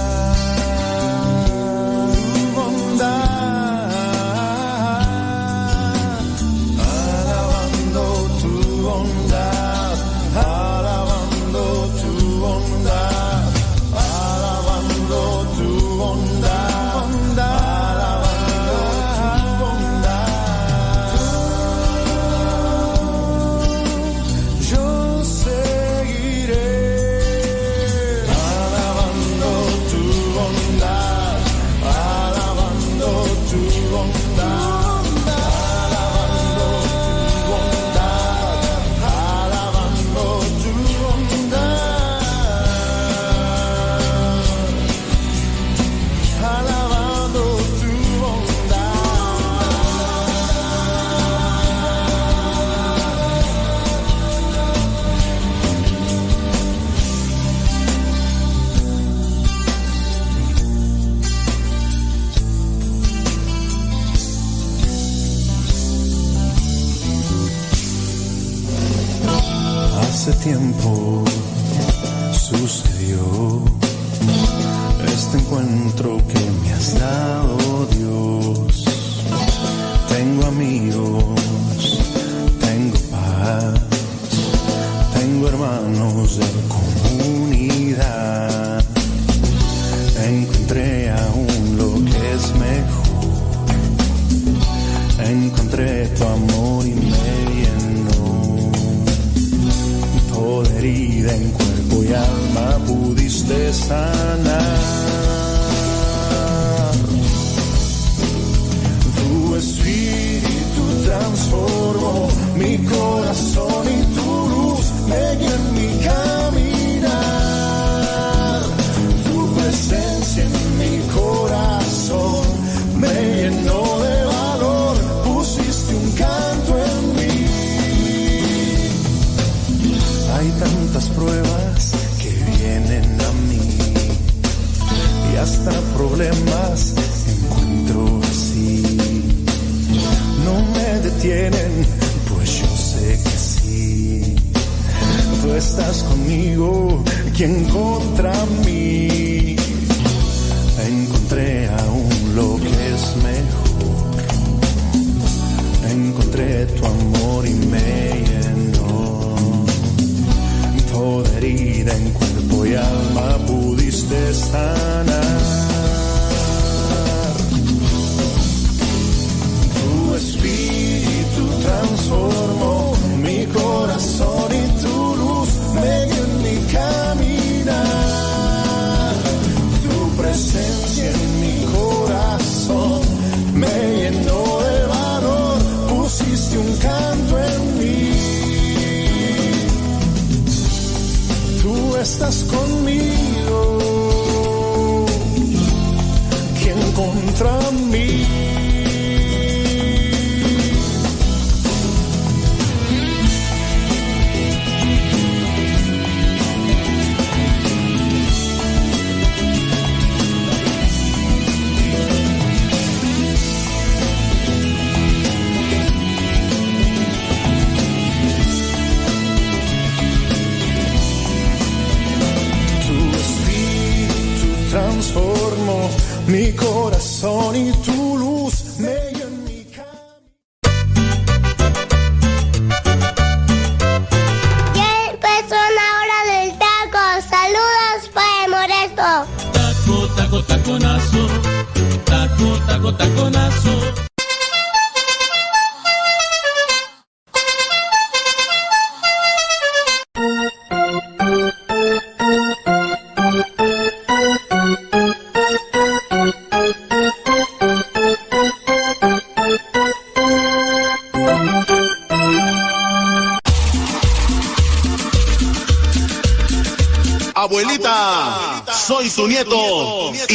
[147.41, 148.31] quien contra
[148.63, 148.70] mí.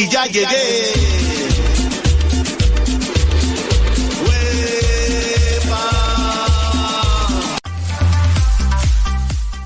[0.09, 1.17] Ya llegué.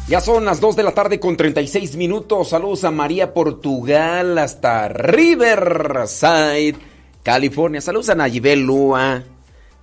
[0.07, 2.49] Ya son las 2 de la tarde con 36 minutos.
[2.49, 6.75] Saludos a María Portugal hasta Riverside,
[7.23, 7.79] California.
[7.79, 9.23] Saludos a Nayibel Lua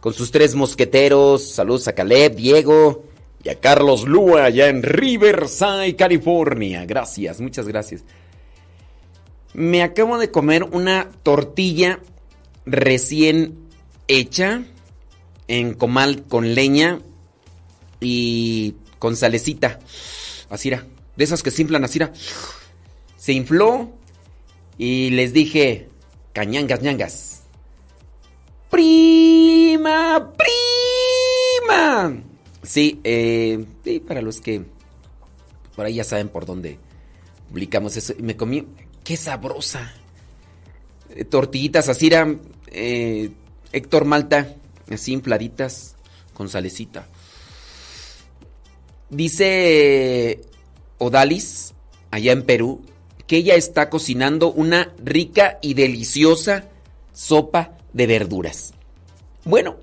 [0.01, 1.48] con sus tres mosqueteros.
[1.48, 3.05] Saludos a Caleb, Diego
[3.43, 6.85] y a Carlos Lua allá en Riverside, California.
[6.85, 8.05] Gracias, muchas gracias.
[9.54, 12.00] Me acabo de comer una tortilla
[12.66, 13.58] recién
[14.06, 14.62] hecha
[15.48, 17.00] en comal con leña
[18.00, 19.78] y con salecita.
[20.50, 20.84] Así era.
[21.16, 22.12] De esas que se inflan así era.
[23.16, 23.90] Se infló
[24.76, 25.88] y les dije,
[26.32, 27.42] cañangas, ñangas.
[28.70, 30.32] Prima,
[31.66, 32.22] prima.
[32.62, 34.62] Sí, eh, sí, para los que
[35.74, 36.78] por ahí ya saben por dónde
[37.48, 38.14] publicamos eso.
[38.20, 38.66] Me comí,
[39.09, 39.90] qué sabrosa.
[41.09, 42.10] Eh, tortillitas así
[42.66, 43.30] eh,
[43.72, 44.55] Héctor Malta,
[44.93, 45.97] así infladitas,
[46.35, 47.06] con salecita.
[49.09, 50.43] Dice
[50.98, 51.72] Odalis,
[52.10, 52.82] allá en Perú,
[53.26, 56.68] que ella está cocinando una rica y deliciosa
[57.14, 58.74] sopa de verduras.
[59.47, 59.76] Bueno,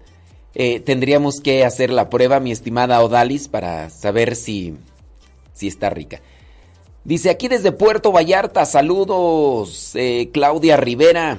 [0.53, 4.75] eh, tendríamos que hacer la prueba, mi estimada Odalis, para saber si,
[5.55, 6.21] si está rica.
[7.05, 11.37] Dice aquí desde Puerto Vallarta, saludos, eh, Claudia Rivera.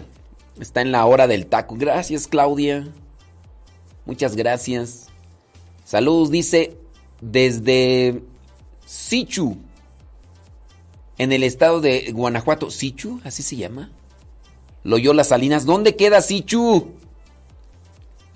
[0.61, 1.75] Está en la hora del taco.
[1.77, 2.87] Gracias, Claudia.
[4.05, 5.09] Muchas gracias.
[5.85, 6.77] Saludos, dice,
[7.21, 8.23] desde
[8.87, 9.57] Sichu.
[11.19, 12.71] En el estado de Guanajuato.
[12.71, 13.21] ¿Sichu?
[13.25, 13.91] ¿Así se llama?
[14.85, 15.67] Loyola Salinas.
[15.67, 16.93] ¿Dónde queda Sichu?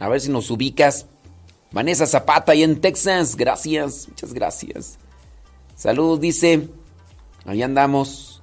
[0.01, 1.07] A ver si nos ubicas.
[1.71, 3.37] Vanessa Zapata, ahí en Texas.
[3.37, 4.99] Gracias, muchas gracias.
[5.77, 6.69] Saludos, dice.
[7.45, 8.43] Ahí andamos.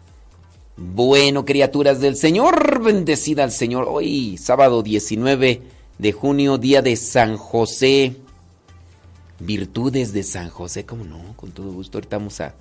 [0.75, 3.85] Bueno, criaturas del Señor, bendecida al Señor.
[3.89, 5.61] Hoy, sábado 19
[5.97, 8.15] de junio, día de San José.
[9.39, 11.35] Virtudes de San José, ¿cómo no?
[11.35, 11.97] Con todo gusto.
[11.97, 12.55] Ahorita vamos a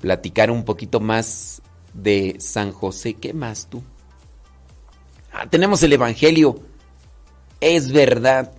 [0.00, 1.62] platicar un poquito más
[1.92, 3.14] de San José.
[3.14, 3.82] ¿Qué más tú?
[5.32, 6.60] Ah, tenemos el Evangelio.
[7.60, 8.52] Es verdad.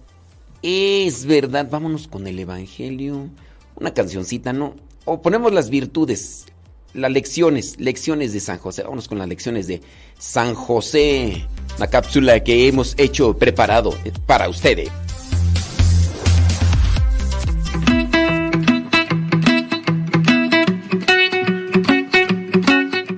[0.62, 1.68] Es verdad.
[1.70, 3.30] Vámonos con el Evangelio.
[3.76, 4.76] Una cancioncita, ¿no?
[5.06, 6.48] O ponemos las virtudes.
[6.96, 7.76] Las lecciones.
[7.78, 8.84] Lecciones de San José.
[8.84, 9.82] Vámonos con las lecciones de
[10.18, 11.46] San José.
[11.78, 13.94] La cápsula que hemos hecho, preparado
[14.26, 14.90] para ustedes.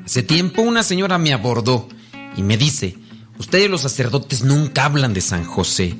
[0.06, 1.88] Hace tiempo una señora me abordó
[2.36, 2.96] y me dice,
[3.38, 5.94] ustedes los sacerdotes nunca hablan de San José,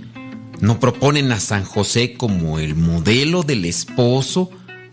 [0.60, 4.50] no proponen a San José como el modelo del esposo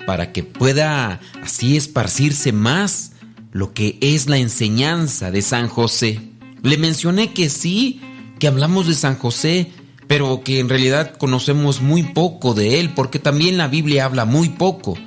[0.07, 3.13] para que pueda así esparcirse más
[3.53, 6.21] lo que es la enseñanza de San José.
[6.63, 8.01] Le mencioné que sí,
[8.39, 9.71] que hablamos de San José,
[10.07, 14.51] pero que en realidad conocemos muy poco de él, porque también la Biblia habla muy
[14.51, 14.99] poco.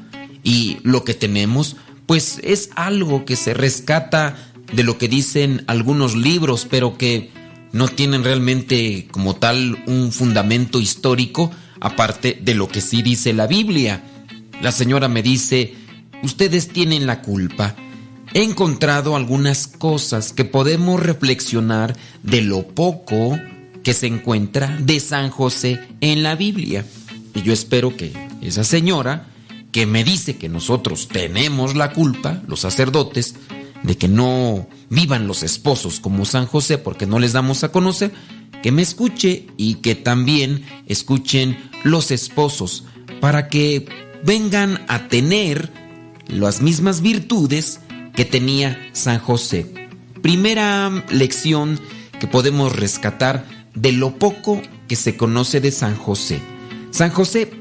[0.44, 1.76] Y lo que tenemos
[2.08, 4.36] pues es algo que se rescata
[4.74, 7.32] de lo que dicen algunos libros, pero que
[7.74, 13.46] no tienen realmente como tal un fundamento histórico, aparte de lo que sí dice la
[13.46, 14.04] Biblia.
[14.62, 15.76] La señora me dice,
[16.24, 17.76] ustedes tienen la culpa.
[18.34, 23.40] He encontrado algunas cosas que podemos reflexionar de lo poco
[23.84, 26.86] que se encuentra de San José en la Biblia.
[27.34, 28.12] Y yo espero que
[28.42, 29.28] esa señora
[29.72, 33.36] que me dice que nosotros tenemos la culpa, los sacerdotes,
[33.84, 38.12] de que no vivan los esposos como San José porque no les damos a conocer,
[38.64, 42.86] que me escuche y que también escuchen los esposos
[43.22, 43.86] para que
[44.24, 45.72] vengan a tener
[46.28, 47.80] las mismas virtudes
[48.16, 49.72] que tenía San José.
[50.22, 51.80] Primera lección
[52.20, 53.46] que podemos rescatar
[53.76, 56.40] de lo poco que se conoce de San José.
[56.92, 57.52] San José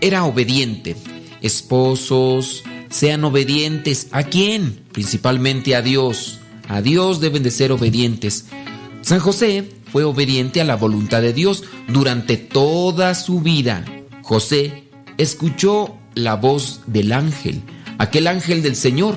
[0.00, 0.96] era obediente,
[1.42, 4.08] esposos, sean obedientes.
[4.12, 4.84] ¿A quién?
[4.92, 6.38] Principalmente a Dios.
[6.68, 8.46] A Dios deben de ser obedientes.
[9.02, 13.84] San José fue obediente a la voluntad de Dios durante toda su vida.
[14.22, 14.84] José
[15.18, 17.62] escuchó la voz del ángel,
[17.98, 19.16] aquel ángel del Señor,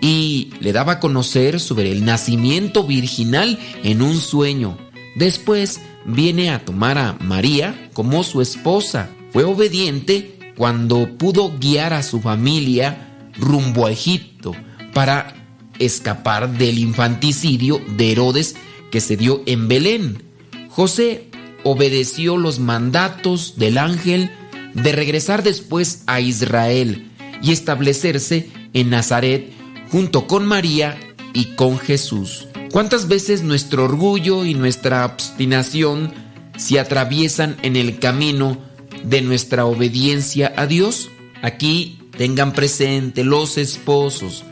[0.00, 4.76] y le daba a conocer sobre el nacimiento virginal en un sueño.
[5.14, 9.08] Después viene a tomar a María como su esposa.
[9.32, 14.52] Fue obediente cuando pudo guiar a su familia rumbo a Egipto
[14.92, 15.34] para
[15.78, 18.56] escapar del infanticidio de Herodes
[18.90, 20.22] que se dio en Belén.
[20.68, 21.28] José
[21.64, 24.30] obedeció los mandatos del ángel
[24.74, 27.10] de regresar después a Israel
[27.42, 29.52] y establecerse en Nazaret
[29.90, 30.98] junto con María
[31.34, 32.48] y con Jesús.
[32.70, 36.12] ¿Cuántas veces nuestro orgullo y nuestra obstinación
[36.56, 38.58] se atraviesan en el camino
[39.04, 41.10] de nuestra obediencia a Dios?
[41.42, 44.44] Aquí tengan presente los esposos,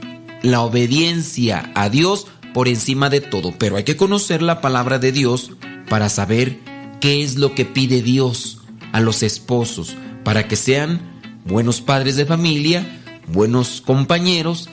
[0.42, 5.12] la obediencia a Dios por encima de todo, pero hay que conocer la palabra de
[5.12, 5.52] Dios
[5.88, 6.58] para saber
[7.00, 8.58] qué es lo que pide Dios
[8.92, 11.00] a los esposos, para que sean
[11.44, 12.86] buenos padres de familia,
[13.26, 14.68] buenos compañeros,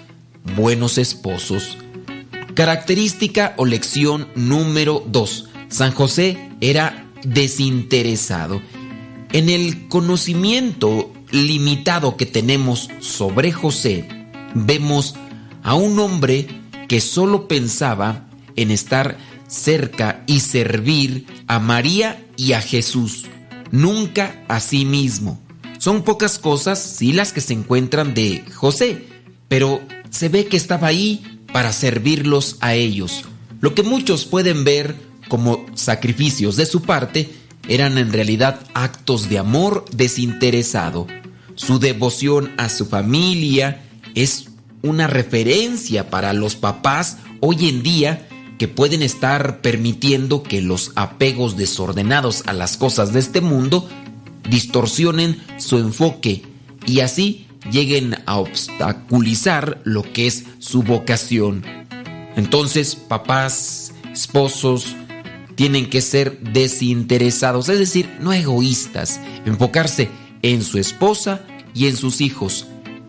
[0.56, 1.78] buenos esposos.
[2.54, 5.50] Característica o lección número 2.
[5.70, 8.62] San José era desinteresado.
[9.32, 14.08] En el conocimiento limitado que tenemos sobre José,
[14.54, 15.16] vemos
[15.64, 16.48] a un hombre
[16.88, 18.26] que solo pensaba
[18.56, 19.18] en estar
[19.48, 23.26] cerca y servir a María y a Jesús,
[23.72, 25.40] nunca a sí mismo.
[25.80, 29.08] Son pocas cosas, sí, las que se encuentran de José,
[29.48, 33.24] pero se ve que estaba ahí para servirlos a ellos.
[33.62, 34.96] Lo que muchos pueden ver
[35.28, 37.30] como sacrificios de su parte
[37.68, 41.08] eran en realidad actos de amor desinteresado.
[41.56, 43.84] Su devoción a su familia
[44.16, 44.50] es
[44.82, 48.27] una referencia para los papás hoy en día
[48.58, 53.88] que pueden estar permitiendo que los apegos desordenados a las cosas de este mundo
[54.50, 56.44] distorsionen su enfoque
[56.86, 61.64] y así lleguen a obstaculizar lo que es su vocación.
[62.36, 64.96] Entonces, papás, esposos,
[65.56, 70.10] tienen que ser desinteresados, es decir, no egoístas, enfocarse
[70.44, 71.42] en su esposa
[71.74, 72.68] y en sus hijos.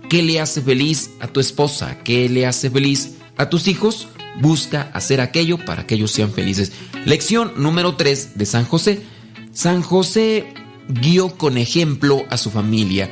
[0.09, 1.99] ¿Qué le hace feliz a tu esposa?
[2.03, 4.09] ¿Qué le hace feliz a tus hijos?
[4.41, 6.73] Busca hacer aquello para que ellos sean felices.
[7.05, 9.03] Lección número 3 de San José.
[9.53, 10.55] San José
[10.89, 13.11] guió con ejemplo a su familia.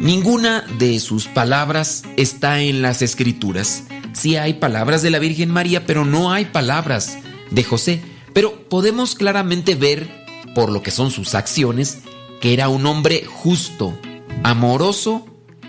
[0.00, 3.84] Ninguna de sus palabras está en las escrituras.
[4.12, 7.18] Sí hay palabras de la Virgen María, pero no hay palabras
[7.50, 8.02] de José.
[8.32, 10.08] Pero podemos claramente ver,
[10.54, 11.98] por lo que son sus acciones,
[12.40, 13.98] que era un hombre justo,
[14.42, 15.26] amoroso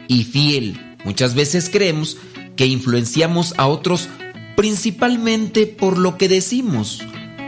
[0.07, 0.98] y fiel.
[1.06, 2.18] Muchas veces creemos
[2.57, 4.10] que influenciamos a otros
[4.57, 7.03] principalmente por lo que decimos,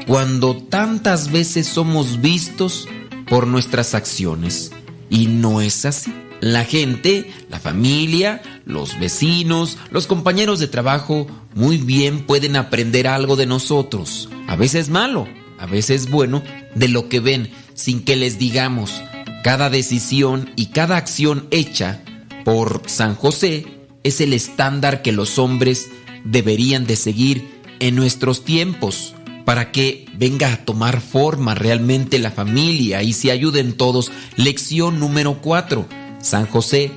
[0.05, 2.87] cuando tantas veces somos vistos
[3.27, 4.71] por nuestras acciones.
[5.09, 6.13] Y no es así.
[6.39, 11.25] La gente, la familia, los vecinos, los compañeros de trabajo
[11.55, 14.29] muy bien pueden aprender algo de nosotros.
[14.47, 15.27] A veces malo,
[15.57, 16.43] a veces bueno,
[16.75, 19.01] de lo que ven sin que les digamos.
[19.43, 22.03] Cada decisión y cada acción hecha
[22.45, 23.65] por San José
[24.03, 25.89] es el estándar que los hombres
[26.23, 29.15] deberían de seguir en nuestros tiempos
[29.45, 34.11] para que venga a tomar forma realmente la familia y se ayuden todos.
[34.35, 35.87] Lección número 4.
[36.21, 36.91] San José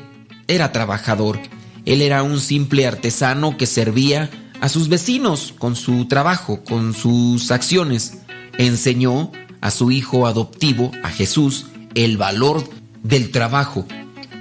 [0.48, 1.40] era trabajador.
[1.86, 4.28] Él era un simple artesano que servía
[4.60, 8.18] a sus vecinos con su trabajo, con sus acciones.
[8.58, 9.32] Enseñó
[9.62, 12.68] a su hijo adoptivo, a Jesús, el valor
[13.02, 13.86] del trabajo.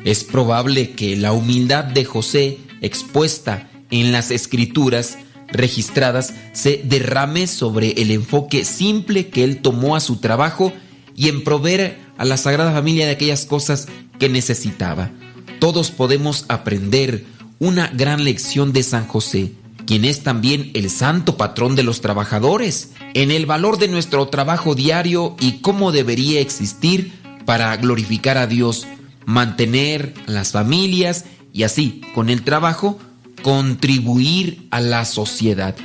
[0.03, 5.17] Es probable que la humildad de José expuesta en las escrituras
[5.51, 10.73] registradas se derrame sobre el enfoque simple que él tomó a su trabajo
[11.15, 13.87] y en proveer a la Sagrada Familia de aquellas cosas
[14.17, 15.11] que necesitaba.
[15.59, 17.25] Todos podemos aprender
[17.59, 19.51] una gran lección de San José,
[19.85, 24.73] quien es también el santo patrón de los trabajadores, en el valor de nuestro trabajo
[24.73, 27.11] diario y cómo debería existir
[27.45, 28.87] para glorificar a Dios,
[29.25, 32.97] mantener las familias y así, con el trabajo,
[33.41, 35.75] contribuir a la sociedad.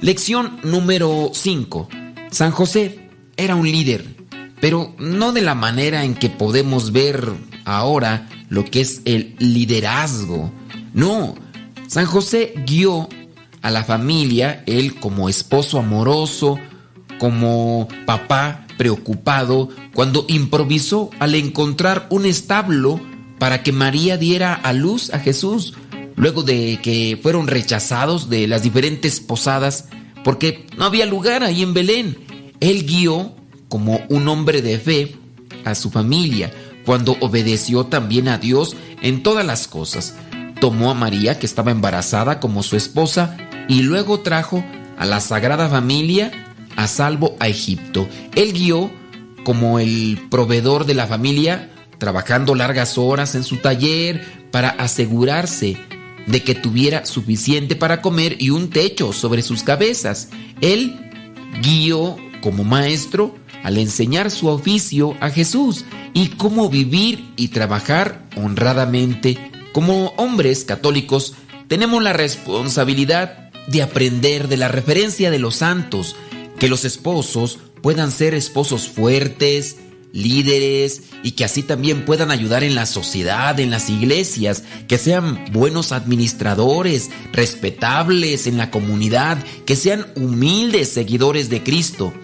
[0.00, 1.88] Lección número 5.
[2.30, 4.16] San José era un líder,
[4.60, 7.32] pero no de la manera en que podemos ver
[7.64, 10.52] ahora lo que es el liderazgo.
[10.92, 11.34] No,
[11.86, 13.08] San José guió
[13.62, 16.58] a la familia, él como esposo amoroso,
[17.18, 23.00] como papá preocupado, cuando improvisó al encontrar un establo
[23.38, 25.74] para que María diera a luz a Jesús
[26.16, 29.88] luego de que fueron rechazados de las diferentes posadas
[30.22, 32.16] porque no había lugar ahí en Belén.
[32.60, 33.34] Él guió
[33.68, 35.16] como un hombre de fe
[35.64, 36.52] a su familia
[36.84, 40.14] cuando obedeció también a Dios en todas las cosas.
[40.60, 43.36] Tomó a María, que estaba embarazada, como su esposa,
[43.68, 44.64] y luego trajo
[44.98, 46.30] a la Sagrada Familia
[46.76, 48.08] a salvo a Egipto.
[48.34, 48.90] Él guió
[49.44, 55.76] como el proveedor de la familia, trabajando largas horas en su taller para asegurarse
[56.26, 60.28] de que tuviera suficiente para comer y un techo sobre sus cabezas.
[60.60, 60.96] Él
[61.62, 69.38] guió como maestro al enseñar su oficio a Jesús y cómo vivir y trabajar honradamente.
[69.72, 71.34] Como hombres católicos
[71.68, 76.16] tenemos la responsabilidad de aprender de la referencia de los santos,
[76.58, 79.76] que los esposos puedan ser esposos fuertes,
[80.14, 85.44] líderes y que así también puedan ayudar en la sociedad, en las iglesias, que sean
[85.52, 89.36] buenos administradores, respetables en la comunidad,
[89.66, 92.14] que sean humildes seguidores de Cristo.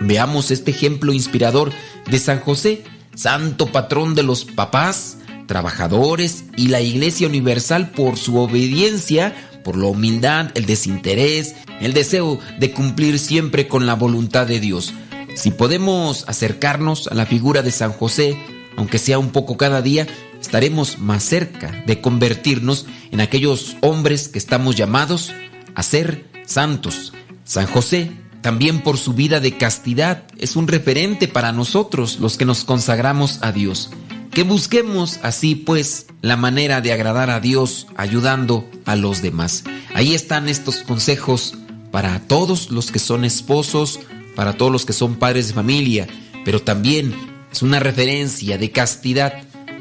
[0.00, 1.72] Veamos este ejemplo inspirador
[2.08, 8.38] de San José, santo patrón de los papás, trabajadores y la Iglesia Universal por su
[8.38, 14.60] obediencia, por la humildad, el desinterés, el deseo de cumplir siempre con la voluntad de
[14.60, 14.94] Dios.
[15.34, 18.36] Si podemos acercarnos a la figura de San José,
[18.76, 20.06] aunque sea un poco cada día,
[20.40, 25.32] estaremos más cerca de convertirnos en aquellos hombres que estamos llamados
[25.74, 27.12] a ser santos.
[27.44, 32.44] San José, también por su vida de castidad, es un referente para nosotros los que
[32.44, 33.90] nos consagramos a Dios.
[34.30, 39.64] Que busquemos así pues la manera de agradar a Dios ayudando a los demás.
[39.94, 41.54] Ahí están estos consejos
[41.90, 43.98] para todos los que son esposos,
[44.40, 46.06] para todos los que son padres de familia,
[46.46, 47.14] pero también
[47.52, 49.34] es una referencia de castidad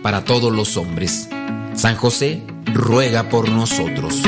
[0.04, 1.30] para todos los hombres.
[1.76, 4.22] San José ruega por nosotros.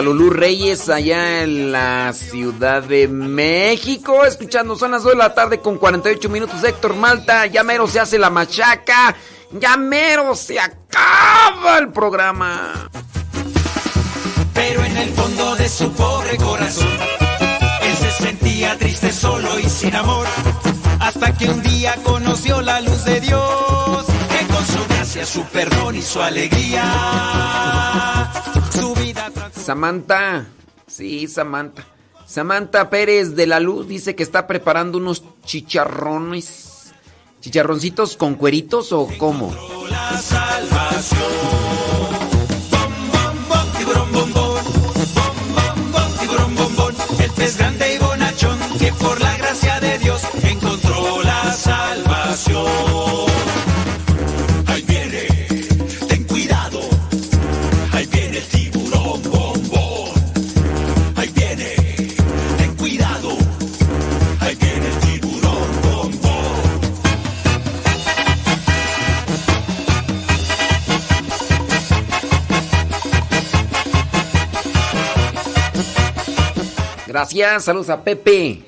[0.00, 4.24] A Lulú Reyes allá en la Ciudad de México.
[4.24, 6.64] Escuchando, son las 2 de la tarde con 48 minutos.
[6.64, 9.14] Héctor Malta, ya mero se hace la machaca.
[9.52, 12.88] Ya mero se acaba el programa.
[14.54, 16.96] Pero en el fondo de su pobre corazón,
[17.82, 20.26] él se sentía triste, solo y sin amor.
[20.98, 25.96] Hasta que un día conoció la luz de Dios, que con su gracia, su perdón
[25.96, 26.82] y su alegría,
[28.72, 29.30] su vida
[29.70, 30.48] Samantha,
[30.88, 31.86] sí, Samantha.
[32.26, 36.92] Samantha Pérez de la Luz dice que está preparando unos chicharrones.
[37.40, 39.54] ¿Chicharroncitos con cueritos o cómo?
[39.88, 41.69] la salvación.
[77.10, 78.62] Gracias, saludos a Pepe.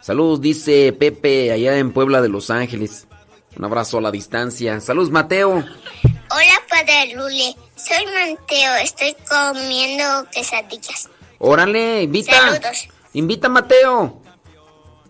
[0.00, 3.06] Saludos, dice Pepe, allá en Puebla de Los Ángeles.
[3.54, 4.80] Un abrazo a la distancia.
[4.80, 5.56] Saludos, Mateo.
[5.56, 7.54] Hola, padre Lule.
[7.74, 8.76] Soy Mateo.
[8.82, 11.10] Estoy comiendo quesadillas.
[11.38, 12.32] Órale, invita.
[12.32, 12.88] Saludos.
[13.12, 14.22] Invita a Mateo.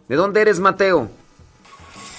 [0.09, 1.09] ¿De dónde eres, Mateo?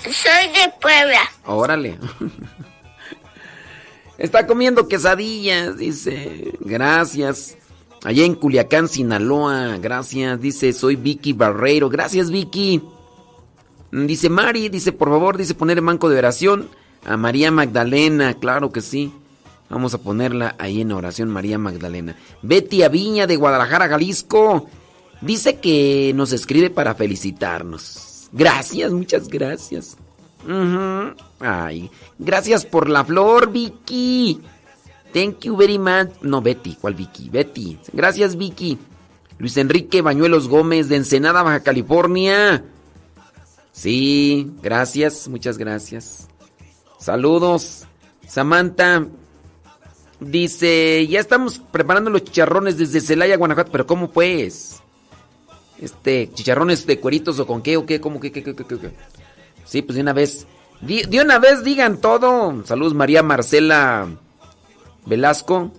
[0.04, 1.30] Soy de Puebla.
[1.44, 2.00] Órale.
[4.18, 6.54] Está comiendo quesadillas, dice.
[6.62, 7.58] Gracias.
[8.04, 9.78] Allá en Culiacán, Sinaloa.
[9.78, 10.40] Gracias.
[10.40, 11.90] Dice, soy Vicky Barreiro.
[11.90, 12.82] Gracias, Vicky.
[13.92, 16.70] Mm, Dice Mari, dice, por favor, dice poner en banco de oración
[17.06, 18.34] a María Magdalena.
[18.36, 19.12] Claro que sí.
[19.70, 22.16] Vamos a ponerla ahí en oración, María Magdalena.
[22.42, 24.70] Betty Aviña de Guadalajara, Jalisco.
[25.22, 28.30] Dice que nos escribe para felicitarnos.
[28.32, 29.98] Gracias, muchas gracias.
[31.40, 34.40] Ay, gracias por la flor, Vicky.
[35.14, 36.22] Thank you very much.
[36.22, 37.30] No, Betty, ¿cuál Vicky?
[37.30, 37.80] Betty.
[37.94, 38.78] Gracias, Vicky.
[39.40, 42.64] Luis Enrique Bañuelos Gómez de Ensenada, Baja California.
[43.72, 46.28] Sí, gracias, muchas gracias.
[47.00, 47.86] Saludos.
[48.28, 49.08] Samantha
[50.20, 54.82] dice, ya estamos preparando los chicharrones desde Celaya, Guanajuato, pero ¿cómo pues?
[55.80, 58.94] Este, chicharrones de cueritos o con qué o qué, cómo qué, qué, qué, qué, qué?
[59.66, 60.48] Sí, pues de una vez.
[60.82, 62.64] De una vez digan todo.
[62.66, 64.08] Saludos María Marcela
[65.08, 65.72] Velasco.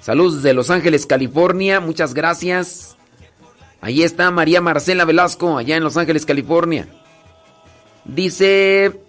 [0.00, 1.80] Saludos de Los Ángeles, California.
[1.80, 2.96] Muchas gracias.
[3.80, 6.88] Ahí está María Marcela Velasco, allá en Los Ángeles, California.
[8.04, 9.00] Dice,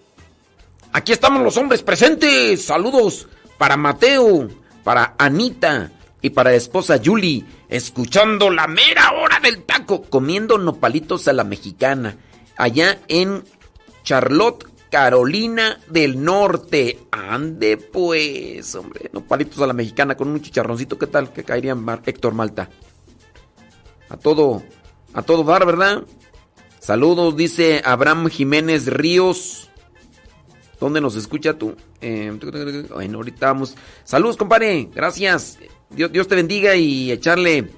[0.92, 2.66] aquí estamos los hombres presentes.
[2.66, 4.50] Saludos para Mateo,
[4.84, 5.92] para Anita
[6.22, 11.44] y para la esposa Julie, escuchando la mera hora del taco, comiendo nopalitos a la
[11.44, 12.18] mexicana,
[12.58, 13.44] allá en
[14.04, 17.00] Charlotte, Carolina del Norte.
[17.12, 21.32] Ande pues, hombre, nopalitos a la mexicana con un chicharroncito, ¿qué tal?
[21.34, 22.70] Que caería Mar- Héctor Malta.
[24.10, 24.64] A todo,
[25.14, 26.04] a todo dar, ¿verdad?
[26.80, 29.70] Saludos, dice Abraham Jiménez Ríos.
[30.80, 31.76] ¿Dónde nos escucha tú?
[32.00, 32.32] Eh,
[32.94, 33.76] bueno, ahorita vamos.
[34.04, 34.90] Saludos, compadre.
[34.94, 35.58] Gracias.
[35.90, 37.70] Dios, Dios te bendiga y echarle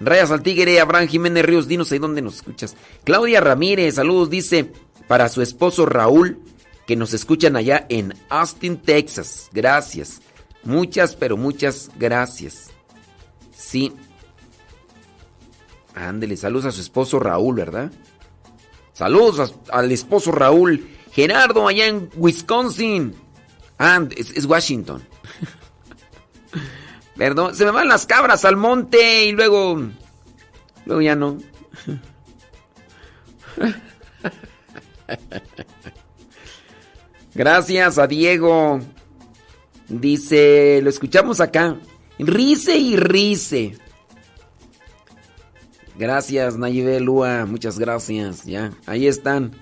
[0.00, 0.80] rayas al tigre.
[0.80, 2.74] Abraham Jiménez Ríos, dinos ahí dónde nos escuchas.
[3.04, 4.72] Claudia Ramírez, saludos, dice
[5.10, 6.38] para su esposo Raúl,
[6.86, 9.48] que nos escuchan allá en Austin, Texas.
[9.52, 10.20] Gracias.
[10.62, 12.70] Muchas, pero muchas gracias.
[13.52, 13.92] Sí.
[15.96, 17.90] Ándele, saludos a su esposo Raúl, ¿verdad?
[18.92, 20.88] Saludos a- al esposo Raúl.
[21.10, 23.12] Gerardo, allá en Wisconsin.
[23.80, 25.02] Ah, es, es Washington.
[27.16, 29.88] Perdón, se me van las cabras al monte y luego.
[30.86, 31.36] Luego ya no.
[37.34, 38.80] Gracias a Diego.
[39.88, 41.76] Dice, lo escuchamos acá.
[42.18, 43.76] Rice y rice.
[45.98, 48.44] Gracias, Nayibel Lua, muchas gracias.
[48.44, 49.52] Ya, ahí están.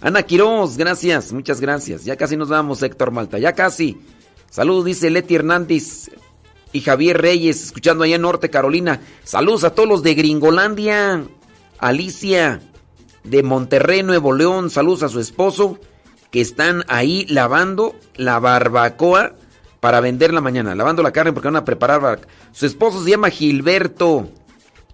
[0.00, 2.04] Ana Quiroz, gracias, muchas gracias.
[2.04, 3.98] Ya casi nos vamos, Héctor Malta, ya casi.
[4.50, 6.10] Saludos, dice Leti Hernández
[6.72, 9.00] y Javier Reyes, escuchando allá en Norte Carolina.
[9.24, 11.24] Saludos a todos los de Gringolandia.
[11.78, 12.60] Alicia
[13.26, 14.70] de Monterrey, Nuevo León.
[14.70, 15.78] Saludos a su esposo
[16.30, 19.34] que están ahí lavando la barbacoa
[19.80, 20.74] para venderla mañana.
[20.74, 22.00] Lavando la carne porque van a preparar.
[22.00, 22.20] bar-
[22.52, 24.28] Su esposo se llama Gilberto.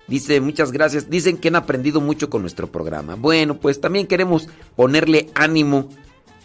[0.08, 1.08] Dice, muchas gracias.
[1.08, 3.14] Dicen que han aprendido mucho con nuestro programa.
[3.14, 5.88] Bueno, pues también queremos ponerle ánimo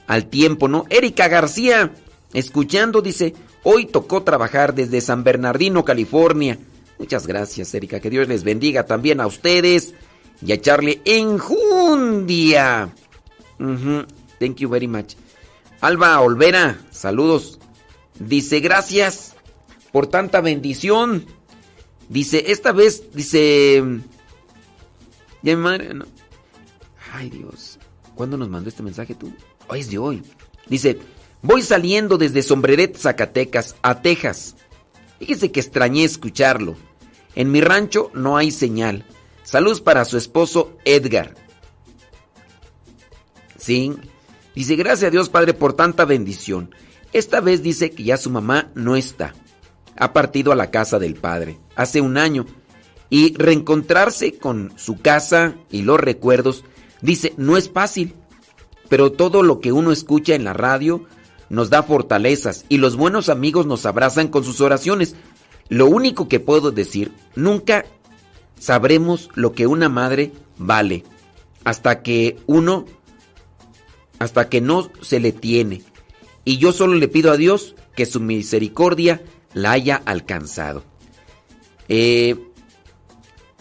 [0.07, 0.85] al tiempo, ¿no?
[0.89, 1.91] Erika García.
[2.33, 3.33] escuchando, dice,
[3.63, 6.57] hoy tocó trabajar desde San Bernardino, California.
[6.99, 7.99] Muchas gracias, Erika.
[7.99, 9.93] Que Dios les bendiga también a ustedes
[10.41, 12.93] y a echarle enjundia.
[13.59, 14.05] Ujú,
[14.39, 15.15] Thank you very much.
[15.81, 17.59] Alba Olvera, saludos.
[18.19, 19.35] Dice, gracias
[19.91, 21.25] por tanta bendición.
[22.09, 23.83] Dice, esta vez, dice...
[25.43, 26.05] Ya mi madre, no.
[27.13, 27.79] Ay Dios,
[28.15, 29.31] ¿cuándo nos mandó este mensaje tú?
[29.67, 30.23] Hoy es de hoy.
[30.67, 30.99] Dice,
[31.41, 34.55] voy saliendo desde Sombreret, Zacatecas, a Texas.
[35.19, 36.75] Fíjese que extrañé escucharlo.
[37.35, 39.05] En mi rancho no hay señal.
[39.47, 41.33] Saludos para su esposo Edgar.
[43.57, 43.93] Sí.
[44.53, 46.75] Dice, gracias a Dios Padre por tanta bendición.
[47.13, 49.35] Esta vez dice que ya su mamá no está.
[49.95, 52.45] Ha partido a la casa del Padre hace un año.
[53.09, 56.65] Y reencontrarse con su casa y los recuerdos,
[56.99, 58.15] dice, no es fácil.
[58.89, 61.05] Pero todo lo que uno escucha en la radio
[61.47, 65.15] nos da fortalezas y los buenos amigos nos abrazan con sus oraciones.
[65.69, 67.85] Lo único que puedo decir, nunca
[68.59, 71.03] sabremos lo que una madre vale
[71.63, 72.85] hasta que uno,
[74.19, 75.83] hasta que no se le tiene.
[76.45, 79.21] Y yo solo le pido a Dios que su misericordia
[79.53, 80.83] la haya alcanzado.
[81.89, 82.35] Eh,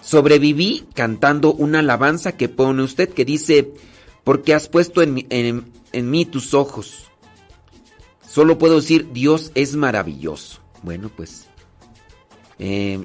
[0.01, 3.73] sobreviví cantando una alabanza que pone usted que dice,
[4.25, 7.11] porque has puesto en, en- en mí tus ojos.
[8.29, 10.61] Solo puedo decir, Dios es maravilloso.
[10.83, 11.47] Bueno, pues,
[12.59, 13.05] eh,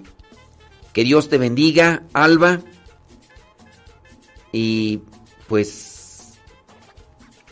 [0.93, 2.59] que Dios te bendiga, Alba.
[4.51, 5.01] Y
[5.47, 6.33] pues,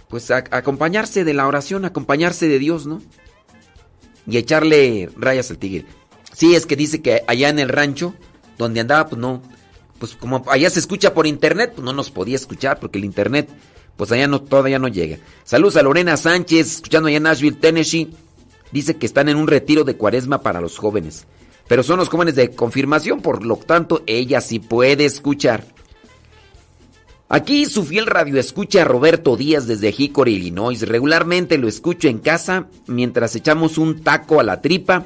[0.10, 3.02] pues a- acompañarse de la oración, acompañarse de Dios, ¿no?
[4.28, 5.86] Y echarle rayas al tigre.
[6.34, 8.14] Sí, es que dice que allá en el rancho,
[8.58, 9.42] donde andaba, pues no,
[9.98, 13.50] pues como allá se escucha por internet, pues no nos podía escuchar porque el internet,
[13.98, 15.18] pues allá no, todavía no llega.
[15.44, 18.14] Saludos a Lorena Sánchez, escuchando allá en Nashville, Tennessee.
[18.72, 21.26] Dice que están en un retiro de cuaresma para los jóvenes.
[21.70, 25.66] Pero son los jóvenes de confirmación, por lo tanto, ella sí puede escuchar.
[27.30, 30.82] Aquí su fiel radio escucha a Roberto Díaz desde Hickory, Illinois.
[30.82, 35.06] Regularmente lo escucho en casa mientras echamos un taco a la tripa.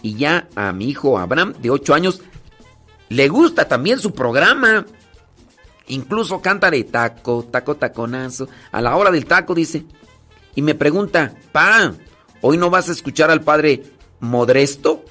[0.00, 2.22] Y ya a mi hijo Abraham, de 8 años,
[3.10, 4.86] le gusta también su programa.
[5.88, 8.48] Incluso canta de taco, taco, taconazo.
[8.70, 9.84] A la hora del taco dice.
[10.54, 11.92] Y me pregunta, pa,
[12.40, 13.82] ¿hoy no vas a escuchar al padre
[14.20, 15.04] Modresto?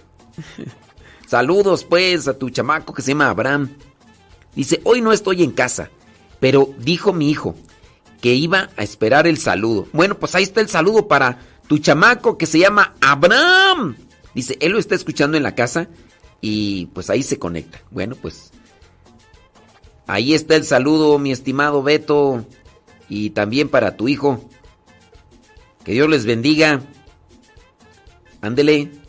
[1.28, 3.76] Saludos pues a tu chamaco que se llama Abraham.
[4.56, 5.90] Dice, hoy no estoy en casa,
[6.40, 7.56] pero dijo mi hijo
[8.20, 9.88] que iba a esperar el saludo.
[9.94, 13.96] Bueno, pues ahí está el saludo para tu chamaco que se llama Abraham.
[14.36, 15.88] Dice, él lo está escuchando en la casa
[16.42, 17.82] y pues ahí se conecta.
[17.92, 18.52] Bueno, pues
[20.08, 22.46] ahí está el saludo, mi estimado Beto,
[23.10, 24.44] y también para tu hijo.
[25.84, 26.82] Que Dios les bendiga.
[28.42, 29.01] Ándele.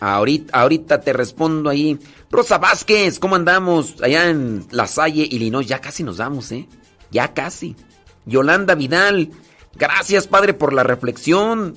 [0.00, 1.98] Ahorita, ahorita te respondo ahí.
[2.30, 3.96] Rosa Vázquez, ¿cómo andamos?
[4.02, 5.66] Allá en La Salle, Illinois.
[5.66, 6.66] Ya casi nos damos, ¿eh?
[7.10, 7.76] Ya casi.
[8.24, 9.30] Yolanda Vidal.
[9.76, 11.76] Gracias, padre, por la reflexión.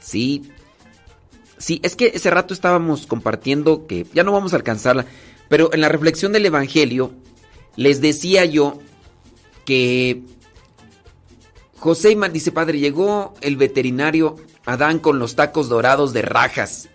[0.00, 0.50] Sí.
[1.58, 5.04] Sí, es que ese rato estábamos compartiendo que ya no vamos a alcanzarla.
[5.48, 7.12] Pero en la reflexión del Evangelio,
[7.76, 8.78] les decía yo
[9.64, 10.22] que
[11.78, 16.88] José Ima- dice, padre, llegó el veterinario Adán con los tacos dorados de rajas.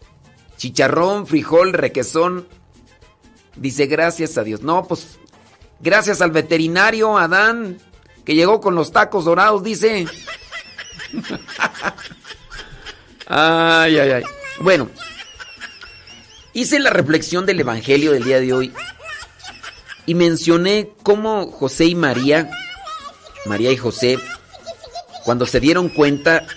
[0.63, 2.47] Chicharrón, frijol, requesón.
[3.57, 4.61] Dice, gracias a Dios.
[4.61, 5.19] No, pues,
[5.81, 7.79] gracias al veterinario Adán,
[8.23, 10.05] que llegó con los tacos dorados, dice.
[13.27, 14.23] ay, ay, ay.
[14.61, 14.89] Bueno,
[16.53, 18.73] hice la reflexión del Evangelio del día de hoy
[20.05, 22.49] y mencioné cómo José y María,
[23.45, 24.17] María y José,
[25.25, 26.47] cuando se dieron cuenta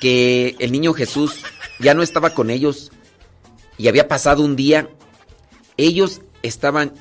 [0.00, 1.42] que el niño Jesús
[1.78, 2.90] ya no estaba con ellos
[3.80, 4.90] y había pasado un día,
[5.78, 6.92] ellos estaban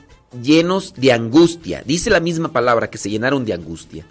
[0.42, 1.84] llenos de angustia.
[1.86, 4.06] Dice la misma palabra que se llenaron de angustia.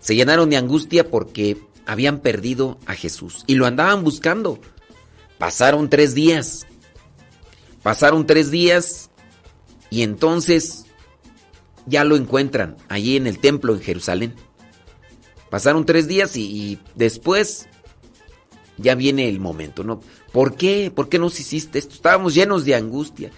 [0.00, 1.56] Se llenaron de angustia porque
[1.86, 4.58] habían perdido a Jesús y lo andaban buscando.
[5.38, 6.66] Pasaron tres días.
[7.82, 9.08] Pasaron tres días
[9.88, 10.84] y entonces
[11.86, 14.34] ya lo encuentran allí en el templo en Jerusalén.
[15.48, 17.66] Pasaron tres días y, y después
[18.76, 20.02] ya viene el momento, ¿no?
[20.32, 20.92] ¿Por qué?
[20.94, 21.94] ¿Por qué nos hiciste esto?
[21.94, 23.30] Estábamos llenos de angustia.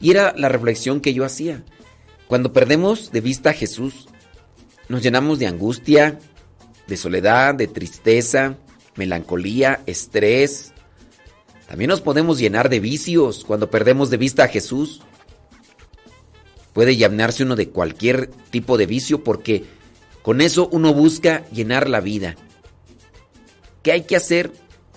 [0.00, 1.64] Y era la reflexión que yo hacía.
[2.26, 4.08] Cuando perdemos de vista a Jesús,
[4.88, 6.18] nos llenamos de angustia,
[6.86, 8.58] de soledad, de tristeza,
[8.96, 10.72] melancolía, estrés.
[11.66, 15.02] También nos podemos llenar de vicios cuando perdemos de vista a Jesús.
[16.72, 19.64] Puede llenarse uno de cualquier tipo de vicio porque
[20.22, 22.36] con eso uno busca llenar la vida.
[23.82, 24.52] ¿Qué hay que hacer?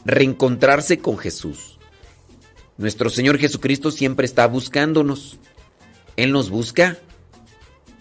[0.08, 1.78] Reencontrarse con Jesús.
[2.78, 5.38] Nuestro Señor Jesucristo siempre está buscándonos.
[6.16, 6.98] Él nos busca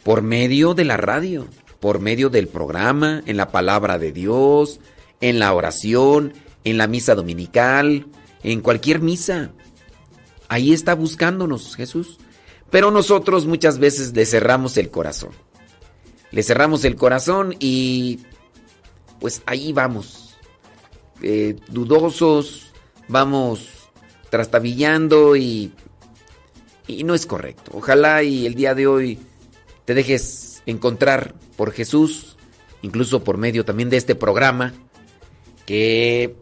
[0.05, 1.49] por medio de la radio,
[1.81, 4.79] por medio del programa, en la palabra de Dios,
[5.21, 8.07] en la oración, en la misa dominical,
[8.43, 9.51] en cualquier misa.
[10.49, 12.19] Ahí está buscándonos Jesús.
[12.71, 15.31] Pero nosotros muchas veces le cerramos el corazón.
[16.31, 18.21] Le cerramos el corazón y
[19.19, 20.26] pues ahí vamos.
[21.23, 22.73] Eh, dudosos,
[23.09, 23.89] vamos
[24.31, 25.73] trastabillando y,
[26.87, 27.73] y no es correcto.
[27.75, 29.19] Ojalá y el día de hoy
[29.85, 32.37] te dejes encontrar por Jesús,
[32.83, 34.75] incluso por medio también de este programa,
[35.65, 36.35] que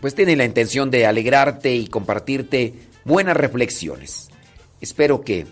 [0.00, 2.74] pues tiene la intención de alegrarte y compartirte
[3.04, 4.28] buenas reflexiones.
[4.80, 5.46] Espero que,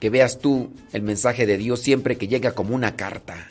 [0.00, 3.50] que veas tú el mensaje de Dios siempre que llega como una carta,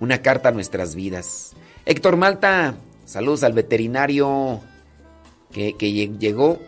[0.00, 1.52] una carta a nuestras vidas.
[1.86, 2.74] Héctor Malta,
[3.04, 4.60] saludos al veterinario
[5.52, 6.60] que, que llegó.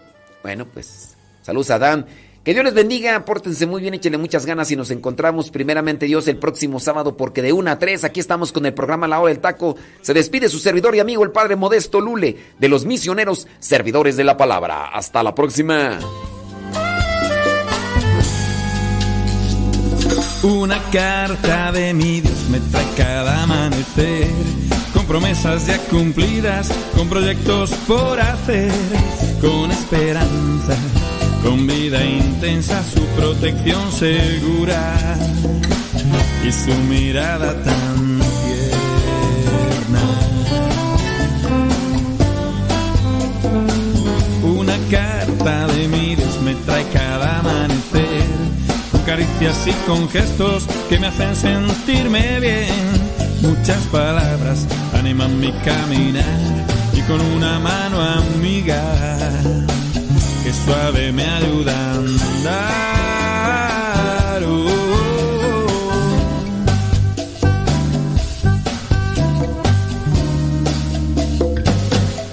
[0.43, 2.07] Bueno, pues saludos a Dan.
[2.45, 6.29] Que Dios les bendiga, pórtense muy bien, échenle muchas ganas y nos encontramos primeramente Dios
[6.29, 9.33] el próximo sábado porque de 1 a 3 aquí estamos con el programa La Hora
[9.33, 9.77] del Taco.
[10.03, 14.25] Se despide su servidor y amigo el Padre Modesto Lule de los misioneros servidores de
[14.25, 14.89] la palabra.
[14.89, 15.99] Hasta la próxima.
[20.43, 24.29] Una carta de mi Dios me trae cada amanecer,
[25.05, 28.73] con promesas ya cumplidas, con proyectos por hacer,
[29.41, 30.76] con esperanza
[31.42, 34.97] con vida intensa, su protección segura
[36.42, 40.00] y su mirada tan tierna.
[44.42, 48.24] Una carta de mi Dios me trae cada amanecer,
[48.91, 53.05] con caricias y con gestos que me hacen sentirme bien.
[53.42, 54.66] Muchas palabras
[55.05, 56.24] animan mi caminar
[56.94, 58.83] y con una mano amiga
[60.42, 63.34] que suave me ayuda a andar.
[64.49, 64.70] Oh.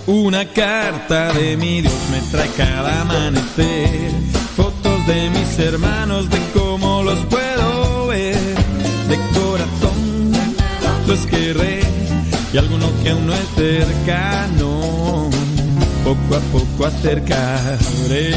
[0.07, 4.11] Una carta de mi Dios me trae cada amanecer,
[4.55, 8.55] fotos de mis hermanos, de cómo los puedo ver,
[9.09, 10.31] de corazón
[11.05, 12.00] los querré
[12.53, 15.29] y alguno que aún no es cercano
[16.03, 18.31] poco a poco acercaré.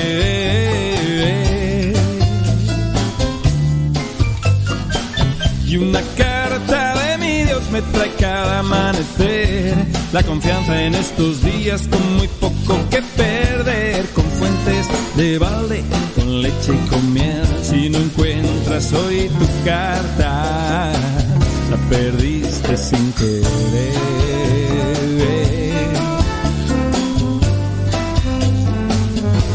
[5.67, 9.75] Y una carta de mi Dios me trae cada amanecer,
[10.13, 14.87] la confianza en estos días con muy poco que perder, con fuentes
[15.17, 15.83] de balde,
[16.15, 17.47] con leche y con miel.
[17.63, 20.93] Si no encuentras hoy tu carta,
[21.71, 23.95] la perdiste sin querer.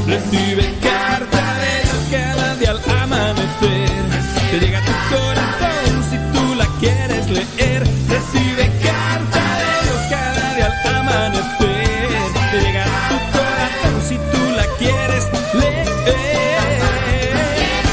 [0.08, 3.90] Recibe carta de los que al amanecer
[4.52, 4.79] te llega